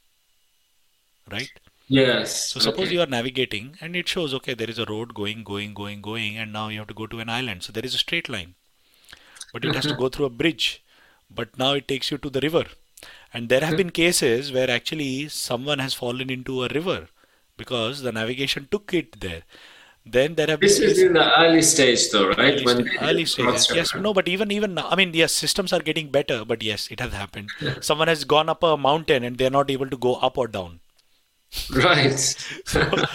right 1.31 1.61
Yes. 1.89 2.51
so 2.51 2.61
suppose 2.61 2.87
okay. 2.87 2.95
you 2.95 3.01
are 3.03 3.07
navigating 3.07 3.77
and 3.81 3.95
it 3.95 4.09
shows, 4.09 4.33
okay, 4.35 4.55
there 4.55 4.71
is 4.71 4.79
a 4.79 4.87
road 4.87 5.15
going, 5.15 5.45
going, 5.45 5.75
going, 5.75 6.01
going, 6.01 6.37
and 6.39 6.53
now 6.53 6.69
you 6.69 6.79
have 6.79 6.89
to 6.89 6.95
go 6.95 7.07
to 7.07 7.21
an 7.21 7.29
island. 7.29 7.63
So 7.63 7.73
there 7.73 7.85
is 7.85 7.95
a 7.95 7.99
straight 7.99 8.29
line, 8.29 8.55
but 9.53 9.65
it 9.65 9.75
has 9.75 9.87
to 9.87 9.95
go 9.95 10.09
through 10.09 10.27
a 10.27 10.31
bridge. 10.31 10.83
But 11.31 11.59
now 11.59 11.73
it 11.75 11.89
takes 11.89 12.11
you 12.11 12.19
to 12.19 12.31
the 12.31 12.41
river. 12.41 12.65
And 13.33 13.49
there 13.49 13.61
have 13.65 13.77
been 13.77 13.91
cases 13.91 14.53
where 14.53 14.71
actually 14.71 15.29
someone 15.29 15.79
has 15.79 15.95
fallen 15.95 16.31
into 16.31 16.65
a 16.65 16.69
river 16.69 17.09
because 17.57 18.03
the 18.03 18.13
navigation 18.13 18.69
took 18.71 18.95
it 18.95 19.21
there. 19.21 19.43
Then 20.07 20.35
there 20.35 20.47
have 20.49 20.61
been 20.61 20.69
This 20.69 20.79
is 20.81 20.99
in 21.03 21.13
the 21.15 21.39
early 21.41 21.63
stage, 21.63 22.11
though, 22.11 22.29
right? 22.29 22.39
early, 22.55 22.65
When 22.65 22.77
sta- 22.85 22.85
they 22.85 22.99
early 23.11 23.25
did 23.25 23.29
stages. 23.29 23.71
Yes, 23.75 23.95
no, 23.95 24.13
but 24.15 24.29
even 24.29 24.51
even 24.51 24.79
I 24.79 24.95
mean, 24.97 25.13
yes, 25.15 25.33
systems 25.33 25.73
are 25.73 25.81
getting 25.81 26.11
better, 26.11 26.45
but 26.45 26.63
yes, 26.63 26.89
it 26.91 27.01
has 27.01 27.13
happened. 27.13 27.51
Someone 27.81 28.09
has 28.09 28.25
gone 28.25 28.49
up 28.49 28.63
a 28.63 28.77
mountain 28.77 29.25
and 29.25 29.37
they're 29.39 29.51
not 29.51 29.71
able 29.71 29.89
to 29.91 29.97
go 29.97 30.17
up 30.17 30.37
or 30.39 30.47
down. 30.49 30.81
Right. 31.75 32.19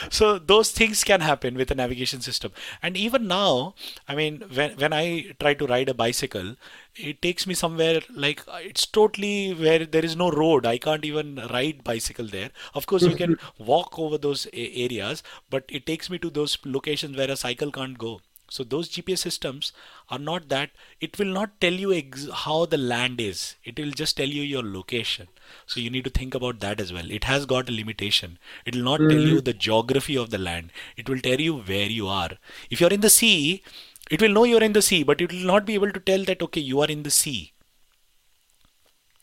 so 0.10 0.40
those 0.40 0.72
things 0.72 1.04
can 1.04 1.22
happen 1.22 1.56
with 1.56 1.72
a 1.72 1.76
navigation 1.76 2.22
system. 2.22 2.52
And 2.82 2.96
even 2.98 3.28
now 3.28 3.76
i 4.08 4.16
mean 4.16 4.42
when, 4.54 4.76
when 4.78 4.94
i 4.94 5.04
try 5.40 5.54
to 5.54 5.68
ride 5.68 5.90
a 5.90 5.94
bicycle 5.94 6.56
it 6.96 7.22
takes 7.22 7.46
me 7.48 7.54
somewhere 7.54 8.02
like 8.26 8.42
it's 8.70 8.86
totally 8.86 9.54
where 9.54 9.86
there 9.86 10.04
is 10.04 10.16
no 10.16 10.30
road. 10.32 10.66
I 10.66 10.78
can't 10.78 11.06
even 11.06 11.36
ride 11.50 11.84
bicycle 11.84 12.28
there. 12.28 12.50
Of 12.74 12.88
course 12.88 13.06
you 13.06 13.16
can 13.16 13.38
walk 13.58 13.98
over 13.98 14.18
those 14.18 14.48
a- 14.54 14.84
areas 14.86 15.24
but 15.50 15.64
it 15.70 15.86
takes 15.86 16.10
me 16.10 16.18
to 16.20 16.30
those 16.30 16.58
locations 16.66 17.18
where 17.18 17.32
a 17.32 17.38
cycle 17.38 17.72
can't 17.72 17.98
go 17.98 18.22
so 18.50 18.64
those 18.64 18.90
GPS 18.90 19.20
systems 19.20 19.72
are 20.10 20.20
not 20.20 20.50
that 20.50 20.72
it 21.00 21.18
will 21.20 21.28
not 21.28 21.60
tell 21.62 21.74
you 21.74 21.94
ex- 21.94 22.28
how 22.34 22.66
the 22.66 22.78
land 22.78 23.22
is. 23.22 23.56
It 23.64 23.80
will 23.80 23.92
just 23.92 24.18
tell 24.18 24.28
you 24.28 24.42
your 24.42 24.64
location. 24.64 25.28
So 25.68 25.80
you 25.80 25.90
need 25.90 26.04
to 26.06 26.10
think 26.10 26.36
about 26.36 26.60
that 26.60 26.80
as 26.80 26.92
well. 26.92 27.10
It 27.10 27.26
has 27.26 27.46
got 27.46 27.70
a 27.70 27.72
limitation. 27.72 28.38
It 28.66 28.76
will 28.76 28.84
not 28.84 28.98
tell 28.98 29.20
you 29.20 29.42
the 29.42 29.54
geography 29.54 30.18
of 30.18 30.32
the 30.32 30.38
land. 30.38 30.72
It 30.98 31.08
will 31.08 31.20
tell 31.20 31.40
you 31.40 31.58
where 31.60 31.88
you 31.88 32.08
are. 32.08 32.32
If 32.70 32.82
you're 32.82 32.90
in 32.90 33.02
the 33.02 33.10
sea, 33.10 33.64
it 34.10 34.22
will 34.22 34.34
know 34.34 34.44
you're 34.44 34.64
in 34.64 34.74
the 34.74 34.82
sea, 34.82 35.04
but 35.04 35.22
it 35.22 35.32
will 35.32 35.46
not 35.46 35.66
be 35.66 35.76
able 35.76 35.92
to 35.92 36.00
tell 36.00 36.24
that 36.26 36.42
okay, 36.42 36.62
you 36.62 36.82
are 36.82 36.88
in 36.88 37.04
the 37.04 37.12
sea. 37.12 37.54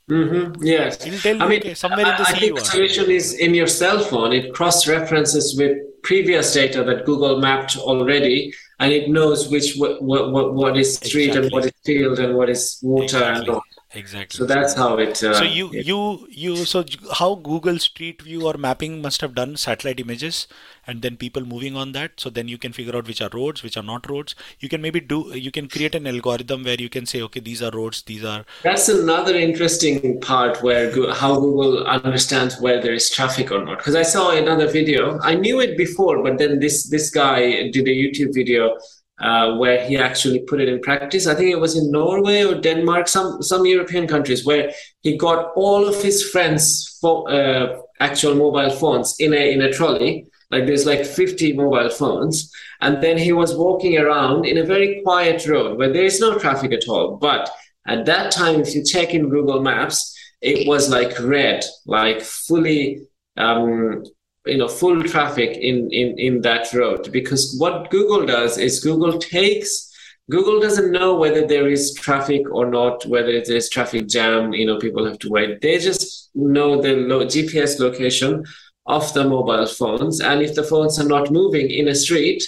Mm-hmm. 0.08 0.62
Yes. 0.62 1.04
It 1.04 1.10
will 1.10 1.18
tell 1.18 1.36
you 1.36 1.42
I 1.42 1.48
mean, 1.48 1.60
okay, 1.60 1.74
somewhere 1.74 2.06
in 2.06 2.16
the 2.16 2.22
I 2.22 2.32
sea 2.32 2.38
think 2.38 2.42
you 2.42 2.54
the 2.54 2.64
solution 2.64 3.10
is 3.10 3.34
in 3.34 3.54
your 3.54 3.66
cell 3.66 3.98
phone. 4.04 4.32
It 4.32 4.54
cross-references 4.54 5.56
with 5.58 5.78
previous 6.02 6.54
data 6.54 6.84
that 6.84 7.04
Google 7.04 7.40
mapped 7.40 7.76
already, 7.76 8.54
and 8.78 8.92
it 8.92 9.08
knows 9.08 9.48
which 9.48 9.76
what 9.76 10.02
what, 10.02 10.54
what 10.54 10.76
is 10.76 10.96
street 10.96 11.34
and 11.34 11.50
what 11.50 11.64
is 11.64 11.72
field 11.84 12.18
and 12.18 12.34
what 12.36 12.50
is 12.50 12.78
water 12.82 13.22
and 13.22 13.48
all. 13.48 13.62
Exactly. 13.94 14.36
So 14.38 14.46
that's 14.46 14.74
how 14.74 14.98
it. 14.98 15.22
Uh, 15.22 15.32
So 15.34 15.44
you 15.44 15.70
it- 15.72 15.86
you 15.86 16.26
you 16.28 16.64
so 16.70 16.84
how 17.18 17.36
Google 17.36 17.78
Street 17.78 18.20
View 18.22 18.42
or 18.48 18.54
mapping 18.58 19.00
must 19.00 19.20
have 19.20 19.32
done 19.34 19.56
satellite 19.56 20.00
images 20.00 20.48
and 20.88 21.02
then 21.02 21.16
people 21.16 21.42
moving 21.52 21.76
on 21.76 21.92
that. 21.92 22.12
So 22.18 22.28
then 22.28 22.48
you 22.48 22.58
can 22.58 22.72
figure 22.72 22.96
out 22.96 23.06
which 23.06 23.22
are 23.22 23.30
roads, 23.32 23.62
which 23.62 23.76
are 23.76 23.84
not 23.84 24.10
roads. 24.10 24.34
You 24.58 24.68
can 24.68 24.82
maybe 24.82 25.00
do 25.00 25.20
you 25.34 25.52
can 25.52 25.68
create 25.68 25.94
an 25.94 26.06
algorithm 26.06 26.64
where 26.64 26.74
you 26.86 26.88
can 26.88 27.06
say 27.06 27.22
okay 27.22 27.38
these 27.40 27.62
are 27.62 27.70
roads, 27.70 28.02
these 28.02 28.24
are 28.24 28.44
That's 28.64 28.88
another 28.88 29.36
interesting 29.36 30.20
part 30.20 30.60
where 30.62 30.90
how 31.22 31.32
Google 31.38 31.86
understands 31.86 32.60
where 32.60 32.82
there 32.82 32.92
is 32.92 33.08
traffic 33.08 33.52
or 33.52 33.64
not. 33.64 33.78
Because 33.78 33.94
I 33.94 34.02
saw 34.02 34.30
another 34.32 34.66
video. 34.66 35.18
I 35.22 35.34
knew 35.34 35.60
it 35.60 35.76
before, 35.78 36.22
but 36.24 36.38
then 36.38 36.58
this 36.58 36.88
this 36.88 37.08
guy 37.10 37.70
did 37.70 37.86
a 37.86 37.96
YouTube 38.02 38.34
video 38.34 38.76
uh, 39.20 39.56
where 39.56 39.86
he 39.86 39.96
actually 39.96 40.40
put 40.40 40.60
it 40.60 40.68
in 40.68 40.80
practice. 40.80 41.26
I 41.26 41.34
think 41.34 41.50
it 41.50 41.60
was 41.60 41.76
in 41.76 41.90
Norway 41.90 42.44
or 42.44 42.54
Denmark, 42.60 43.08
some 43.08 43.42
some 43.42 43.66
European 43.66 44.06
countries, 44.06 44.44
where 44.44 44.72
he 45.00 45.16
got 45.16 45.52
all 45.56 45.88
of 45.88 46.02
his 46.02 46.22
friends' 46.30 46.98
fo- 47.00 47.26
uh, 47.26 47.80
actual 48.00 48.34
mobile 48.34 48.70
phones 48.70 49.16
in 49.18 49.32
a 49.32 49.52
in 49.52 49.62
a 49.62 49.72
trolley. 49.72 50.26
Like 50.50 50.66
there's 50.66 50.86
like 50.86 51.04
50 51.04 51.54
mobile 51.54 51.90
phones, 51.90 52.52
and 52.80 53.02
then 53.02 53.18
he 53.18 53.32
was 53.32 53.56
walking 53.56 53.98
around 53.98 54.46
in 54.46 54.58
a 54.58 54.64
very 54.64 55.00
quiet 55.02 55.46
road 55.48 55.76
where 55.76 55.92
there 55.92 56.04
is 56.04 56.20
no 56.20 56.38
traffic 56.38 56.72
at 56.72 56.88
all, 56.88 57.16
but 57.16 57.50
at 57.86 58.04
that 58.06 58.32
time, 58.32 58.60
if 58.60 58.74
you 58.74 58.82
check 58.84 59.14
in 59.14 59.28
Google 59.28 59.60
Maps, 59.62 60.16
it 60.40 60.66
was 60.66 60.90
like 60.90 61.18
red, 61.20 61.64
like 61.86 62.20
fully, 62.20 63.06
um, 63.36 64.04
you 64.46 64.58
know, 64.58 64.68
full 64.68 65.02
traffic 65.02 65.56
in, 65.56 65.90
in, 65.92 66.18
in 66.18 66.40
that 66.42 66.72
road. 66.72 67.10
Because 67.12 67.56
what 67.58 67.90
Google 67.90 68.26
does 68.26 68.58
is 68.58 68.82
Google 68.82 69.18
takes, 69.18 69.92
Google 70.30 70.60
doesn't 70.60 70.92
know 70.92 71.14
whether 71.14 71.46
there 71.46 71.68
is 71.68 71.94
traffic 71.94 72.42
or 72.50 72.70
not, 72.70 73.06
whether 73.06 73.40
there's 73.44 73.68
traffic 73.68 74.08
jam, 74.08 74.52
you 74.52 74.66
know, 74.66 74.78
people 74.78 75.04
have 75.06 75.18
to 75.20 75.30
wait. 75.30 75.60
They 75.60 75.78
just 75.78 76.30
know 76.34 76.80
the 76.80 76.88
GPS 76.88 77.78
location 77.78 78.44
of 78.86 79.12
the 79.14 79.24
mobile 79.24 79.66
phones. 79.66 80.20
And 80.20 80.42
if 80.42 80.54
the 80.54 80.62
phones 80.62 80.98
are 80.98 81.08
not 81.08 81.30
moving 81.30 81.70
in 81.70 81.88
a 81.88 81.94
street, 81.94 82.42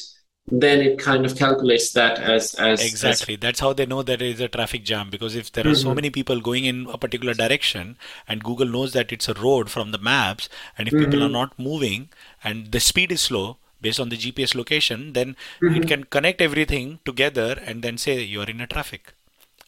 then 0.51 0.81
it 0.81 0.99
kind 0.99 1.27
of 1.27 1.37
calculates 1.37 1.93
that 1.93 2.19
as 2.19 2.55
as 2.55 2.81
as 2.81 2.87
exactly 2.87 3.37
that's 3.37 3.61
how 3.61 3.73
they 3.73 3.87
know 3.87 4.03
that 4.03 4.19
there 4.19 4.29
is 4.29 4.41
a 4.41 4.49
traffic 4.49 4.85
jam 4.85 5.11
because 5.11 5.35
if 5.35 5.51
there 5.53 5.67
are 5.67 5.75
so 5.75 5.91
Mhm. 5.91 5.95
many 5.95 6.11
people 6.11 6.41
going 6.41 6.65
in 6.65 6.87
a 6.87 6.99
particular 6.99 7.35
direction 7.35 7.97
and 8.27 8.45
Google 8.45 8.67
knows 8.77 8.93
that 8.93 9.13
it's 9.13 9.29
a 9.29 9.35
road 9.35 9.71
from 9.71 9.91
the 9.91 9.99
maps 9.99 10.49
and 10.77 10.89
if 10.89 10.95
people 10.97 11.23
are 11.23 11.29
Mhm. 11.29 11.39
not 11.41 11.59
moving 11.59 12.09
and 12.43 12.73
the 12.73 12.81
speed 12.81 13.13
is 13.13 13.21
slow 13.21 13.59
based 13.81 14.01
on 14.01 14.09
the 14.09 14.17
GPS 14.17 14.55
location 14.55 15.13
then 15.13 15.37
Mhm. 15.61 15.77
it 15.77 15.87
can 15.87 16.05
connect 16.05 16.41
everything 16.41 16.99
together 17.05 17.51
and 17.65 17.83
then 17.83 17.99
say 17.99 18.21
you 18.23 18.41
are 18.41 18.51
in 18.51 18.61
a 18.61 18.67
traffic 18.67 19.15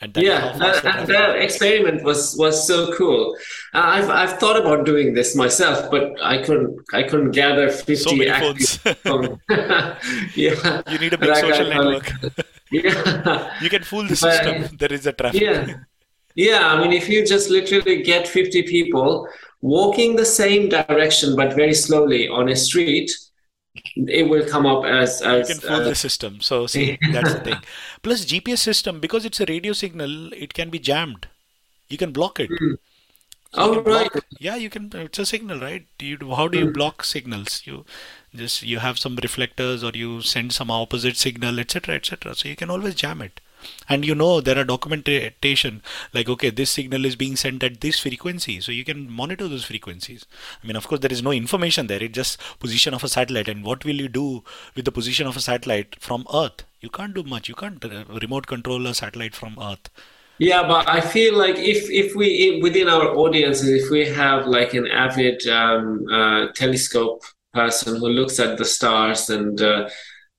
and 0.01 0.17
is 0.17 0.23
Yeah, 0.25 0.57
that, 0.59 1.07
that 1.07 1.37
experiment 1.37 2.03
was 2.03 2.35
was 2.39 2.67
so 2.67 2.93
cool. 2.97 3.37
Uh, 3.75 3.83
I've 3.97 4.11
I've 4.11 4.39
thought 4.39 4.59
about 4.59 4.87
doing 4.87 5.15
this 5.15 5.35
myself, 5.37 5.91
but 5.91 6.13
I 6.23 6.39
couldn't 6.43 6.75
I 6.93 7.03
couldn't 7.03 7.33
gather 7.33 7.71
fifty 7.71 7.97
so 7.97 8.15
many 8.15 8.33
phones 8.33 8.77
phone. 9.05 9.41
yeah, 10.35 10.83
you 10.91 10.99
need 10.99 11.13
a 11.13 11.19
big 11.19 11.35
social 11.37 11.69
network. 11.69 12.11
Yeah, 12.73 13.53
you 13.61 13.69
can 13.69 13.83
fool 13.83 14.05
the 14.05 14.11
But- 14.11 14.19
system. 14.19 14.77
There 14.79 14.93
is 14.93 15.05
a 15.05 15.13
traffic. 15.13 15.41
Yeah, 15.43 15.75
yeah. 16.37 16.69
I 16.73 16.81
mean, 16.81 16.93
if 16.93 17.09
you 17.09 17.27
just 17.27 17.51
literally 17.51 18.03
get 18.03 18.29
fifty 18.29 18.63
people 18.63 19.27
walking 19.61 20.17
the 20.17 20.25
same 20.25 20.69
direction 20.69 21.35
but 21.37 21.55
very 21.55 21.75
slowly 21.75 22.29
on 22.29 22.49
a 22.49 22.57
street, 22.57 23.11
it 23.97 24.29
will 24.29 24.47
come 24.49 24.67
up 24.67 24.85
as 24.85 25.21
you 25.21 25.27
as 25.29 25.49
can 25.49 25.59
fool 25.61 25.77
uh, 25.81 25.85
the 25.85 25.95
system 25.95 26.41
so 26.41 26.67
see 26.67 26.99
that's 27.13 27.33
the 27.35 27.41
thing. 27.41 27.59
Plus 28.03 28.25
GPS 28.25 28.59
system 28.59 29.01
because 29.01 29.25
it's 29.25 29.41
a 29.41 29.47
radio 29.47 29.73
signal 29.73 30.33
it 30.33 30.55
can 30.55 30.71
be 30.71 30.79
jammed. 30.79 31.29
You 31.89 31.99
can 31.99 32.13
block 32.13 32.41
it. 32.41 32.51
Mm. 32.51 32.77
So 33.53 33.63
Oh, 33.63 33.75
can 33.75 33.85
block- 33.85 34.25
yeah 34.39 34.57
you 34.57 34.71
can 34.71 34.91
it's 34.95 35.19
a 35.19 35.27
signal 35.27 35.61
right? 35.61 35.87
You 35.99 36.19
how 36.35 36.49
do 36.49 36.59
you 36.59 36.67
Mm. 36.67 36.75
block 36.75 37.05
signals? 37.05 37.63
You 37.65 37.85
just 38.35 38.63
you 38.63 38.79
have 38.79 38.99
some 38.99 39.17
reflectors 39.17 39.83
or 39.85 39.93
you 39.95 40.21
send 40.23 40.53
some 40.53 40.71
opposite 40.71 41.17
signal 41.17 41.59
etc 41.61 41.95
etc 41.97 42.35
so 42.35 42.49
you 42.49 42.57
can 42.57 42.71
always 42.71 42.95
jam 42.95 43.23
it 43.23 43.41
and 43.89 44.05
you 44.05 44.15
know 44.15 44.41
there 44.41 44.59
are 44.59 44.65
documentation 44.65 45.83
like 46.13 46.29
okay 46.29 46.51
this 46.51 46.71
signal 46.71 47.05
is 47.05 47.17
being 47.17 47.37
sent 47.37 47.63
at 47.63 47.81
this 47.81 47.99
frequency 48.01 48.61
so 48.61 48.73
you 48.73 48.85
can 48.85 49.11
monitor 49.11 49.49
those 49.49 49.65
frequencies. 49.65 50.27
I 50.63 50.67
mean 50.67 50.77
of 50.77 50.87
course 50.89 51.01
there 51.01 51.13
is 51.13 51.23
no 51.23 51.33
information 51.33 51.87
there 51.87 52.03
it's 52.03 52.15
just 52.15 52.39
position 52.59 52.95
of 52.95 53.05
a 53.05 53.09
satellite 53.09 53.49
and 53.49 53.65
what 53.65 53.85
will 53.85 53.97
you 53.97 54.09
do 54.09 54.45
with 54.75 54.85
the 54.85 54.93
position 54.93 55.27
of 55.27 55.37
a 55.37 55.41
satellite 55.41 55.97
from 56.01 56.27
earth? 56.33 56.65
You 56.81 56.91
can't 56.91 57.15
do 57.15 57.23
much 57.23 57.49
you 57.49 57.55
can't 57.55 57.85
uh, 57.85 58.05
remote 58.23 58.47
control 58.47 58.87
a 58.87 58.95
satellite 58.95 59.35
from 59.35 59.59
earth. 59.61 59.91
Yeah, 60.41 60.67
but 60.67 60.89
I 60.89 61.03
feel 61.03 61.37
like 61.37 61.57
if 61.59 61.91
if 61.91 62.17
we 62.17 62.61
within 62.63 62.89
our 62.89 63.15
audiences, 63.15 63.85
if 63.85 63.91
we 63.91 64.07
have 64.07 64.47
like 64.47 64.73
an 64.73 64.87
avid 64.87 65.47
um, 65.47 66.07
uh, 66.11 66.47
telescope 66.55 67.23
person 67.53 67.97
who 67.97 68.09
looks 68.09 68.41
at 68.41 68.57
the 68.57 68.65
stars 68.65 69.29
and 69.29 69.61
uh, 69.61 69.91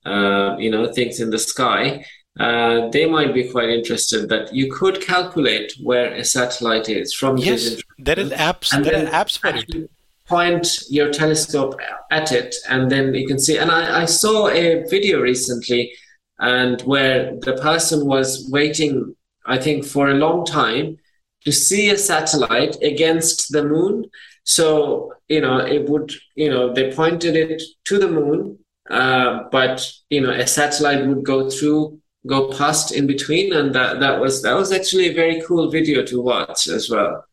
uh, 0.03 0.55
you 0.57 0.71
know 0.71 0.91
things 0.91 1.19
in 1.19 1.29
the 1.29 1.37
sky, 1.37 2.03
uh, 2.39 2.87
they 2.89 3.05
might 3.05 3.33
be 3.33 3.49
quite 3.49 3.69
interested 3.69 4.29
that 4.29 4.53
you 4.53 4.71
could 4.71 5.01
calculate 5.01 5.73
where 5.83 6.13
a 6.13 6.23
satellite 6.23 6.87
is 6.87 7.13
from 7.13 7.37
yes, 7.37 7.81
there 7.99 8.19
is 8.19 8.31
apps. 8.31 8.73
And 8.73 8.85
there 8.85 9.05
are 9.05 9.09
apps 9.09 9.37
for 9.37 9.49
it. 9.49 9.89
Point 10.27 10.83
your 10.89 11.11
telescope 11.11 11.77
at 12.09 12.31
it, 12.31 12.55
and 12.69 12.89
then 12.89 13.13
you 13.13 13.27
can 13.27 13.37
see. 13.37 13.57
And 13.57 13.69
I, 13.69 14.03
I 14.03 14.05
saw 14.05 14.47
a 14.47 14.83
video 14.89 15.19
recently, 15.19 15.91
and 16.39 16.81
where 16.83 17.37
the 17.41 17.57
person 17.57 18.05
was 18.05 18.47
waiting, 18.49 19.13
I 19.45 19.57
think, 19.57 19.83
for 19.83 20.09
a 20.09 20.13
long 20.13 20.45
time 20.45 20.97
to 21.43 21.51
see 21.51 21.89
a 21.89 21.97
satellite 21.97 22.81
against 22.81 23.51
the 23.51 23.65
moon. 23.65 24.05
So 24.45 25.13
you 25.27 25.41
know, 25.41 25.57
it 25.57 25.89
would 25.89 26.13
you 26.35 26.49
know 26.49 26.73
they 26.73 26.93
pointed 26.93 27.35
it 27.35 27.61
to 27.85 27.99
the 27.99 28.07
moon, 28.07 28.57
uh, 28.89 29.49
but 29.51 29.85
you 30.09 30.21
know 30.21 30.31
a 30.31 30.47
satellite 30.47 31.05
would 31.05 31.25
go 31.25 31.49
through 31.49 32.00
go 32.27 32.51
past 32.51 32.91
in 32.91 33.07
between 33.07 33.53
and 33.53 33.73
that 33.73 33.99
that 33.99 34.19
was 34.19 34.41
that 34.43 34.53
was 34.53 34.71
actually 34.71 35.09
a 35.09 35.13
very 35.13 35.41
cool 35.41 35.69
video 35.71 36.03
to 36.03 36.21
watch 36.21 36.67
as 36.67 36.89
well 36.89 37.25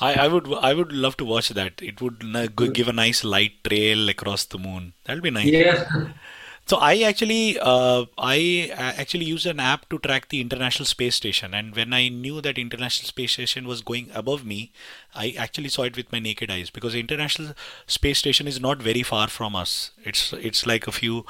I, 0.00 0.14
I 0.14 0.28
would 0.28 0.52
I 0.54 0.74
would 0.74 0.92
love 0.92 1.16
to 1.18 1.24
watch 1.24 1.48
that. 1.50 1.80
It 1.80 2.00
would 2.02 2.18
mm. 2.18 2.74
give 2.74 2.88
a 2.88 2.92
nice 2.92 3.24
light 3.24 3.62
trail 3.64 4.08
across 4.08 4.44
the 4.44 4.58
moon. 4.58 4.92
That'll 5.04 5.22
be 5.22 5.30
nice. 5.30 5.46
Yeah. 5.46 6.08
So 6.66 6.78
I 6.78 7.02
actually 7.02 7.58
uh, 7.58 8.06
I 8.16 8.70
uh, 8.72 8.92
actually 8.96 9.26
used 9.26 9.44
an 9.44 9.60
app 9.60 9.86
to 9.90 9.98
track 9.98 10.30
the 10.30 10.40
International 10.40 10.86
Space 10.86 11.14
Station, 11.14 11.52
and 11.52 11.76
when 11.76 11.92
I 11.92 12.08
knew 12.08 12.40
that 12.40 12.56
International 12.56 13.06
Space 13.06 13.32
Station 13.32 13.68
was 13.68 13.82
going 13.82 14.10
above 14.14 14.46
me, 14.46 14.72
I 15.14 15.34
actually 15.36 15.68
saw 15.68 15.82
it 15.82 15.94
with 15.94 16.10
my 16.10 16.20
naked 16.20 16.50
eyes 16.50 16.70
because 16.70 16.94
the 16.94 17.00
International 17.00 17.52
Space 17.86 18.18
Station 18.18 18.48
is 18.48 18.62
not 18.62 18.80
very 18.80 19.02
far 19.02 19.28
from 19.28 19.54
us. 19.54 19.90
It's 20.04 20.32
it's 20.32 20.66
like 20.66 20.86
a 20.86 20.92
few. 20.92 21.26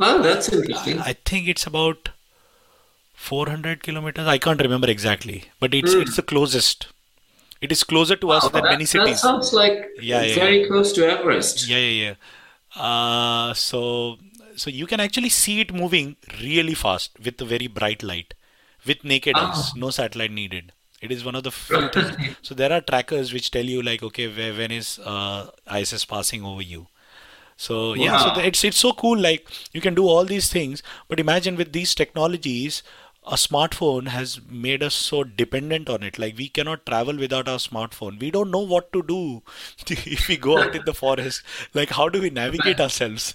Oh, 0.00 0.22
that's 0.22 0.48
interesting. 0.48 0.98
I, 0.98 1.10
I 1.10 1.12
think 1.12 1.46
it's 1.46 1.66
about 1.66 2.08
400 3.18 3.82
kilometers. 3.82 4.26
I 4.26 4.38
can't 4.38 4.62
remember 4.62 4.88
exactly, 4.88 5.44
but 5.58 5.74
it's 5.74 5.94
mm. 5.94 6.02
it's 6.02 6.16
the 6.16 6.22
closest. 6.22 6.86
It 7.60 7.72
is 7.72 7.82
closer 7.82 8.14
to 8.14 8.30
us 8.30 8.44
than 8.48 8.62
that, 8.62 8.70
many 8.70 8.84
cities. 8.84 9.20
That 9.22 9.28
sounds 9.28 9.52
like 9.52 9.88
yeah, 10.00 10.22
yeah 10.22 10.34
very 10.36 10.60
yeah. 10.60 10.68
close 10.68 10.92
to 10.92 11.06
Everest. 11.06 11.68
Yeah, 11.68 11.78
yeah, 11.78 12.14
yeah. 12.76 12.82
Uh, 12.82 13.52
so 13.54 14.18
so 14.54 14.70
you 14.70 14.86
can 14.86 15.00
actually 15.00 15.30
see 15.30 15.60
it 15.60 15.74
moving 15.74 16.16
really 16.40 16.74
fast 16.74 17.18
with 17.24 17.40
a 17.40 17.44
very 17.44 17.66
bright 17.66 18.04
light, 18.04 18.34
with 18.86 19.02
naked 19.02 19.34
oh. 19.36 19.46
eyes, 19.46 19.74
no 19.74 19.90
satellite 19.90 20.30
needed. 20.30 20.72
It 21.02 21.10
is 21.10 21.24
one 21.24 21.34
of 21.34 21.42
the 21.42 21.50
few 21.62 21.88
things. 21.88 22.36
So 22.42 22.54
there 22.54 22.72
are 22.72 22.80
trackers 22.80 23.32
which 23.32 23.50
tell 23.50 23.64
you 23.64 23.82
like, 23.82 24.02
okay, 24.02 24.28
where, 24.28 24.54
when 24.54 24.70
is 24.70 25.00
uh, 25.04 25.50
ISS 25.72 26.04
passing 26.04 26.44
over 26.44 26.62
you? 26.62 26.86
So 27.56 27.94
yeah, 27.94 28.12
wow. 28.12 28.34
so 28.34 28.40
it's 28.40 28.62
it's 28.62 28.76
so 28.78 28.92
cool. 28.92 29.18
Like 29.18 29.48
you 29.72 29.80
can 29.80 29.94
do 29.94 30.06
all 30.06 30.24
these 30.24 30.48
things, 30.48 30.80
but 31.08 31.18
imagine 31.18 31.56
with 31.56 31.72
these 31.72 31.92
technologies, 31.92 32.84
a 33.28 33.34
smartphone 33.34 34.08
has 34.08 34.40
made 34.48 34.82
us 34.82 34.94
so 34.94 35.22
dependent 35.22 35.88
on 35.90 36.02
it. 36.02 36.18
Like 36.18 36.36
we 36.38 36.48
cannot 36.48 36.86
travel 36.86 37.16
without 37.16 37.46
our 37.46 37.58
smartphone. 37.58 38.18
We 38.18 38.30
don't 38.30 38.50
know 38.50 38.60
what 38.60 38.90
to 38.94 39.02
do 39.02 39.42
if 39.86 40.28
we 40.28 40.38
go 40.38 40.58
out 40.58 40.74
in 40.74 40.84
the 40.86 40.94
forest. 40.94 41.42
Like 41.74 41.90
how 41.90 42.08
do 42.08 42.22
we 42.22 42.30
navigate 42.30 42.80
ourselves? 42.80 43.34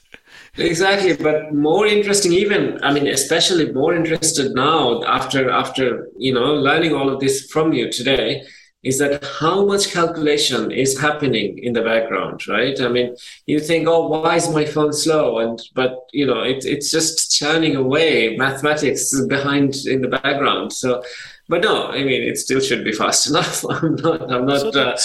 Exactly, 0.58 1.16
but 1.16 1.54
more 1.54 1.86
interesting 1.86 2.34
even. 2.34 2.84
I 2.84 2.92
mean, 2.92 3.06
especially 3.06 3.72
more 3.72 3.94
interested 3.94 4.56
now 4.56 5.04
after 5.04 5.50
after 5.52 6.08
you 6.18 6.34
know 6.34 6.54
learning 6.56 6.96
all 6.96 7.10
of 7.10 7.20
this 7.20 7.52
from 7.52 7.72
you 7.72 7.92
today 7.92 8.44
is 8.84 9.00
that 9.00 9.24
how 9.40 9.66
much 9.66 9.92
calculation 9.92 10.70
is 10.70 11.00
happening 11.00 11.58
in 11.58 11.74
the 11.74 11.82
background, 11.82 12.46
right? 12.48 12.80
I 12.82 12.90
mean, 12.90 13.16
you 13.46 13.60
think, 13.60 13.88
oh, 13.88 14.08
why 14.08 14.36
is 14.36 14.50
my 14.50 14.66
phone 14.66 14.92
slow? 14.92 15.40
And 15.40 15.62
but 15.74 16.06
you 16.12 16.26
know, 16.26 16.42
it's 16.42 16.66
it's 16.66 16.92
just 16.92 17.32
churning 17.32 17.78
away 17.78 18.36
mathematics 18.36 19.18
behind 19.28 19.76
in 19.86 20.02
the 20.02 20.10
background. 20.10 20.74
So, 20.74 21.02
but 21.48 21.62
no, 21.62 21.88
I 21.88 22.04
mean, 22.04 22.24
it 22.24 22.38
still 22.38 22.60
should 22.60 22.84
be 22.84 22.92
fast 22.92 23.28
enough. 23.30 23.64
I'm 23.70 23.96
not. 23.96 24.32
I'm 24.32 24.46
not. 24.46 24.60
So 24.60 24.72
the, 24.72 24.88
uh, 24.88 24.98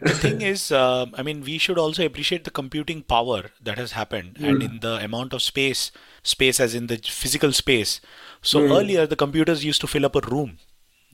the 0.00 0.14
thing 0.14 0.40
is, 0.40 0.72
uh, 0.72 1.06
I 1.14 1.22
mean, 1.22 1.42
we 1.42 1.58
should 1.58 1.78
also 1.78 2.04
appreciate 2.04 2.44
the 2.44 2.50
computing 2.50 3.02
power 3.02 3.50
that 3.62 3.76
has 3.76 3.92
happened, 3.92 4.36
mm. 4.36 4.48
and 4.48 4.62
in 4.62 4.80
the 4.80 5.02
amount 5.04 5.34
of 5.34 5.42
space, 5.42 5.90
space 6.22 6.58
as 6.58 6.74
in 6.74 6.86
the 6.86 6.96
physical 6.96 7.52
space. 7.52 8.00
So 8.40 8.60
mm. 8.60 8.78
earlier, 8.78 9.06
the 9.06 9.16
computers 9.16 9.62
used 9.62 9.82
to 9.82 9.86
fill 9.86 10.06
up 10.06 10.16
a 10.16 10.20
room. 10.20 10.58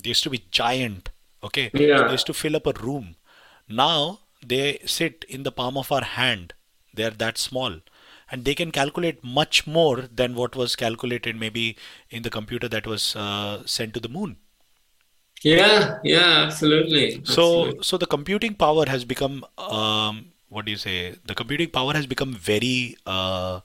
They 0.00 0.08
used 0.08 0.24
to 0.24 0.30
be 0.30 0.46
giant 0.50 1.10
Okay. 1.44 1.70
Yeah. 1.74 2.04
They 2.04 2.12
used 2.12 2.26
to 2.26 2.34
fill 2.34 2.56
up 2.56 2.66
a 2.66 2.72
room. 2.72 3.16
Now 3.68 4.20
they 4.44 4.80
sit 4.84 5.24
in 5.28 5.42
the 5.42 5.52
palm 5.52 5.76
of 5.76 5.90
our 5.92 6.02
hand. 6.02 6.54
They 6.94 7.04
are 7.04 7.10
that 7.10 7.38
small. 7.38 7.80
And 8.30 8.44
they 8.44 8.54
can 8.54 8.70
calculate 8.70 9.22
much 9.22 9.66
more 9.66 10.02
than 10.02 10.34
what 10.34 10.56
was 10.56 10.74
calculated 10.74 11.36
maybe 11.36 11.76
in 12.10 12.22
the 12.22 12.30
computer 12.30 12.68
that 12.68 12.86
was 12.86 13.14
uh, 13.14 13.62
sent 13.66 13.92
to 13.94 14.00
the 14.00 14.08
moon. 14.08 14.36
Yeah, 15.42 15.98
yeah, 16.02 16.44
absolutely. 16.46 17.10
So, 17.24 17.66
absolutely. 17.66 17.82
so 17.82 17.98
the 17.98 18.06
computing 18.06 18.54
power 18.54 18.84
has 18.86 19.04
become, 19.04 19.44
um, 19.58 20.26
what 20.48 20.64
do 20.64 20.70
you 20.70 20.78
say? 20.78 21.16
The 21.26 21.34
computing 21.34 21.70
power 21.70 21.92
has 21.94 22.06
become 22.06 22.32
very, 22.32 22.96
uh, 23.06 23.60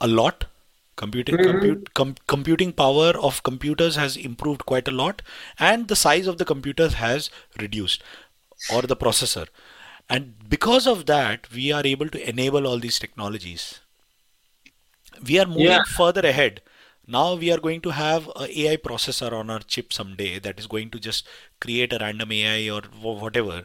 a 0.00 0.08
lot 0.08 0.46
Computing, 1.00 1.36
mm-hmm. 1.36 1.50
compute, 1.50 1.94
com, 1.94 2.14
computing 2.26 2.72
power 2.74 3.12
of 3.28 3.42
computers 3.42 3.96
has 3.96 4.16
improved 4.18 4.66
quite 4.66 4.86
a 4.86 4.96
lot, 5.02 5.22
and 5.58 5.88
the 5.88 5.96
size 5.96 6.26
of 6.26 6.36
the 6.36 6.44
computers 6.44 6.96
has 7.02 7.30
reduced, 7.58 8.02
or 8.74 8.82
the 8.82 8.96
processor. 9.04 9.46
And 10.10 10.34
because 10.56 10.86
of 10.86 11.06
that, 11.06 11.50
we 11.50 11.72
are 11.72 11.86
able 11.86 12.10
to 12.10 12.28
enable 12.28 12.66
all 12.66 12.78
these 12.78 12.98
technologies. 12.98 13.80
We 15.26 15.38
are 15.38 15.46
moving 15.46 15.64
yeah. 15.64 15.84
further 15.84 16.20
ahead. 16.20 16.60
Now 17.06 17.34
we 17.34 17.50
are 17.50 17.58
going 17.58 17.80
to 17.82 17.90
have 17.90 18.28
a 18.36 18.46
AI 18.60 18.76
processor 18.76 19.32
on 19.32 19.48
our 19.48 19.60
chip 19.60 19.92
someday 19.92 20.38
that 20.38 20.58
is 20.58 20.66
going 20.66 20.90
to 20.90 21.00
just 21.00 21.26
create 21.60 21.94
a 21.94 21.98
random 21.98 22.30
AI 22.30 22.68
or 22.68 22.82
whatever, 23.00 23.64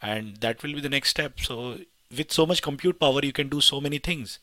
and 0.00 0.38
that 0.38 0.64
will 0.64 0.74
be 0.74 0.80
the 0.80 0.96
next 0.96 1.10
step. 1.10 1.38
So 1.38 1.78
with 2.16 2.32
so 2.32 2.44
much 2.44 2.60
compute 2.60 2.98
power, 2.98 3.20
you 3.22 3.32
can 3.32 3.48
do 3.48 3.60
so 3.60 3.80
many 3.80 3.98
things. 3.98 4.40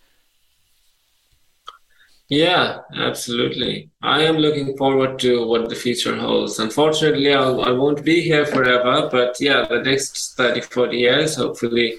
Yeah, 2.30 2.82
absolutely. 2.96 3.90
I 4.04 4.22
am 4.24 4.38
looking 4.38 4.78
forward 4.78 5.18
to 5.20 5.48
what 5.48 5.68
the 5.70 5.76
future 5.76 6.16
holds. 6.16 6.60
Unfortunately, 6.60 7.34
I'll, 7.34 7.62
I 7.62 7.72
won't 7.72 8.06
be 8.06 8.22
here 8.22 8.46
forever, 8.46 9.10
but 9.12 9.36
yeah, 9.40 9.66
the 9.68 9.82
next 9.82 10.36
30, 10.38 10.62
40 10.62 10.98
years, 10.98 11.36
hopefully, 11.36 11.96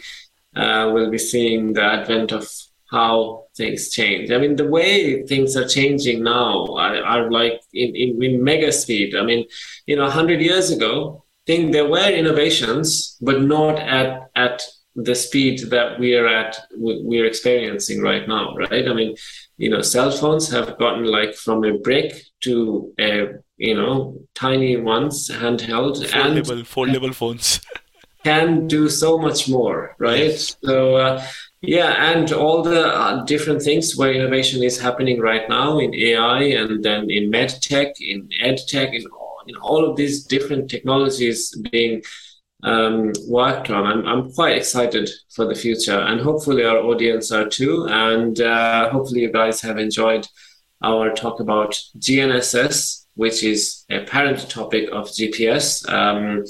uh, 0.54 0.90
we'll 0.94 1.10
be 1.10 1.18
seeing 1.18 1.72
the 1.72 1.82
advent 1.82 2.30
of 2.30 2.48
how 2.92 3.46
things 3.56 3.90
change. 3.90 4.30
I 4.30 4.38
mean, 4.38 4.54
the 4.54 4.68
way 4.68 5.24
things 5.26 5.56
are 5.56 5.66
changing 5.66 6.22
now 6.22 6.66
are, 6.76 7.02
are 7.02 7.30
like 7.30 7.60
in, 7.72 7.94
in, 7.96 8.22
in 8.22 8.44
mega 8.44 8.70
speed. 8.70 9.16
I 9.16 9.22
mean, 9.24 9.46
you 9.86 9.96
know, 9.96 10.04
100 10.04 10.40
years 10.40 10.70
ago, 10.70 11.24
think 11.44 11.72
there 11.72 11.88
were 11.88 12.08
innovations, 12.10 13.16
but 13.20 13.42
not 13.42 13.80
at, 13.80 14.30
at 14.36 14.62
the 14.96 15.14
speed 15.14 15.70
that 15.70 15.98
we 16.00 16.14
are 16.14 16.26
at 16.26 16.56
we're 16.76 17.26
experiencing 17.26 18.02
right 18.02 18.26
now 18.26 18.56
right? 18.56 18.88
I 18.88 18.92
mean 18.92 19.16
you 19.56 19.70
know 19.70 19.82
cell 19.82 20.10
phones 20.10 20.50
have 20.50 20.78
gotten 20.78 21.04
like 21.04 21.34
from 21.34 21.64
a 21.64 21.78
brick 21.78 22.22
to 22.40 22.92
a 22.98 23.28
you 23.56 23.74
know 23.74 24.20
tiny 24.34 24.76
ones 24.76 25.30
handheld 25.30 25.96
foldable 26.04 26.58
and 26.58 26.66
foldable 26.66 27.14
phones. 27.14 27.60
can 28.24 28.66
do 28.66 28.88
so 28.88 29.16
much 29.16 29.48
more 29.48 29.96
right? 29.98 30.30
Yes. 30.30 30.56
so 30.62 30.96
uh, 30.96 31.24
yeah 31.62 32.10
and 32.12 32.32
all 32.32 32.62
the 32.62 32.86
uh, 32.86 33.24
different 33.24 33.62
things 33.62 33.96
where 33.96 34.12
innovation 34.12 34.62
is 34.62 34.80
happening 34.80 35.20
right 35.20 35.48
now 35.48 35.78
in 35.78 35.94
ai 35.94 36.42
and 36.42 36.82
then 36.82 37.10
in 37.10 37.30
med 37.30 37.50
tech 37.62 37.88
in 38.00 38.28
ed 38.40 38.58
tech 38.66 38.92
in 38.92 39.06
all, 39.06 39.40
in 39.46 39.56
all 39.56 39.88
of 39.88 39.96
these 39.96 40.24
different 40.24 40.70
technologies 40.70 41.56
being 41.70 42.02
um, 42.62 43.12
worked 43.26 43.70
on. 43.70 43.86
I'm, 43.86 44.06
I'm 44.06 44.32
quite 44.32 44.56
excited 44.56 45.08
for 45.30 45.46
the 45.46 45.54
future, 45.54 45.98
and 45.98 46.20
hopefully 46.20 46.64
our 46.64 46.78
audience 46.78 47.32
are 47.32 47.48
too. 47.48 47.86
And 47.88 48.40
uh, 48.40 48.90
hopefully 48.90 49.20
you 49.20 49.32
guys 49.32 49.60
have 49.60 49.78
enjoyed 49.78 50.26
our 50.82 51.12
talk 51.12 51.40
about 51.40 51.80
GNSS, 51.98 53.06
which 53.14 53.42
is 53.42 53.84
a 53.90 54.04
parent 54.04 54.48
topic 54.48 54.88
of 54.92 55.08
GPS. 55.08 55.88
Um, 55.88 56.44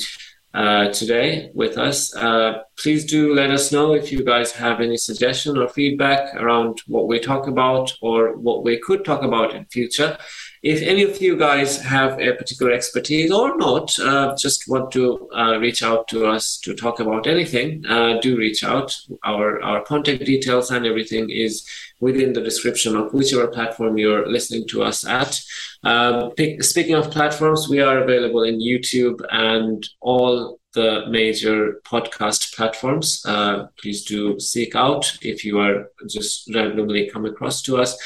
uh, 0.52 0.88
today 0.88 1.50
with 1.54 1.78
us. 1.78 2.14
Uh, 2.16 2.62
please 2.76 3.04
do 3.04 3.34
let 3.34 3.50
us 3.50 3.70
know 3.70 3.94
if 3.94 4.10
you 4.10 4.24
guys 4.24 4.50
have 4.50 4.80
any 4.80 4.96
suggestion 4.96 5.56
or 5.56 5.68
feedback 5.68 6.34
around 6.34 6.78
what 6.86 7.06
we 7.06 7.20
talk 7.20 7.46
about 7.46 7.92
or 8.02 8.36
what 8.36 8.64
we 8.64 8.78
could 8.80 9.04
talk 9.04 9.22
about 9.22 9.54
in 9.54 9.64
future. 9.66 10.16
If 10.62 10.82
any 10.82 11.04
of 11.04 11.22
you 11.22 11.38
guys 11.38 11.80
have 11.80 12.20
a 12.20 12.34
particular 12.34 12.72
expertise 12.72 13.32
or 13.32 13.56
not, 13.56 13.98
uh, 13.98 14.36
just 14.36 14.68
want 14.68 14.92
to 14.92 15.26
uh, 15.34 15.58
reach 15.58 15.82
out 15.82 16.06
to 16.08 16.26
us 16.26 16.58
to 16.64 16.74
talk 16.74 17.00
about 17.00 17.26
anything, 17.26 17.84
uh, 17.86 18.20
do 18.20 18.36
reach 18.36 18.62
out. 18.62 18.94
Our 19.24 19.62
our 19.62 19.82
contact 19.82 20.24
details 20.26 20.70
and 20.70 20.84
everything 20.84 21.30
is 21.30 21.66
within 22.00 22.34
the 22.34 22.42
description 22.42 22.94
of 22.94 23.14
whichever 23.14 23.46
platform 23.46 23.96
you're 23.96 24.28
listening 24.28 24.68
to 24.68 24.82
us 24.82 25.06
at. 25.06 25.40
Um, 25.82 26.32
speaking 26.60 26.94
of 26.94 27.10
platforms, 27.10 27.68
we 27.68 27.80
are 27.80 28.02
available 28.02 28.42
in 28.42 28.60
YouTube 28.60 29.20
and 29.30 29.88
all 30.00 30.60
the 30.74 31.06
major 31.08 31.80
podcast 31.84 32.54
platforms. 32.54 33.22
Uh, 33.26 33.66
please 33.80 34.04
do 34.04 34.38
seek 34.38 34.74
out 34.76 35.16
if 35.22 35.44
you 35.44 35.58
are 35.58 35.90
just 36.08 36.48
randomly 36.54 37.08
come 37.10 37.24
across 37.24 37.62
to 37.62 37.78
us. 37.78 37.96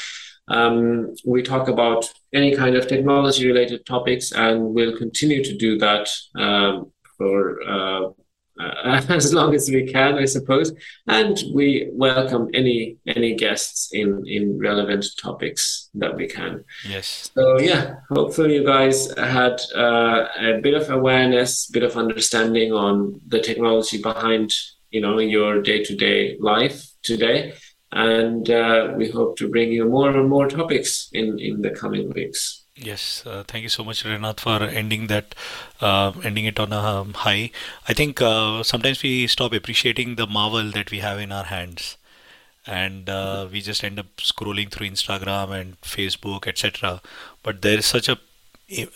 Um, 0.47 1.15
we 1.25 1.41
talk 1.41 1.67
about 1.67 2.11
any 2.33 2.55
kind 2.55 2.75
of 2.75 2.87
technology 2.87 3.47
related 3.47 3.85
topics, 3.85 4.31
and 4.31 4.73
we'll 4.73 4.97
continue 4.97 5.43
to 5.43 5.57
do 5.57 5.77
that 5.79 6.07
um, 6.35 6.91
for 7.17 7.61
uh, 7.67 8.09
uh, 8.59 9.01
as 9.09 9.33
long 9.33 9.53
as 9.53 9.69
we 9.69 9.91
can, 9.91 10.15
I 10.15 10.25
suppose. 10.25 10.73
And 11.07 11.41
we 11.53 11.89
welcome 11.91 12.49
any 12.53 12.97
any 13.07 13.35
guests 13.35 13.89
in 13.91 14.23
in 14.27 14.57
relevant 14.57 15.05
topics 15.21 15.89
that 15.95 16.15
we 16.15 16.27
can. 16.27 16.63
Yes. 16.87 17.31
So 17.33 17.59
yeah, 17.59 17.95
hopefully 18.09 18.55
you 18.55 18.65
guys 18.65 19.13
had 19.17 19.59
uh, 19.75 20.27
a 20.39 20.59
bit 20.61 20.73
of 20.73 20.89
awareness, 20.89 21.67
bit 21.67 21.83
of 21.83 21.97
understanding 21.97 22.71
on 22.71 23.19
the 23.27 23.39
technology 23.39 24.01
behind 24.01 24.53
you 24.91 25.01
know 25.01 25.19
your 25.19 25.61
day 25.61 25.83
to 25.83 25.95
day 25.95 26.37
life 26.39 26.87
today. 27.03 27.53
And 27.95 28.49
uh, 28.49 28.93
we 28.97 29.09
hope 29.09 29.37
to 29.37 29.49
bring 29.49 29.71
you 29.71 29.85
more 29.85 30.09
and 30.09 30.29
more 30.29 30.49
topics 30.49 31.09
in, 31.13 31.39
in 31.39 31.61
the 31.61 31.71
coming 31.71 32.11
weeks. 32.11 32.65
Yes, 32.75 33.23
uh, 33.25 33.45
thank 33.47 33.63
you 33.63 33.69
so 33.69 33.85
much, 33.85 34.03
Renath, 34.03 34.41
for 34.41 34.61
ending 34.61 35.07
that, 35.07 35.33
uh, 35.79 36.11
ending 36.21 36.43
it 36.43 36.59
on 36.59 36.73
a 36.73 36.79
um, 36.79 37.13
high. 37.13 37.51
I 37.87 37.93
think 37.93 38.21
uh, 38.21 38.63
sometimes 38.63 39.01
we 39.01 39.27
stop 39.27 39.53
appreciating 39.53 40.15
the 40.15 40.27
marvel 40.27 40.71
that 40.71 40.91
we 40.91 40.99
have 40.99 41.17
in 41.17 41.31
our 41.31 41.45
hands, 41.45 41.95
and 42.67 43.09
uh, 43.09 43.47
we 43.49 43.61
just 43.61 43.81
end 43.81 43.97
up 43.97 44.17
scrolling 44.17 44.69
through 44.69 44.89
Instagram 44.89 45.51
and 45.51 45.79
Facebook, 45.79 46.47
etc. 46.47 47.01
But 47.43 47.61
there 47.61 47.77
is 47.77 47.85
such 47.85 48.09
a, 48.09 48.17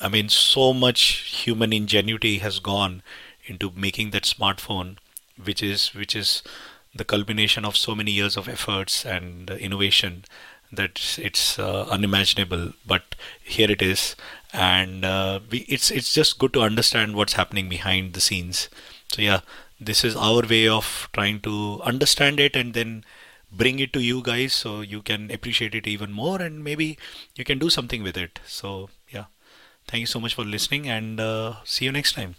I 0.01 0.09
mean, 0.09 0.27
so 0.27 0.73
much 0.73 1.01
human 1.45 1.71
ingenuity 1.71 2.39
has 2.39 2.59
gone 2.59 3.01
into 3.45 3.71
making 3.73 4.09
that 4.09 4.23
smartphone, 4.23 4.97
which 5.41 5.63
is 5.63 5.95
which 5.95 6.17
is 6.17 6.43
the 6.99 7.05
culmination 7.05 7.65
of 7.65 7.75
so 7.75 7.95
many 7.95 8.11
years 8.11 8.37
of 8.37 8.47
efforts 8.47 9.05
and 9.05 9.49
innovation 9.49 10.25
that 10.71 11.17
it's 11.17 11.57
uh, 11.57 11.87
unimaginable 11.89 12.73
but 12.85 13.15
here 13.41 13.71
it 13.71 13.81
is. 13.81 14.15
And 14.53 15.05
uh, 15.05 15.39
we, 15.49 15.59
it's 15.59 15.89
it's 15.89 16.13
just 16.13 16.37
good 16.37 16.53
to 16.53 16.61
understand 16.61 17.15
what's 17.15 17.33
happening 17.33 17.69
behind 17.69 18.13
the 18.13 18.21
scenes. 18.21 18.69
So 19.11 19.23
yeah 19.23 19.41
this 19.79 20.03
is 20.03 20.15
our 20.15 20.43
way 20.45 20.67
of 20.67 21.09
trying 21.13 21.39
to 21.39 21.81
understand 21.83 22.39
it 22.39 22.55
and 22.55 22.73
then 22.73 23.03
bring 23.51 23.79
it 23.79 23.93
to 23.93 24.01
you 24.01 24.21
guys 24.21 24.53
so 24.53 24.81
you 24.81 25.01
can 25.01 25.31
appreciate 25.31 25.73
it 25.73 25.87
even 25.87 26.11
more 26.11 26.41
and 26.41 26.63
maybe 26.63 26.97
you 27.35 27.45
can 27.45 27.57
do 27.57 27.69
something 27.69 28.03
with 28.03 28.17
it. 28.17 28.39
So 28.45 28.89
yeah 29.09 29.25
thank 29.87 30.01
you 30.01 30.11
so 30.15 30.19
much 30.19 30.35
for 30.35 30.43
listening 30.43 30.87
and 30.87 31.19
uh, 31.19 31.55
see 31.63 31.85
you 31.85 31.91
next 31.91 32.13
time. 32.13 32.35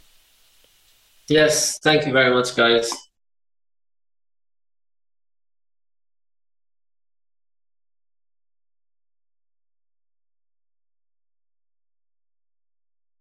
Yes 1.28 1.78
thank 1.78 2.06
you 2.06 2.12
very 2.12 2.32
much 2.32 2.54
guys 2.54 3.09